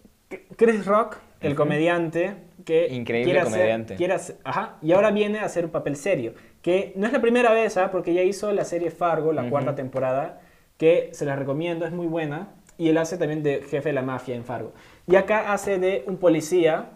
Chris 0.57 0.87
Rock, 0.87 1.17
el 1.41 1.53
Ujú. 1.53 1.63
comediante 1.63 2.35
que 2.65 2.89
Increíble 2.89 3.25
quiere 3.33 3.41
hacer- 3.41 3.53
comediante. 3.53 3.95
quiere 3.97 4.15
hacer- 4.15 4.37
ajá, 4.45 4.77
y 4.83 4.93
ahora 4.93 5.11
viene 5.11 5.39
a 5.41 5.45
hacer 5.45 5.65
un 5.65 5.71
papel 5.71 5.97
serio, 5.97 6.35
que 6.63 6.93
no 6.97 7.07
es 7.07 7.13
la 7.13 7.21
primera 7.21 7.53
vez, 7.53 7.77
¿ah? 7.77 7.91
porque 7.93 8.13
ya 8.15 8.23
hizo 8.23 8.53
la 8.53 8.65
serie 8.65 8.91
Fargo, 8.91 9.33
la 9.33 9.43
Ujú. 9.43 9.51
cuarta 9.51 9.75
temporada, 9.77 10.41
que 10.77 11.11
se 11.13 11.25
la 11.25 11.37
recomiendo, 11.37 11.87
es 11.87 11.93
muy 11.93 12.07
buena, 12.07 12.49
y 12.79 12.89
él 12.89 12.99
hace 12.99 13.17
también 13.19 13.43
de 13.43 13.63
jefe 13.63 13.89
de 13.91 13.93
la 13.95 14.03
mafia 14.03 14.35
en 14.35 14.45
Fargo. 14.45 14.73
Y 15.07 15.17
acá 15.17 15.53
hace 15.53 15.79
de 15.79 16.03
un 16.07 16.17
policía 16.19 16.87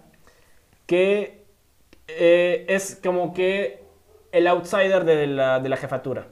que 0.91 1.45
eh, 2.09 2.65
es 2.69 2.99
como 3.01 3.33
que 3.33 3.79
el 4.33 4.49
outsider 4.49 5.05
de 5.05 5.29
la, 5.29 5.61
de 5.61 5.69
la 5.69 5.77
jefatura. 5.77 6.27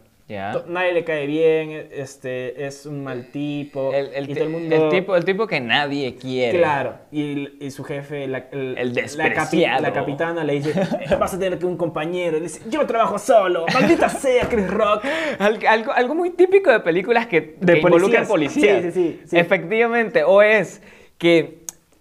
Nadie 0.66 0.92
le 0.92 1.04
cae 1.04 1.26
bien, 1.26 1.88
este, 1.92 2.66
es 2.66 2.84
un 2.86 3.02
mal 3.04 3.30
tipo. 3.30 3.94
El, 3.94 4.12
el 4.12 4.24
y 4.24 4.26
ti- 4.26 4.34
todo 4.34 4.44
el 4.44 4.50
mundo... 4.50 4.74
el 4.76 4.90
tipo, 4.90 5.14
el 5.16 5.24
tipo 5.24 5.46
que 5.46 5.60
nadie 5.60 6.16
quiere. 6.16 6.58
Claro, 6.58 6.96
y, 7.12 7.64
y 7.64 7.70
su 7.70 7.82
jefe, 7.84 8.26
la, 8.26 8.46
el, 8.50 8.74
la, 8.74 9.32
capi- 9.34 9.80
la 9.80 9.92
capitana 9.92 10.42
le 10.44 10.54
dice, 10.54 10.70
"Eh, 11.00 11.14
vas 11.18 11.32
a 11.32 11.38
tener 11.38 11.58
que 11.58 11.64
un 11.66 11.76
compañero. 11.78 12.36
Y 12.36 12.40
le 12.40 12.46
dice, 12.46 12.60
yo 12.68 12.84
trabajo 12.84 13.16
solo, 13.18 13.64
maldita 13.72 14.08
sea 14.24 14.46
Chris 14.48 14.68
Rock. 14.68 15.04
Al- 15.38 15.64
Algo, 15.66 15.92
algo 15.92 16.14
muy 16.16 16.30
típico 16.30 16.70
de 16.72 16.80
películas 16.80 17.26
que, 17.28 17.54
De 17.60 17.74
que 17.74 17.78
involucran 17.78 18.26
policías. 18.26 18.82
policías. 18.82 18.92
Sí, 18.94 19.00
sí, 19.14 19.18
sí, 19.22 19.28
sí. 19.30 19.38
Efectivamente, 19.38 20.24
o 20.24 20.42
es 20.42 20.82
que 21.16 21.57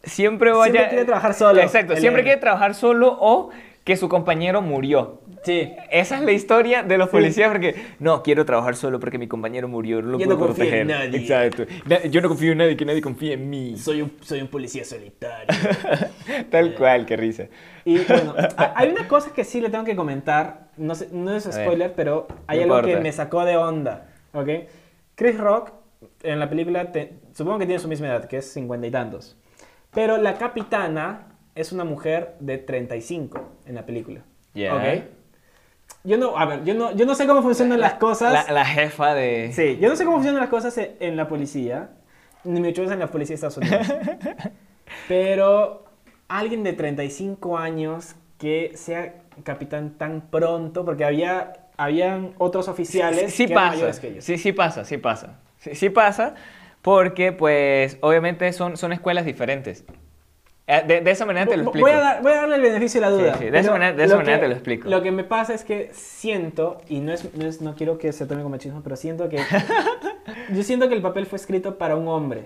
siempre 0.07 0.51
vaya... 0.51 0.71
Siempre 0.71 0.89
quiere 0.89 1.05
trabajar 1.05 1.33
solo, 1.33 1.61
Exacto, 1.61 1.93
siempre 1.95 2.21
héroe. 2.21 2.23
quiere 2.23 2.41
trabajar 2.41 2.73
solo 2.73 3.15
o 3.19 3.49
que 3.83 3.95
su 3.95 4.09
compañero 4.09 4.61
murió. 4.61 5.21
Sí. 5.43 5.71
Esa 5.91 6.17
es 6.17 6.21
la 6.23 6.33
historia 6.33 6.83
de 6.83 6.97
los 6.97 7.07
Sí. 7.07 7.11
policías 7.11 7.49
porque 7.49 7.75
no 7.99 8.21
quiero 8.21 8.43
trabajar 8.43 8.75
solo 8.75 8.99
porque 8.99 9.17
mi 9.17 9.27
compañero 9.29 9.69
murió, 9.69 10.01
no 10.01 10.09
lo 10.11 10.19
Yo 10.19 10.25
puedo 10.25 10.39
no 10.39 10.45
confío 10.47 10.65
en 10.65 10.87
proteger. 10.87 11.09
nadie. 11.11 11.19
Exacto. 11.21 11.63
Yo 12.09 12.21
no 12.21 12.27
confío 12.27 12.51
en 12.51 12.57
nadie, 12.57 12.75
que 12.75 12.83
nadie 12.83 13.01
confíe 13.01 13.33
en 13.33 13.49
mí. 13.49 13.77
Soy 13.77 14.01
un, 14.01 14.11
soy 14.19 14.41
un 14.41 14.47
policía 14.49 14.83
solitario. 14.83 15.47
Tal 16.51 16.75
cual, 16.75 17.05
qué 17.05 17.15
risa. 17.15 17.45
Y 17.85 17.99
bueno, 17.99 18.35
ha- 18.57 18.73
hay 18.75 18.89
una 18.89 19.07
cosa 19.07 19.31
que 19.33 19.43
sí 19.45 19.61
le 19.61 19.69
tengo 19.69 19.85
que 19.85 19.95
comentar. 19.95 20.67
No, 20.75 20.93
sé- 20.95 21.07
no 21.13 21.33
es 21.33 21.45
spoiler, 21.45 21.93
pero 21.95 22.27
hay 22.47 22.57
No 22.57 22.63
algo 22.65 22.75
importa. 22.79 22.97
que 22.97 23.01
me 23.03 23.11
sacó 23.13 23.45
de 23.45 23.55
onda. 23.55 24.09
¿Ok? 24.33 24.49
Chris 25.15 25.37
Rock 25.37 25.71
en 26.23 26.39
la 26.39 26.49
película, 26.49 26.91
te- 26.91 27.13
supongo 27.33 27.59
que 27.59 27.65
tiene 27.65 27.79
su 27.79 27.87
misma 27.87 28.07
edad, 28.07 28.25
que 28.25 28.37
es 28.37 28.51
cincuenta 28.51 28.85
y 28.85 28.91
tantos. 28.91 29.37
Pero 29.93 30.17
la 30.17 30.35
capitana 30.35 31.27
es 31.55 31.71
una 31.71 31.83
mujer 31.83 32.35
de 32.39 32.57
35 32.57 33.39
en 33.65 33.75
la 33.75 33.85
película. 33.85 34.21
Ya. 34.53 34.75
¿Ok? 34.75 35.03
Yo 36.03 36.17
no, 36.17 36.38
a 36.38 36.45
ver, 36.45 36.63
yo 36.63 36.73
no, 36.73 36.95
yo 36.95 37.05
no 37.05 37.15
sé 37.15 37.25
cómo 37.27 37.41
funcionan 37.41 37.79
las 37.79 37.95
cosas. 37.95 38.31
La, 38.31 38.53
la 38.53 38.65
jefa 38.65 39.13
de... 39.13 39.51
Sí, 39.53 39.77
yo 39.81 39.89
no 39.89 39.95
sé 39.95 40.05
cómo 40.05 40.17
funcionan 40.17 40.41
las 40.41 40.49
cosas 40.49 40.77
en, 40.77 40.95
en 40.99 41.17
la 41.17 41.27
policía, 41.27 41.89
ni 42.43 42.59
mucho 42.61 42.81
menos 42.81 42.93
en 42.93 42.99
la 42.99 43.07
policía 43.07 43.35
de 43.35 43.47
Estados 43.47 43.57
Unidos. 43.57 43.88
Pero 45.07 45.85
alguien 46.27 46.63
de 46.63 46.73
35 46.73 47.57
años 47.57 48.15
que 48.38 48.71
sea 48.75 49.15
capitán 49.43 49.91
tan 49.97 50.21
pronto, 50.29 50.85
porque 50.85 51.05
había 51.05 51.53
habían 51.77 52.33
otros 52.39 52.67
oficiales 52.69 53.31
Sí, 53.31 53.43
sí 53.43 53.45
que 53.47 53.53
eran 53.53 53.63
pasa. 53.65 53.75
mayores 53.75 53.99
que 53.99 54.07
ellos. 54.07 54.23
Sí, 54.23 54.38
sí 54.38 54.51
pasa, 54.51 54.83
sí 54.83 54.97
pasa. 54.97 55.39
Sí, 55.59 55.75
sí 55.75 55.89
pasa 55.89 56.33
porque, 56.88 57.33
pues, 57.33 57.97
obviamente 58.01 58.51
son, 58.53 58.77
son 58.77 58.93
escuelas 58.93 59.25
diferentes. 59.25 59.83
Eh, 60.67 60.83
De, 60.88 61.01
de 61.01 61.11
esa 61.11 61.25
manera 61.25 61.45
te 61.45 61.57
lo 61.57 61.63
explico. 61.63 61.85
Voy 61.88 61.95
a, 61.95 61.99
dar- 61.99 62.21
voy 62.21 62.31
a 62.31 62.35
darle 62.38 62.55
el 62.55 62.61
beneficio 62.61 63.01
de 63.01 63.07
la 63.09 63.15
Sí, 63.15 63.21
duda. 63.21 63.33
sí, 63.38 63.43
de 63.45 63.51
pero 63.51 63.59
esa 63.61 63.71
manera- 63.71 63.93
de 63.97 64.03
esa 64.05 64.15
manera 64.15 64.38
que- 64.38 64.41
te 64.43 64.47
lo 64.47 64.53
explico. 64.53 64.89
Lo 64.89 65.01
que 65.01 65.11
me 65.11 65.23
pasa 65.25 65.53
es 65.53 65.63
que 65.65 65.89
siento, 65.93 66.77
y 66.88 66.99
no, 67.01 67.11
es, 67.11 67.33
no, 67.35 67.45
es- 67.45 67.61
no 67.61 67.75
quiero 67.75 67.97
que 67.97 68.13
se 68.13 68.25
tome 68.25 68.41
como 68.41 68.55
machismo, 68.55 68.81
pero 68.83 68.95
siento 68.95 69.27
que. 69.29 69.38
yo 70.53 70.63
siento 70.63 70.88
que 70.88 70.95
el 70.95 71.01
papel 71.01 71.25
fue 71.25 71.35
escrito 71.38 71.77
para 71.77 71.95
un 71.97 72.07
hombre. 72.07 72.45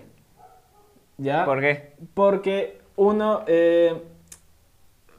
¿Ya? 1.17 1.45
¿Por 1.45 1.59
qué? 1.61 1.93
Porque 2.15 2.79
uno. 2.95 3.43
eh, 3.47 4.01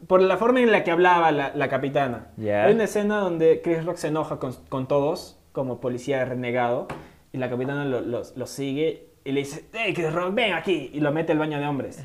por 0.08 0.20
la 0.20 0.36
forma 0.36 0.60
en 0.60 0.72
la 0.72 0.82
que 0.82 0.90
hablaba 0.90 1.30
la, 1.30 1.52
la 1.54 1.68
capitana. 1.68 2.32
Ya. 2.36 2.64
Hay 2.64 2.74
una 2.74 2.84
escena 2.84 3.18
donde 3.18 3.60
Chris 3.62 3.84
Rock 3.84 3.96
se 3.98 4.08
enoja 4.08 4.40
con, 4.40 4.52
con 4.68 4.88
todos, 4.88 5.38
como 5.52 5.80
policía 5.80 6.24
renegado, 6.24 6.88
y 7.32 7.38
la 7.38 7.48
capitana 7.48 7.84
lo, 7.84 8.00
lo- 8.00 8.22
lo 8.34 8.46
sigue 8.46 9.11
y 9.24 9.32
le 9.32 9.40
dice: 9.40 9.64
¡Hey, 9.72 9.92
Chris 9.94 10.12
Rock, 10.12 10.34
ven 10.34 10.52
aquí! 10.52 10.90
Y 10.92 11.00
lo 11.00 11.12
mete 11.12 11.32
al 11.32 11.38
baño 11.38 11.58
de 11.58 11.66
hombres. 11.66 12.02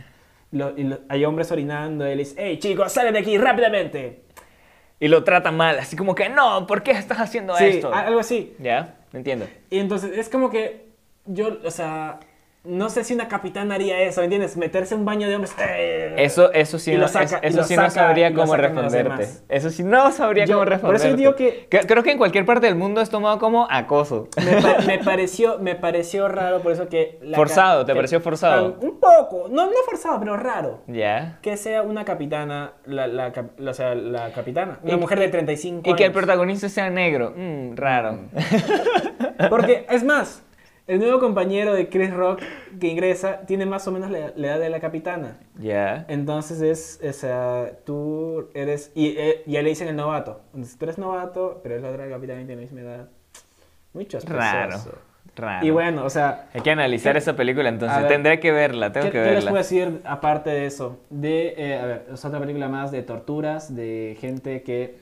Lo- 0.52 0.78
y 0.78 0.84
lo- 0.84 1.00
hay 1.10 1.26
hombres 1.26 1.52
orinando, 1.52 2.06
y 2.06 2.12
le 2.12 2.18
dice: 2.18 2.36
¡Hey, 2.38 2.58
chicos, 2.60 2.92
salen 2.92 3.14
de 3.14 3.20
aquí 3.20 3.38
rápidamente! 3.38 4.24
Y 5.00 5.08
lo 5.10 5.24
trata 5.24 5.52
mal, 5.52 5.78
así 5.78 5.96
como 5.96 6.16
que, 6.16 6.28
no, 6.30 6.66
¿por 6.66 6.82
qué 6.82 6.92
estás 6.92 7.20
haciendo 7.20 7.56
Sí, 7.56 7.66
esto? 7.66 7.94
algo 7.94 8.20
así. 8.20 8.56
¿Ya? 8.60 8.96
Entiendo. 9.14 9.46
Y 9.70 9.80
entonces 9.80 10.18
es 10.18 10.28
como 10.30 10.50
que 10.50 10.88
yo, 11.26 11.60
o 11.64 11.70
sea, 11.72 12.20
no 12.68 12.90
sé 12.90 13.04
si 13.04 13.14
una 13.14 13.28
capitana 13.28 13.76
haría 13.76 14.00
eso, 14.02 14.22
¿me 14.22 14.26
entiendes? 14.26 14.58
Meterse 14.58 14.94
en 14.94 15.02
un 15.02 15.06
baño 15.06 15.28
de 15.28 15.36
hombres. 15.36 15.56
¡eh! 15.60 16.14
Eso, 16.18 16.52
eso 16.54 16.78
sí, 16.80 16.92
Y 16.94 16.98
no, 16.98 17.08
saca- 17.08 17.40
eso- 17.42 17.62
y 17.62 17.64
sí 17.64 17.76
no 17.76 17.90
sabría 17.90 18.30
y 18.30 18.34
cómo 18.34 18.56
responderte. 18.56 19.28
Eso 19.50 19.70
sí 19.70 19.84
no 19.84 20.12
sabría 20.12 20.46
Yo- 20.46 20.56
cómo 20.56 20.62
por 20.66 20.70
responderte. 20.70 21.08
eso 21.08 21.18
digo 21.18 21.36
que- 21.36 21.68
Cre- 21.70 21.86
Creo 21.88 22.04
que 22.04 22.12
en 22.12 22.18
cualquier 22.18 22.46
parte 22.46 22.68
del 22.68 22.76
mundo 22.76 23.02
es 23.02 23.10
tomado 23.10 23.40
como 23.40 23.68
acoso. 23.70 24.28
Me, 24.44 24.62
pa- 24.62 24.78
me 24.86 25.00
pareció, 25.04 25.60
me 25.60 25.76
pareció 25.76 26.28
raro, 26.28 26.62
por 26.62 26.72
eso 26.72 26.88
que... 26.90 27.18
la 27.22 27.38
Forzado, 27.38 27.86
¿te 27.86 27.94
que- 27.94 27.96
pareció 27.96 28.22
forzado? 28.22 28.78
Un 28.82 29.00
poco, 29.00 29.48
no, 29.50 29.66
no 29.68 29.72
forzado, 29.90 30.20
pero 30.20 30.36
raro. 30.38 30.82
¿Ya? 30.88 31.40
Que 31.42 31.58
sea 31.58 31.82
una 31.84 32.06
capitana, 32.06 32.74
la, 32.86 33.08
la, 33.08 33.32
cap- 33.32 33.60
o 33.60 33.74
sea, 33.74 33.96
la 33.96 34.32
capitana, 34.32 34.80
una 34.84 34.94
Y- 34.94 34.98
mujer 34.98 35.20
de 35.20 35.30
35 35.30 35.82
Y 35.90 35.94
que 35.96 36.04
el 36.04 36.10
años. 36.12 36.18
protagonista 36.18 36.70
sea 36.70 36.90
negro. 36.90 37.34
Mm, 37.36 37.76
raro. 37.76 38.20
Porque, 39.50 39.86
es 39.90 40.04
más, 40.04 40.44
el 40.88 41.00
nuevo 41.00 41.20
compañero 41.20 41.74
de 41.74 41.90
Chris 41.90 42.14
Rock 42.14 42.42
que 42.80 42.88
ingresa 42.88 43.42
tiene 43.46 43.66
más 43.66 43.88
o 43.88 43.92
menos 43.92 44.10
la, 44.10 44.32
la 44.36 44.48
edad 44.48 44.60
de 44.60 44.70
la 44.70 44.80
capitana. 44.80 45.38
¿Ya? 45.60 46.06
Entonces 46.08 46.62
es, 46.62 47.00
o 47.08 47.14
sea, 47.14 47.72
tú 47.86 48.50
eres, 48.54 48.92
y 48.96 49.16
eh, 49.18 49.44
ya 49.46 49.62
le 49.62 49.70
dicen 49.70 49.88
el 49.90 49.96
novato. 49.96 50.42
Entonces 50.54 50.78
tú 50.78 50.86
eres 50.86 50.98
novato, 50.98 51.60
pero 51.62 51.76
es 51.76 51.82
la 51.82 51.90
otra 51.90 52.08
capitana 52.10 52.42
y 52.42 52.46
tiene 52.46 52.62
la 52.62 52.62
misma 52.62 52.82
edad. 52.82 53.08
Chascoso. 54.08 54.34
Raro. 54.38 54.78
Raro. 55.36 55.66
Y 55.66 55.70
bueno, 55.72 56.04
o 56.06 56.10
sea, 56.10 56.50
Hay 56.54 56.62
que 56.62 56.72
analizar 56.72 57.14
¿qué- 57.14 57.20
esa 57.20 57.36
película, 57.36 57.70
entonces 57.70 58.00
ver, 58.00 58.08
tendré 58.08 58.40
que 58.40 58.52
verla, 58.52 58.92
tengo 58.92 59.08
¿qué, 59.08 59.12
que 59.12 59.18
qué 59.20 59.26
les 59.26 59.34
verla. 59.36 59.50
puedo 59.52 59.64
decir 59.64 60.02
aparte 60.06 60.50
de 60.52 60.66
eso? 60.66 61.00
De, 61.10 61.54
eh, 61.58 61.80
a 61.80 61.86
ver, 61.86 62.06
es 62.14 62.24
otra 62.26 62.40
película 62.40 62.70
más 62.70 62.92
de 62.92 63.04
torturas, 63.04 63.76
de 63.76 64.18
gente 64.20 64.64
que, 64.64 65.00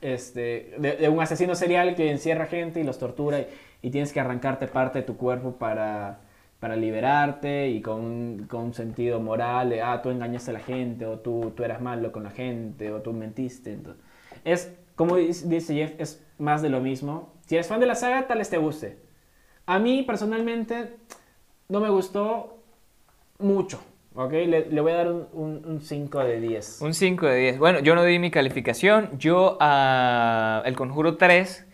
este, 0.00 0.74
de, 0.78 0.96
de 0.96 1.08
un 1.08 1.20
asesino 1.20 1.54
serial 1.54 1.94
que 1.94 2.10
encierra 2.10 2.46
gente 2.46 2.80
y 2.80 2.84
los 2.84 2.98
tortura 2.98 3.40
y, 3.40 3.46
y 3.82 3.90
tienes 3.90 4.12
que 4.12 4.20
arrancarte 4.20 4.68
parte 4.68 5.00
de 5.00 5.04
tu 5.04 5.16
cuerpo 5.16 5.56
para, 5.56 6.20
para 6.60 6.76
liberarte 6.76 7.68
y 7.68 7.82
con, 7.82 8.46
con 8.48 8.62
un 8.66 8.74
sentido 8.74 9.20
moral 9.20 9.70
de, 9.70 9.82
ah, 9.82 10.00
tú 10.00 10.10
engañaste 10.10 10.52
a 10.52 10.54
la 10.54 10.60
gente 10.60 11.04
o 11.04 11.18
tú, 11.18 11.52
tú 11.56 11.64
eras 11.64 11.80
malo 11.82 12.12
con 12.12 12.22
la 12.22 12.30
gente 12.30 12.92
o 12.92 13.02
tú 13.02 13.12
mentiste. 13.12 13.72
Entonces, 13.72 14.02
es, 14.44 14.72
como 14.94 15.16
dice 15.16 15.74
Jeff, 15.74 15.94
es 15.98 16.24
más 16.38 16.62
de 16.62 16.68
lo 16.68 16.80
mismo. 16.80 17.34
Si 17.46 17.56
eres 17.56 17.66
fan 17.66 17.80
de 17.80 17.86
la 17.86 17.96
saga, 17.96 18.28
tal 18.28 18.38
vez 18.38 18.48
te 18.48 18.58
guste. 18.58 18.98
A 19.66 19.80
mí 19.80 20.04
personalmente 20.04 20.96
no 21.68 21.80
me 21.80 21.88
gustó 21.88 22.62
mucho, 23.38 23.82
¿ok? 24.14 24.32
Le, 24.32 24.66
le 24.70 24.80
voy 24.80 24.92
a 24.92 24.96
dar 24.96 25.12
un 25.12 25.80
5 25.80 26.18
de 26.20 26.40
10. 26.40 26.82
Un 26.82 26.94
5 26.94 27.26
de 27.26 27.36
10. 27.36 27.58
Bueno, 27.58 27.80
yo 27.80 27.96
no 27.96 28.04
di 28.04 28.20
mi 28.20 28.30
calificación. 28.30 29.10
Yo 29.18 29.56
a 29.60 30.62
El 30.64 30.76
Conjuro 30.76 31.16
3 31.16 31.66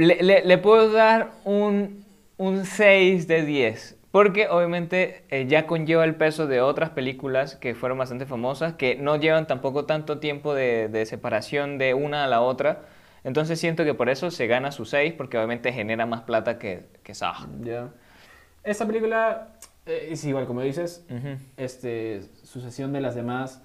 le, 0.00 0.22
le- 0.22 0.44
le 0.44 0.58
puedo 0.58 0.90
dar 0.92 1.32
un, 1.44 2.04
un 2.36 2.64
6 2.64 3.26
de 3.28 3.44
10. 3.44 3.96
Porque 4.10 4.48
obviamente 4.48 5.22
eh, 5.30 5.46
ya 5.46 5.66
conlleva 5.68 6.04
el 6.04 6.16
peso 6.16 6.48
de 6.48 6.60
otras 6.60 6.90
películas 6.90 7.54
que 7.54 7.76
fueron 7.76 7.98
bastante 7.98 8.26
famosas, 8.26 8.72
que 8.74 8.96
no 8.96 9.16
llevan 9.16 9.46
tampoco 9.46 9.84
tanto 9.86 10.18
tiempo 10.18 10.52
de, 10.52 10.88
de 10.88 11.06
separación 11.06 11.78
de 11.78 11.94
una 11.94 12.24
a 12.24 12.26
la 12.28 12.40
otra. 12.40 12.82
Entonces 13.22 13.60
siento 13.60 13.84
que 13.84 13.94
por 13.94 14.08
eso 14.08 14.30
se 14.32 14.46
gana 14.48 14.72
su 14.72 14.84
6, 14.84 15.12
porque 15.16 15.36
obviamente 15.38 15.72
genera 15.72 16.06
más 16.06 16.22
plata 16.22 16.58
que, 16.58 16.86
que 17.04 17.14
Saw. 17.14 17.34
Ya. 17.62 17.90
Esta 18.64 18.86
película 18.86 19.48
eh, 19.86 20.08
es 20.10 20.24
igual, 20.24 20.46
como 20.46 20.62
dices, 20.62 21.04
este, 21.56 22.22
sucesión 22.42 22.92
de 22.92 23.00
las 23.00 23.14
demás 23.14 23.62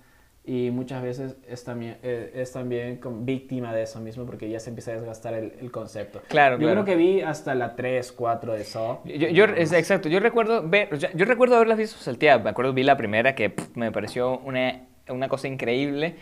y 0.48 0.70
muchas 0.72 1.02
veces 1.02 1.36
es 1.50 1.64
también, 1.64 1.98
eh, 2.04 2.32
es 2.36 2.52
también 2.52 2.98
como 2.98 3.22
víctima 3.22 3.74
de 3.74 3.84
eso 3.84 4.00
mismo 4.00 4.26
porque 4.26 4.50
ya 4.50 4.60
se 4.60 4.70
empieza 4.70 4.92
a 4.92 4.94
desgastar 4.96 5.34
el, 5.34 5.54
el 5.60 5.72
concepto. 5.72 6.22
Claro, 6.28 6.56
Yo 6.56 6.68
claro. 6.68 6.84
creo 6.84 6.86
que 6.86 6.96
vi 7.04 7.22
hasta 7.22 7.56
la 7.56 7.76
3, 7.76 8.12
4 8.12 8.54
de 8.54 8.64
Saw. 8.64 9.00
Yo, 9.06 9.28
yo- 9.30 9.46
es- 9.46 9.74
exacto, 9.74 10.08
yo 10.10 10.20
recuerdo 10.20 10.68
ver, 10.68 10.94
o 10.94 10.98
sea, 10.98 11.10
yo 11.14 11.26
recuerdo 11.26 11.56
haberlas 11.56 11.78
visto 11.78 11.98
salteadas, 11.98 12.44
me 12.44 12.50
acuerdo 12.52 12.74
vi 12.74 12.84
la 12.84 12.96
primera 12.98 13.34
que 13.36 13.50
pff, 13.50 13.76
me 13.76 13.92
pareció 13.92 14.38
una, 14.40 14.82
una 15.10 15.28
cosa 15.30 15.48
increíble. 15.48 16.16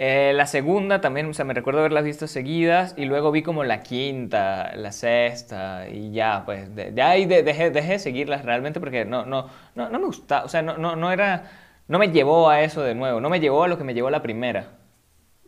Eh, 0.00 0.32
la 0.32 0.46
segunda 0.46 1.00
también, 1.00 1.26
o 1.26 1.34
sea, 1.34 1.44
me 1.44 1.54
recuerdo 1.54 1.80
haberlas 1.80 2.04
visto 2.04 2.28
seguidas 2.28 2.94
y 2.96 3.04
luego 3.06 3.32
vi 3.32 3.42
como 3.42 3.64
la 3.64 3.82
quinta, 3.82 4.70
la 4.76 4.92
sexta 4.92 5.88
y 5.88 6.12
ya, 6.12 6.44
pues, 6.46 6.72
de, 6.76 6.92
de 6.92 7.02
ahí 7.02 7.26
de- 7.26 7.42
dejé, 7.42 7.70
dejé 7.70 7.92
de 7.94 7.98
seguirlas 7.98 8.44
realmente 8.44 8.78
porque 8.78 9.04
no, 9.04 9.26
no, 9.26 9.48
no, 9.74 9.88
no 9.88 9.98
me 9.98 10.06
gustaba, 10.06 10.44
o 10.44 10.48
sea, 10.48 10.62
no, 10.62 10.78
no, 10.78 10.94
no 10.94 11.10
era, 11.10 11.50
no 11.88 11.98
me 11.98 12.10
llevó 12.10 12.48
a 12.48 12.62
eso 12.62 12.82
de 12.82 12.94
nuevo, 12.94 13.20
no 13.20 13.30
me 13.30 13.40
llevó 13.40 13.64
a 13.64 13.68
lo 13.68 13.78
que 13.78 13.84
me 13.84 13.94
llevó 13.94 14.10
la 14.10 14.22
primera. 14.22 14.78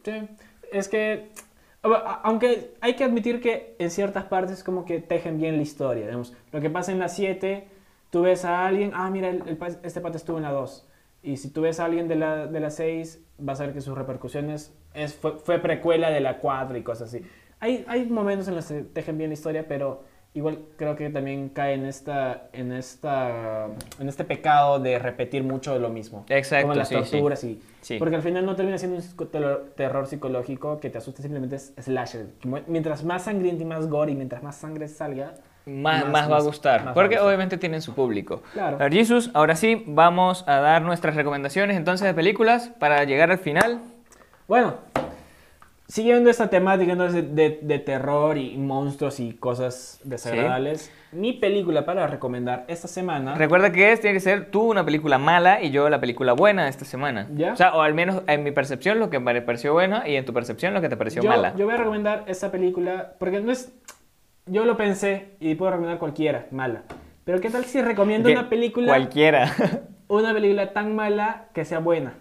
Sí, 0.03 0.13
es 0.73 0.89
que, 0.89 1.31
aunque 2.23 2.75
hay 2.81 2.97
que 2.97 3.05
admitir 3.05 3.41
que 3.41 3.77
en 3.79 3.91
ciertas 3.91 4.25
partes 4.25 4.65
como 4.65 4.85
que 4.85 5.01
tejen 5.01 5.39
bien 5.39 5.57
la 5.57 5.63
historia, 5.63 6.07
digamos, 6.07 6.35
lo 6.51 6.61
que 6.61 6.71
pasa 6.71 6.93
en 6.93 6.99
la 6.99 7.09
7, 7.09 7.69
tú 8.11 8.23
ves 8.23 8.45
a 8.45 8.67
alguien, 8.67 8.93
ah, 8.95 9.11
mira, 9.11 9.31
este 9.83 10.01
pata 10.01 10.17
estuvo 10.17 10.39
en 10.39 10.45
la 10.45 10.53
2, 10.53 10.89
y 11.23 11.37
si 11.37 11.51
tú 11.51 11.61
ves 11.61 11.79
a 11.79 11.85
alguien 11.85 12.09
de 12.09 12.17
la, 12.17 12.47
de 12.47 12.61
la 12.61 12.71
6, 12.71 13.23
vas 13.39 13.61
a 13.61 13.67
ver 13.67 13.75
que 13.75 13.83
sus 13.83 13.97
repercusiones 13.97 14.75
es, 14.95 15.15
fue, 15.15 15.39
fue 15.39 15.59
precuela 15.59 16.11
de 16.11 16.21
la 16.21 16.39
4 16.39 16.79
y 16.79 16.83
cosas 16.83 17.09
así. 17.09 17.25
Hay, 17.61 17.85
hay 17.89 18.07
momentos 18.07 18.49
en 18.49 18.55
los 18.55 18.67
que 18.67 18.81
tejen 18.81 19.19
bien 19.19 19.29
la 19.29 19.35
historia, 19.35 19.69
pero 19.69 20.05
igual 20.35 20.59
creo 20.77 20.95
que 20.97 21.11
también 21.11 21.49
cae 21.49 21.75
en 21.75 21.85
esta, 21.87 22.49
en 22.53 22.73
esta, 22.73 23.67
en 23.99 24.09
este 24.09 24.25
pecado 24.25 24.79
de 24.79 24.99
repetir 24.99 25.43
mucho 25.43 25.73
de 25.73 25.81
lo 25.81 25.89
mismo. 25.89 26.25
Exacto, 26.29 26.69
Como 26.69 26.75
las 26.79 26.89
sí, 26.89 26.95
sí. 27.05 27.11
torturas 27.13 27.45
y... 27.45 27.61
Sí. 27.81 27.99
Porque 27.99 28.17
al 28.17 28.23
final 28.23 28.45
no 28.47 28.55
termina 28.57 28.77
siendo 28.79 28.99
un 28.99 29.71
terror, 29.75 30.07
psicológico 30.07 30.79
que 30.81 30.91
te 30.91 30.99
asusta, 30.99 31.23
simplemente 31.23 31.57
es 31.57 31.73
slasher. 31.81 32.27
Mientras 32.67 33.05
más 33.05 33.25
sangriento 33.25 33.63
y 33.63 33.67
más 33.67 33.89
gore 33.89 34.13
y 34.13 34.15
mientras 34.15 34.43
más 34.43 34.57
sangre 34.57 34.87
salga, 34.89 35.35
Más, 35.67 36.05
Más- 36.05 36.13
más 36.13 36.31
va 36.31 36.37
a 36.39 36.43
gustar, 36.43 36.85
más 36.85 36.95
porque 36.95 37.19
obviamente 37.19 37.57
tienen 37.59 37.83
su 37.83 37.95
público. 37.95 38.43
Claro. 38.53 38.77
A 38.77 38.81
ver, 38.85 38.93
Jesus, 38.93 39.31
ahora 39.35 39.57
sí, 39.57 39.83
vamos 39.87 40.45
a 40.47 40.57
dar 40.61 40.83
nuestras 40.83 41.15
recomendaciones 41.17 41.77
entonces 41.77 42.07
de 42.07 42.15
películas 42.15 42.71
para 42.79 43.05
llegar 43.05 43.31
al 43.31 43.39
final. 43.39 43.81
Bueno, 44.49 44.75
siguiendo 45.91 46.31
esta 46.31 46.49
temática 46.49 46.93
entonces 46.93 47.35
de, 47.35 47.59
de 47.61 47.79
terror 47.81 48.39
y 48.39 48.57
monstruos 48.57 49.19
y 49.19 49.33
cosas 49.33 50.01
desagradables, 50.05 50.93
mi 51.13 51.33
película 51.33 51.85
para 51.85 52.07
recomendar 52.07 52.65
esta 52.69 52.87
semana... 52.87 53.35
Recuerda 53.35 53.73
que 53.73 53.91
es, 53.91 54.01
tiene 54.01 54.15
que 54.15 54.21
ser 54.21 54.51
tú 54.51 54.63
una 54.63 54.85
película 54.85 55.19
mala 55.19 55.61
y 55.61 55.71
yo 55.71 55.89
la 55.91 56.01
película 56.01 56.33
buena 56.33 56.65
de 56.65 56.71
esta 56.71 56.85
semana. 56.85 57.27
¿Ya? 57.35 57.53
O 57.53 57.57
sea, 57.57 57.75
o 57.75 57.83
al 57.83 57.95
menos 57.95 58.23
en 58.29 58.45
mi 58.45 58.53
percepción 58.53 59.01
lo 59.01 59.11
que 59.11 59.19
me 59.19 59.43
pareció 59.43 59.73
buena 59.73 60.09
y 60.09 60.15
en 60.15 60.25
tu 60.25 60.33
percepción 60.33 60.75
lo 60.75 60.81
que 60.81 60.89
te 60.89 60.97
pareció 60.97 61.23
yo, 61.23 61.29
mala. 61.29 61.55
yo 61.57 61.65
voy 61.65 61.75
a 61.75 61.79
recomendar 61.79 62.25
esta 62.29 62.51
película 62.51 63.15
porque 63.19 63.41
no 63.41 63.51
es... 63.51 63.73
Yo 64.47 64.65
lo 64.65 64.77
pensé 64.77 65.37
y 65.41 65.55
puedo 65.57 65.73
recomendar 65.73 65.99
cualquiera, 65.99 66.47
mala. 66.51 66.83
Pero 67.25 67.41
¿qué 67.41 67.51
tal 67.51 67.65
si 67.65 67.83
recomiendo 67.83 68.29
Que 68.29 68.35
una 68.35 68.49
película... 68.49 68.87
Cualquiera. 68.87 69.53
una 70.09 70.33
película 70.33 70.73
tan 70.73 70.95
mala 70.95 71.49
que 71.53 71.65
sea 71.65 71.81
buena. 71.81 72.15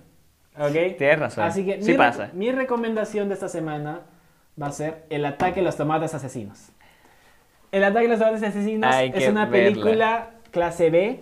¿Ok? 0.59 0.97
Tienes 0.97 1.19
razón. 1.19 1.43
Así 1.45 1.65
que 1.65 1.81
Sí 1.81 1.91
mi, 1.91 1.97
pasa. 1.97 2.29
mi 2.33 2.51
recomendación 2.51 3.29
de 3.29 3.33
esta 3.35 3.47
semana 3.49 4.01
va 4.61 4.67
a 4.67 4.71
ser 4.71 5.05
El 5.09 5.25
ataque 5.25 5.61
a 5.61 5.63
los 5.63 5.77
tomates 5.77 6.13
asesinos. 6.13 6.69
El 7.71 7.83
ataque 7.83 8.07
a 8.07 8.09
los 8.09 8.19
tomates 8.19 8.43
asesinos 8.43 8.93
Hay 8.93 9.09
es 9.09 9.15
que 9.15 9.29
una 9.29 9.45
verla. 9.45 9.51
película 9.73 10.31
clase 10.51 10.89
B 10.89 11.19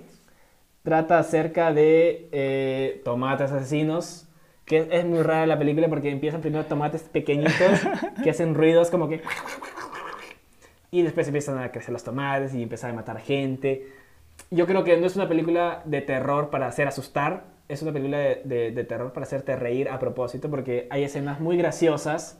trata 0.83 1.19
acerca 1.19 1.71
de 1.73 2.29
eh, 2.31 3.01
tomates 3.05 3.51
asesinos. 3.51 4.23
Que 4.65 4.79
es, 4.79 4.87
es 4.91 5.05
muy 5.05 5.21
rara 5.21 5.45
la 5.45 5.57
película 5.57 5.87
porque 5.87 6.09
empiezan 6.09 6.41
primero 6.41 6.65
tomates 6.65 7.03
pequeñitos 7.03 7.79
que 8.23 8.29
hacen 8.29 8.53
ruidos 8.55 8.89
como 8.89 9.07
que... 9.07 9.21
Y 10.91 11.01
después 11.03 11.27
empiezan 11.27 11.57
a 11.59 11.71
crecer 11.71 11.91
los 11.93 12.03
tomates 12.03 12.53
y 12.53 12.63
empiezan 12.63 12.91
a 12.91 12.93
matar 12.95 13.19
gente. 13.19 13.87
Yo 14.51 14.65
creo 14.65 14.83
que 14.83 14.97
no 14.97 15.05
es 15.05 15.15
una 15.15 15.27
película 15.27 15.81
de 15.85 16.01
terror 16.01 16.49
para 16.49 16.67
hacer 16.67 16.87
asustar, 16.87 17.43
es 17.69 17.81
una 17.81 17.91
película 17.91 18.17
de, 18.17 18.41
de- 18.45 18.71
de 18.71 18.83
terror 18.83 19.11
para 19.13 19.25
hacerte 19.25 19.55
reír 19.55 19.89
a 19.89 19.99
propósito 19.99 20.49
porque 20.49 20.87
hay 20.89 21.03
escenas 21.03 21.39
muy 21.39 21.57
graciosas 21.57 22.37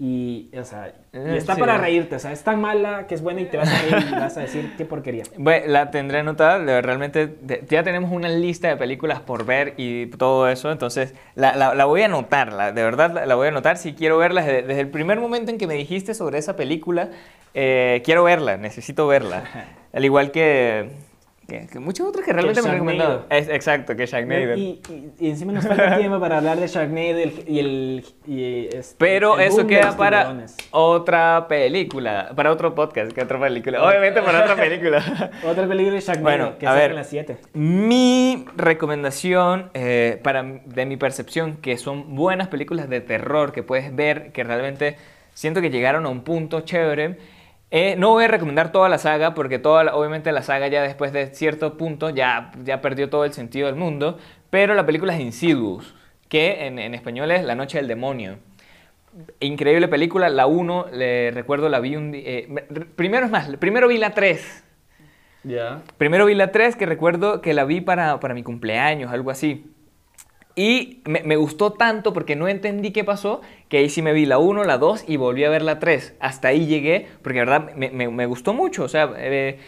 y, 0.00 0.50
o 0.56 0.62
sea, 0.64 0.92
y 1.12 1.16
Eh, 1.18 1.36
está 1.38 1.54
sí. 1.56 1.60
para 1.60 1.76
reírte. 1.76 2.14
O 2.14 2.18
sea, 2.20 2.30
es 2.30 2.44
tan 2.44 2.60
mala 2.60 3.08
que 3.08 3.16
es 3.16 3.22
buena 3.22 3.40
y 3.40 3.46
te 3.46 3.56
vas 3.56 3.68
a 3.68 3.82
reír 3.82 4.08
y 4.08 4.14
vas 4.14 4.36
a 4.36 4.40
decir 4.42 4.74
qué 4.76 4.84
porquería. 4.84 5.24
Bueno, 5.36 5.66
la 5.66 5.90
tendré 5.90 6.18
anotada, 6.20 6.58
realmente 6.80 7.34
ya 7.68 7.82
tenemos 7.82 8.12
una 8.12 8.28
lista 8.28 8.68
de 8.68 8.76
películas 8.76 9.20
por 9.20 9.44
ver 9.44 9.74
y 9.76 10.06
todo 10.06 10.48
eso, 10.48 10.70
entonces 10.70 11.14
la, 11.34 11.56
la- 11.56 11.74
la 11.74 11.84
voy 11.84 12.02
a 12.02 12.04
anotar, 12.04 12.52
la- 12.52 12.70
de 12.70 12.82
verdad 12.84 13.10
la, 13.12 13.26
la 13.26 13.34
voy 13.34 13.46
a 13.46 13.50
anotar 13.50 13.76
si 13.76 13.94
quiero 13.94 14.18
verla. 14.18 14.42
Desde, 14.42 14.62
desde 14.62 14.80
el 14.82 14.88
primer 14.90 15.18
momento 15.18 15.50
en 15.50 15.58
que 15.58 15.66
me 15.66 15.74
dijiste 15.74 16.14
sobre 16.14 16.38
esa 16.38 16.54
película, 16.54 17.08
eh, 17.54 18.00
quiero 18.04 18.22
verla, 18.22 18.56
necesito 18.56 19.08
verla. 19.08 19.42
Al 19.92 20.04
igual 20.04 20.30
que, 20.30 20.90
que, 21.48 21.66
que 21.66 21.78
muchas 21.78 22.06
otras 22.06 22.26
que 22.26 22.32
realmente 22.34 22.60
me 22.60 22.68
han 22.68 22.74
recomendado. 22.74 23.24
Es, 23.30 23.48
exacto, 23.48 23.96
que 23.96 24.04
Sharknado. 24.04 24.54
Y, 24.54 24.82
y- 24.90 25.12
y 25.18 25.30
encima 25.30 25.50
nos 25.54 25.66
falta 25.66 25.96
tiempo 25.98 26.20
para 26.20 26.36
hablar 26.36 26.60
de 26.60 26.66
Sharknado 26.66 27.18
y 27.18 27.22
el... 27.22 27.44
Y 27.46 27.58
el 27.60 28.04
y 28.26 28.66
este, 28.76 28.96
Pero 28.98 29.38
el 29.40 29.48
eso 29.48 29.66
queda 29.66 29.96
para 29.96 30.24
tiburones. 30.24 30.56
otra 30.72 31.46
película, 31.48 32.32
para 32.36 32.52
otro 32.52 32.74
podcast, 32.74 33.12
que 33.12 33.22
otra 33.22 33.40
película. 33.40 33.82
Obviamente 33.82 34.20
para 34.20 34.42
otra 34.42 34.56
película. 34.56 34.98
Otra 35.42 35.66
película 35.66 35.94
de 35.94 36.00
Sharknado 36.00 36.22
Bueno, 36.22 36.58
que 36.58 36.66
a 36.66 36.74
ver. 36.74 36.90
en 36.90 36.96
las 36.96 37.08
7. 37.08 37.38
Mi 37.54 38.44
recomendación, 38.54 39.70
eh, 39.72 40.20
para, 40.22 40.42
de 40.42 40.84
mi 40.84 40.98
percepción, 40.98 41.56
que 41.56 41.78
son 41.78 42.14
buenas 42.14 42.48
películas 42.48 42.90
de 42.90 43.00
terror 43.00 43.52
que 43.52 43.62
puedes 43.62 43.96
ver, 43.96 44.32
que 44.32 44.44
realmente 44.44 44.96
siento 45.32 45.62
que 45.62 45.70
llegaron 45.70 46.04
a 46.04 46.10
un 46.10 46.20
punto 46.24 46.60
chévere. 46.60 47.16
Eh, 47.70 47.96
no 47.98 48.10
voy 48.10 48.24
a 48.24 48.28
recomendar 48.28 48.72
toda 48.72 48.88
la 48.88 48.96
saga, 48.98 49.34
porque 49.34 49.58
toda 49.58 49.84
la- 49.84 49.94
obviamente 49.94 50.32
la 50.32 50.42
saga 50.42 50.68
ya 50.68 50.82
después 50.82 51.12
de 51.12 51.26
cierto 51.34 51.76
punto 51.76 52.08
ya, 52.10 52.50
ya 52.64 52.80
perdió 52.80 53.10
todo 53.10 53.24
el 53.24 53.32
sentido 53.34 53.66
del 53.66 53.76
mundo, 53.76 54.18
pero 54.50 54.74
la 54.74 54.86
película 54.86 55.14
es 55.14 55.20
Insidious, 55.20 55.94
que 56.28 56.66
en, 56.66 56.78
en 56.78 56.94
español 56.94 57.30
es 57.30 57.44
La 57.44 57.54
Noche 57.54 57.78
del 57.78 57.88
Demonio. 57.88 58.38
Increíble 59.40 59.88
película, 59.88 60.28
la 60.28 60.46
1, 60.46 60.86
le 60.92 61.30
recuerdo, 61.30 61.68
la 61.68 61.80
vi 61.80 61.96
un 61.96 62.12
día... 62.12 62.22
eh, 62.24 62.46
me- 62.48 62.62
primero 62.62 63.26
es 63.26 63.32
más, 63.32 63.48
primero 63.56 63.88
vi 63.88 63.98
la 63.98 64.10
3. 64.14 64.64
Ya. 65.44 65.82
Primero 65.98 66.26
vi 66.26 66.34
la 66.34 66.52
3, 66.52 66.74
que 66.76 66.86
recuerdo 66.86 67.40
que 67.42 67.52
la 67.54 67.64
vi 67.64 67.80
para, 67.80 68.18
para 68.20 68.34
mi 68.34 68.42
cumpleaños, 68.42 69.12
algo 69.12 69.30
así. 69.30 69.66
Y 70.58 71.02
me, 71.04 71.22
me 71.22 71.36
gustó 71.36 71.72
tanto 71.72 72.12
porque 72.12 72.34
no 72.34 72.48
entendí 72.48 72.90
qué 72.90 73.04
pasó, 73.04 73.42
que 73.68 73.78
ahí 73.78 73.88
sí 73.88 74.02
me 74.02 74.12
vi 74.12 74.26
la 74.26 74.38
1, 74.38 74.64
la 74.64 74.76
2 74.78 75.04
y 75.06 75.16
volví 75.16 75.44
a 75.44 75.50
ver 75.50 75.62
la 75.62 75.78
3. 75.78 76.14
Hasta 76.18 76.48
ahí 76.48 76.66
llegué, 76.66 77.06
porque 77.22 77.38
de 77.38 77.44
verdad 77.44 77.74
me, 77.76 77.90
me- 77.90 78.08
me 78.08 78.26
gustó 78.26 78.54
mucho. 78.54 78.82
O 78.82 78.88
sea, 78.88 79.12
eh, 79.18 79.58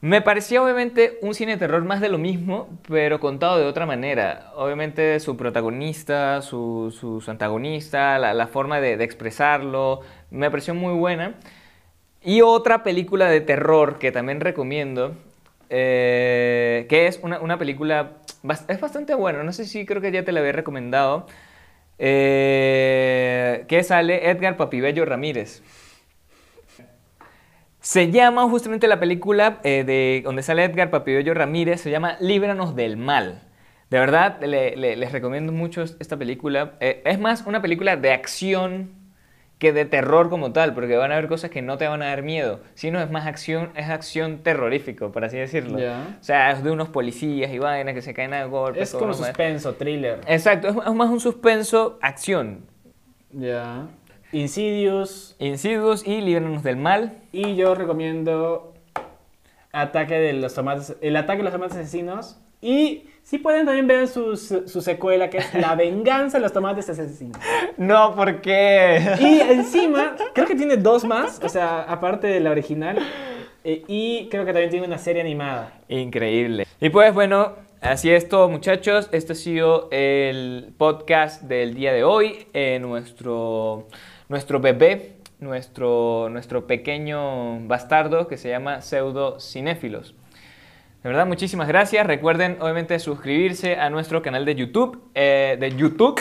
me 0.00 0.20
parecía 0.22 0.62
obviamente 0.62 1.18
un 1.22 1.34
cine 1.34 1.52
de 1.52 1.58
terror 1.58 1.84
más 1.84 2.00
de 2.00 2.08
lo 2.08 2.18
mismo, 2.18 2.68
pero 2.88 3.20
contado 3.20 3.58
de 3.58 3.66
otra 3.66 3.86
manera. 3.86 4.52
Obviamente 4.56 5.18
su 5.20 5.36
protagonista, 5.36 6.42
su, 6.42 6.94
su- 6.98 7.20
su 7.20 7.30
antagonista, 7.30 8.18
la, 8.18 8.34
la 8.34 8.46
forma 8.48 8.80
de, 8.80 8.96
de 8.96 9.04
expresarlo, 9.04 10.00
me 10.30 10.50
pareció 10.50 10.74
muy 10.74 10.94
buena. 10.94 11.34
Y 12.22 12.42
otra 12.42 12.82
película 12.84 13.28
de 13.28 13.40
terror 13.40 13.98
que 13.98 14.12
también 14.12 14.40
recomiendo, 14.40 15.16
eh, 15.72 16.86
que 16.88 17.06
es 17.08 17.18
una, 17.22 17.58
película, 17.58 18.18
es 18.68 18.80
bastante 18.80 19.14
buena, 19.14 19.42
no 19.42 19.52
sé 19.52 19.64
si 19.64 19.84
creo 19.86 20.00
que 20.02 20.12
ya 20.12 20.24
te 20.24 20.30
la 20.32 20.40
había 20.40 20.52
recomendado, 20.52 21.26
eh, 21.98 23.64
que 23.68 23.82
sale 23.82 24.30
Edgar 24.30 24.56
Papibello 24.56 25.04
Ramírez. 25.04 25.62
Se 27.80 28.10
llama 28.12 28.48
justamente 28.48 28.86
la 28.86 29.00
película 29.00 29.58
eh, 29.64 29.82
de 29.84 30.22
donde 30.24 30.42
sale 30.42 30.62
Edgar 30.64 30.90
Papibello 30.90 31.34
Ramírez, 31.34 31.80
se 31.80 31.90
llama 31.90 32.16
Líbranos 32.20 32.76
del 32.76 32.96
Mal. 32.96 33.42
De 33.90 33.98
verdad, 33.98 34.38
le- 34.40 34.76
le- 34.76 34.96
les 34.96 35.12
recomiendo 35.12 35.52
mucho 35.52 35.82
esta 35.82 36.16
película. 36.16 36.74
Es 36.80 37.18
más 37.18 37.42
una 37.46 37.60
película 37.60 37.96
de 37.96 38.12
acción 38.12 39.01
que 39.62 39.72
de 39.72 39.84
terror 39.84 40.28
como 40.28 40.52
tal, 40.52 40.74
porque 40.74 40.96
van 40.96 41.12
a 41.12 41.14
haber 41.14 41.28
cosas 41.28 41.48
que 41.48 41.62
no 41.62 41.78
te 41.78 41.86
van 41.86 42.02
a 42.02 42.06
dar 42.06 42.22
miedo, 42.22 42.58
sino 42.74 43.00
es 43.00 43.12
más 43.12 43.28
acción, 43.28 43.70
es 43.76 43.88
acción 43.88 44.38
terrorífico, 44.38 45.12
por 45.12 45.24
así 45.24 45.36
decirlo. 45.36 45.78
Ya. 45.78 46.16
O 46.20 46.24
sea, 46.24 46.50
es 46.50 46.64
de 46.64 46.72
unos 46.72 46.88
policías 46.88 47.52
y 47.52 47.60
vainas 47.60 47.94
que 47.94 48.02
se 48.02 48.12
caen 48.12 48.34
a 48.34 48.44
golpes. 48.46 48.92
Es 48.92 48.92
como 48.92 49.14
suspenso, 49.14 49.74
thriller. 49.74 50.18
Exacto, 50.26 50.66
es, 50.66 50.74
es 50.74 50.94
más 50.94 51.10
un 51.10 51.20
suspenso, 51.20 51.96
acción. 52.02 52.66
Ya. 53.30 53.86
Insidious. 54.32 55.36
Insidious 55.38 56.04
y 56.04 56.22
Líbranos 56.22 56.64
del 56.64 56.76
Mal. 56.76 57.20
Y 57.30 57.54
yo 57.54 57.76
recomiendo 57.76 58.74
Ataque 59.70 60.14
de 60.14 60.32
los 60.32 60.54
tomates, 60.54 60.96
El 61.00 61.14
ataque 61.14 61.38
de 61.38 61.44
los 61.44 61.52
tomates 61.52 61.76
asesinos. 61.76 62.36
Y 62.60 63.04
si 63.22 63.38
pueden 63.38 63.66
también 63.66 63.86
ver 63.86 64.08
su, 64.08 64.36
su, 64.36 64.68
su 64.68 64.80
secuela 64.82 65.30
que 65.30 65.38
es 65.38 65.54
La 65.54 65.74
venganza 65.76 66.38
de 66.38 66.42
los 66.42 66.52
tomates 66.52 66.88
asesinos. 66.88 67.38
No, 67.76 68.14
¿por 68.14 68.40
qué? 68.40 69.00
Y 69.20 69.40
encima, 69.40 70.16
creo 70.34 70.46
que 70.46 70.54
tiene 70.54 70.76
dos 70.76 71.04
más, 71.04 71.40
o 71.42 71.48
sea, 71.48 71.82
aparte 71.82 72.26
de 72.26 72.40
la 72.40 72.50
original. 72.50 72.98
eh, 73.64 73.84
y 73.88 74.28
creo 74.30 74.44
que 74.44 74.52
también 74.52 74.70
tiene 74.70 74.86
una 74.86 74.98
serie 74.98 75.22
animada. 75.22 75.72
Increíble. 75.88 76.66
Y 76.80 76.90
pues 76.90 77.14
bueno, 77.14 77.52
así 77.80 78.10
es 78.10 78.28
todo 78.28 78.48
muchachos. 78.48 79.08
Este 79.12 79.32
ha 79.32 79.36
sido 79.36 79.88
el 79.92 80.72
podcast 80.76 81.42
del 81.42 81.74
día 81.74 81.92
de 81.92 82.04
hoy. 82.04 82.46
Eh, 82.52 82.78
nuestro, 82.80 83.86
nuestro 84.28 84.58
bebé, 84.60 85.12
nuestro, 85.38 86.28
nuestro 86.30 86.66
pequeño 86.66 87.60
bastardo 87.68 88.26
que 88.26 88.36
se 88.36 88.48
llama 88.48 88.82
Pseudo 88.82 89.38
Cinéfilos. 89.40 90.14
De 91.02 91.08
verdad, 91.08 91.26
muchísimas 91.26 91.66
gracias. 91.66 92.06
Recuerden, 92.06 92.58
obviamente, 92.60 92.96
suscribirse 93.00 93.74
a 93.76 93.90
nuestro 93.90 94.22
canal 94.22 94.44
de 94.44 94.54
YouTube, 94.54 95.02
eh, 95.14 95.56
de 95.58 95.74
YouTube, 95.74 96.20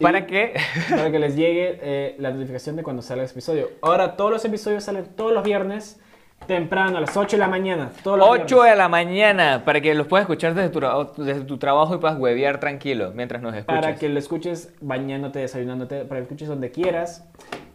para 0.00 0.26
que... 0.26 0.54
Para 0.90 1.10
que 1.10 1.18
les 1.18 1.34
llegue 1.34 1.78
eh, 1.82 2.16
la 2.18 2.30
notificación 2.30 2.76
de 2.76 2.84
cuando 2.84 3.02
salga 3.02 3.24
el 3.24 3.30
episodio. 3.30 3.70
Ahora 3.82 4.14
todos 4.14 4.30
los 4.30 4.44
episodios 4.44 4.84
salen 4.84 5.06
todos 5.16 5.32
los 5.32 5.42
viernes, 5.42 5.98
temprano, 6.46 6.98
a 6.98 7.00
las 7.00 7.16
8 7.16 7.36
de 7.36 7.40
la 7.40 7.48
mañana. 7.48 7.90
Todos 8.04 8.18
los 8.18 8.28
8 8.28 8.44
viernes. 8.44 8.70
de 8.70 8.76
la 8.76 8.88
mañana, 8.88 9.62
para 9.64 9.80
que 9.80 9.94
los 9.94 10.06
puedas 10.06 10.24
escuchar 10.24 10.54
desde 10.54 10.68
tu, 10.68 10.80
desde 11.24 11.40
tu 11.42 11.58
trabajo 11.58 11.94
y 11.96 11.98
puedas 11.98 12.18
huevear 12.18 12.60
tranquilo 12.60 13.10
mientras 13.14 13.42
nos 13.42 13.54
escuchas. 13.54 13.80
Para 13.80 13.96
que 13.96 14.08
lo 14.08 14.18
escuches 14.18 14.74
bañándote, 14.80 15.40
desayunándote, 15.40 16.04
para 16.04 16.08
que 16.08 16.20
lo 16.20 16.22
escuches 16.22 16.48
donde 16.48 16.70
quieras. 16.70 17.24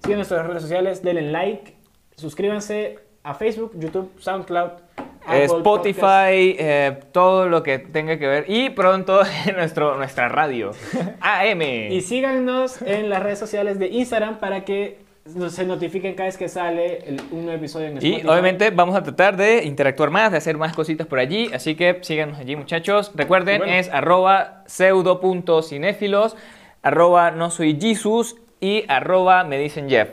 Sigan 0.03 0.19
nuestras 0.19 0.47
redes 0.47 0.61
sociales, 0.61 1.03
denle 1.03 1.31
like, 1.31 1.75
suscríbanse 2.15 2.99
a 3.23 3.33
Facebook, 3.33 3.73
YouTube, 3.77 4.09
SoundCloud, 4.19 4.71
Apple 5.25 5.45
Spotify, 5.45 6.55
eh, 6.59 6.99
todo 7.11 7.47
lo 7.47 7.63
que 7.63 7.79
tenga 7.79 8.17
que 8.17 8.27
ver. 8.27 8.45
Y 8.47 8.69
pronto 8.71 9.21
en 9.45 9.55
nuestro, 9.55 9.95
nuestra 9.97 10.29
radio. 10.29 10.71
AM. 11.21 11.61
Y 11.61 12.01
síganos 12.01 12.81
en 12.81 13.09
las 13.09 13.21
redes 13.23 13.39
sociales 13.39 13.79
de 13.79 13.87
Instagram 13.87 14.39
para 14.39 14.65
que 14.65 14.99
se 15.49 15.65
notifiquen 15.65 16.15
cada 16.15 16.25
vez 16.27 16.37
que 16.37 16.49
sale 16.49 16.97
el- 17.07 17.21
un 17.31 17.45
nuevo 17.45 17.59
episodio 17.59 17.87
en 17.87 17.93
Y 17.93 17.97
Spotify. 18.15 18.27
obviamente 18.27 18.69
vamos 18.71 18.95
a 18.95 19.03
tratar 19.03 19.37
de 19.37 19.63
interactuar 19.65 20.09
más, 20.09 20.31
de 20.31 20.37
hacer 20.39 20.57
más 20.57 20.73
cositas 20.73 21.05
por 21.05 21.19
allí. 21.19 21.51
Así 21.53 21.75
que 21.75 21.99
síganos 22.01 22.39
allí, 22.39 22.55
muchachos. 22.55 23.11
Recuerden, 23.13 23.59
Bueno. 23.59 23.71
es 23.73 23.87
arroba 23.89 24.63
pseudo.cinéfilos, 24.65 26.35
arroba 26.81 27.31
no 27.31 27.51
soy 27.51 27.77
Jesus 27.79 28.35
y 28.59 28.83
arroba 28.87 29.43
me 29.43 29.57
dicen 29.59 29.89
Jeff. 29.89 30.09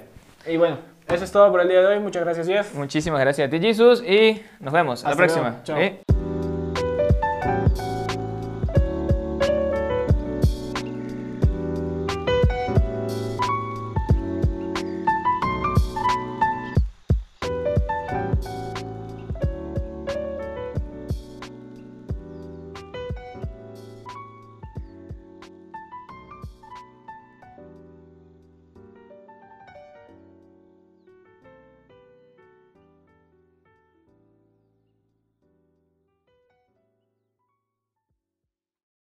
Y 0.47 0.57
bueno, 0.59 0.79
eso 1.09 1.25
es 1.25 1.33
todo 1.33 1.51
por 1.51 1.61
el 1.61 1.69
día 1.69 1.81
de 1.81 1.87
hoy. 1.87 2.01
Muchas 2.01 2.23
gracias, 2.25 2.47
Jeff. 2.47 2.75
Muchísimas 2.75 3.21
gracias 3.21 3.49
a 3.49 3.51
ti, 3.51 3.61
Jesus, 3.61 4.03
y 4.03 4.43
nos 4.61 4.73
vemos. 4.73 5.05
a 5.05 5.09
la 5.09 5.11
Hasta 5.13 5.25
próxima. 5.25 5.61
Chao. 5.65 6.18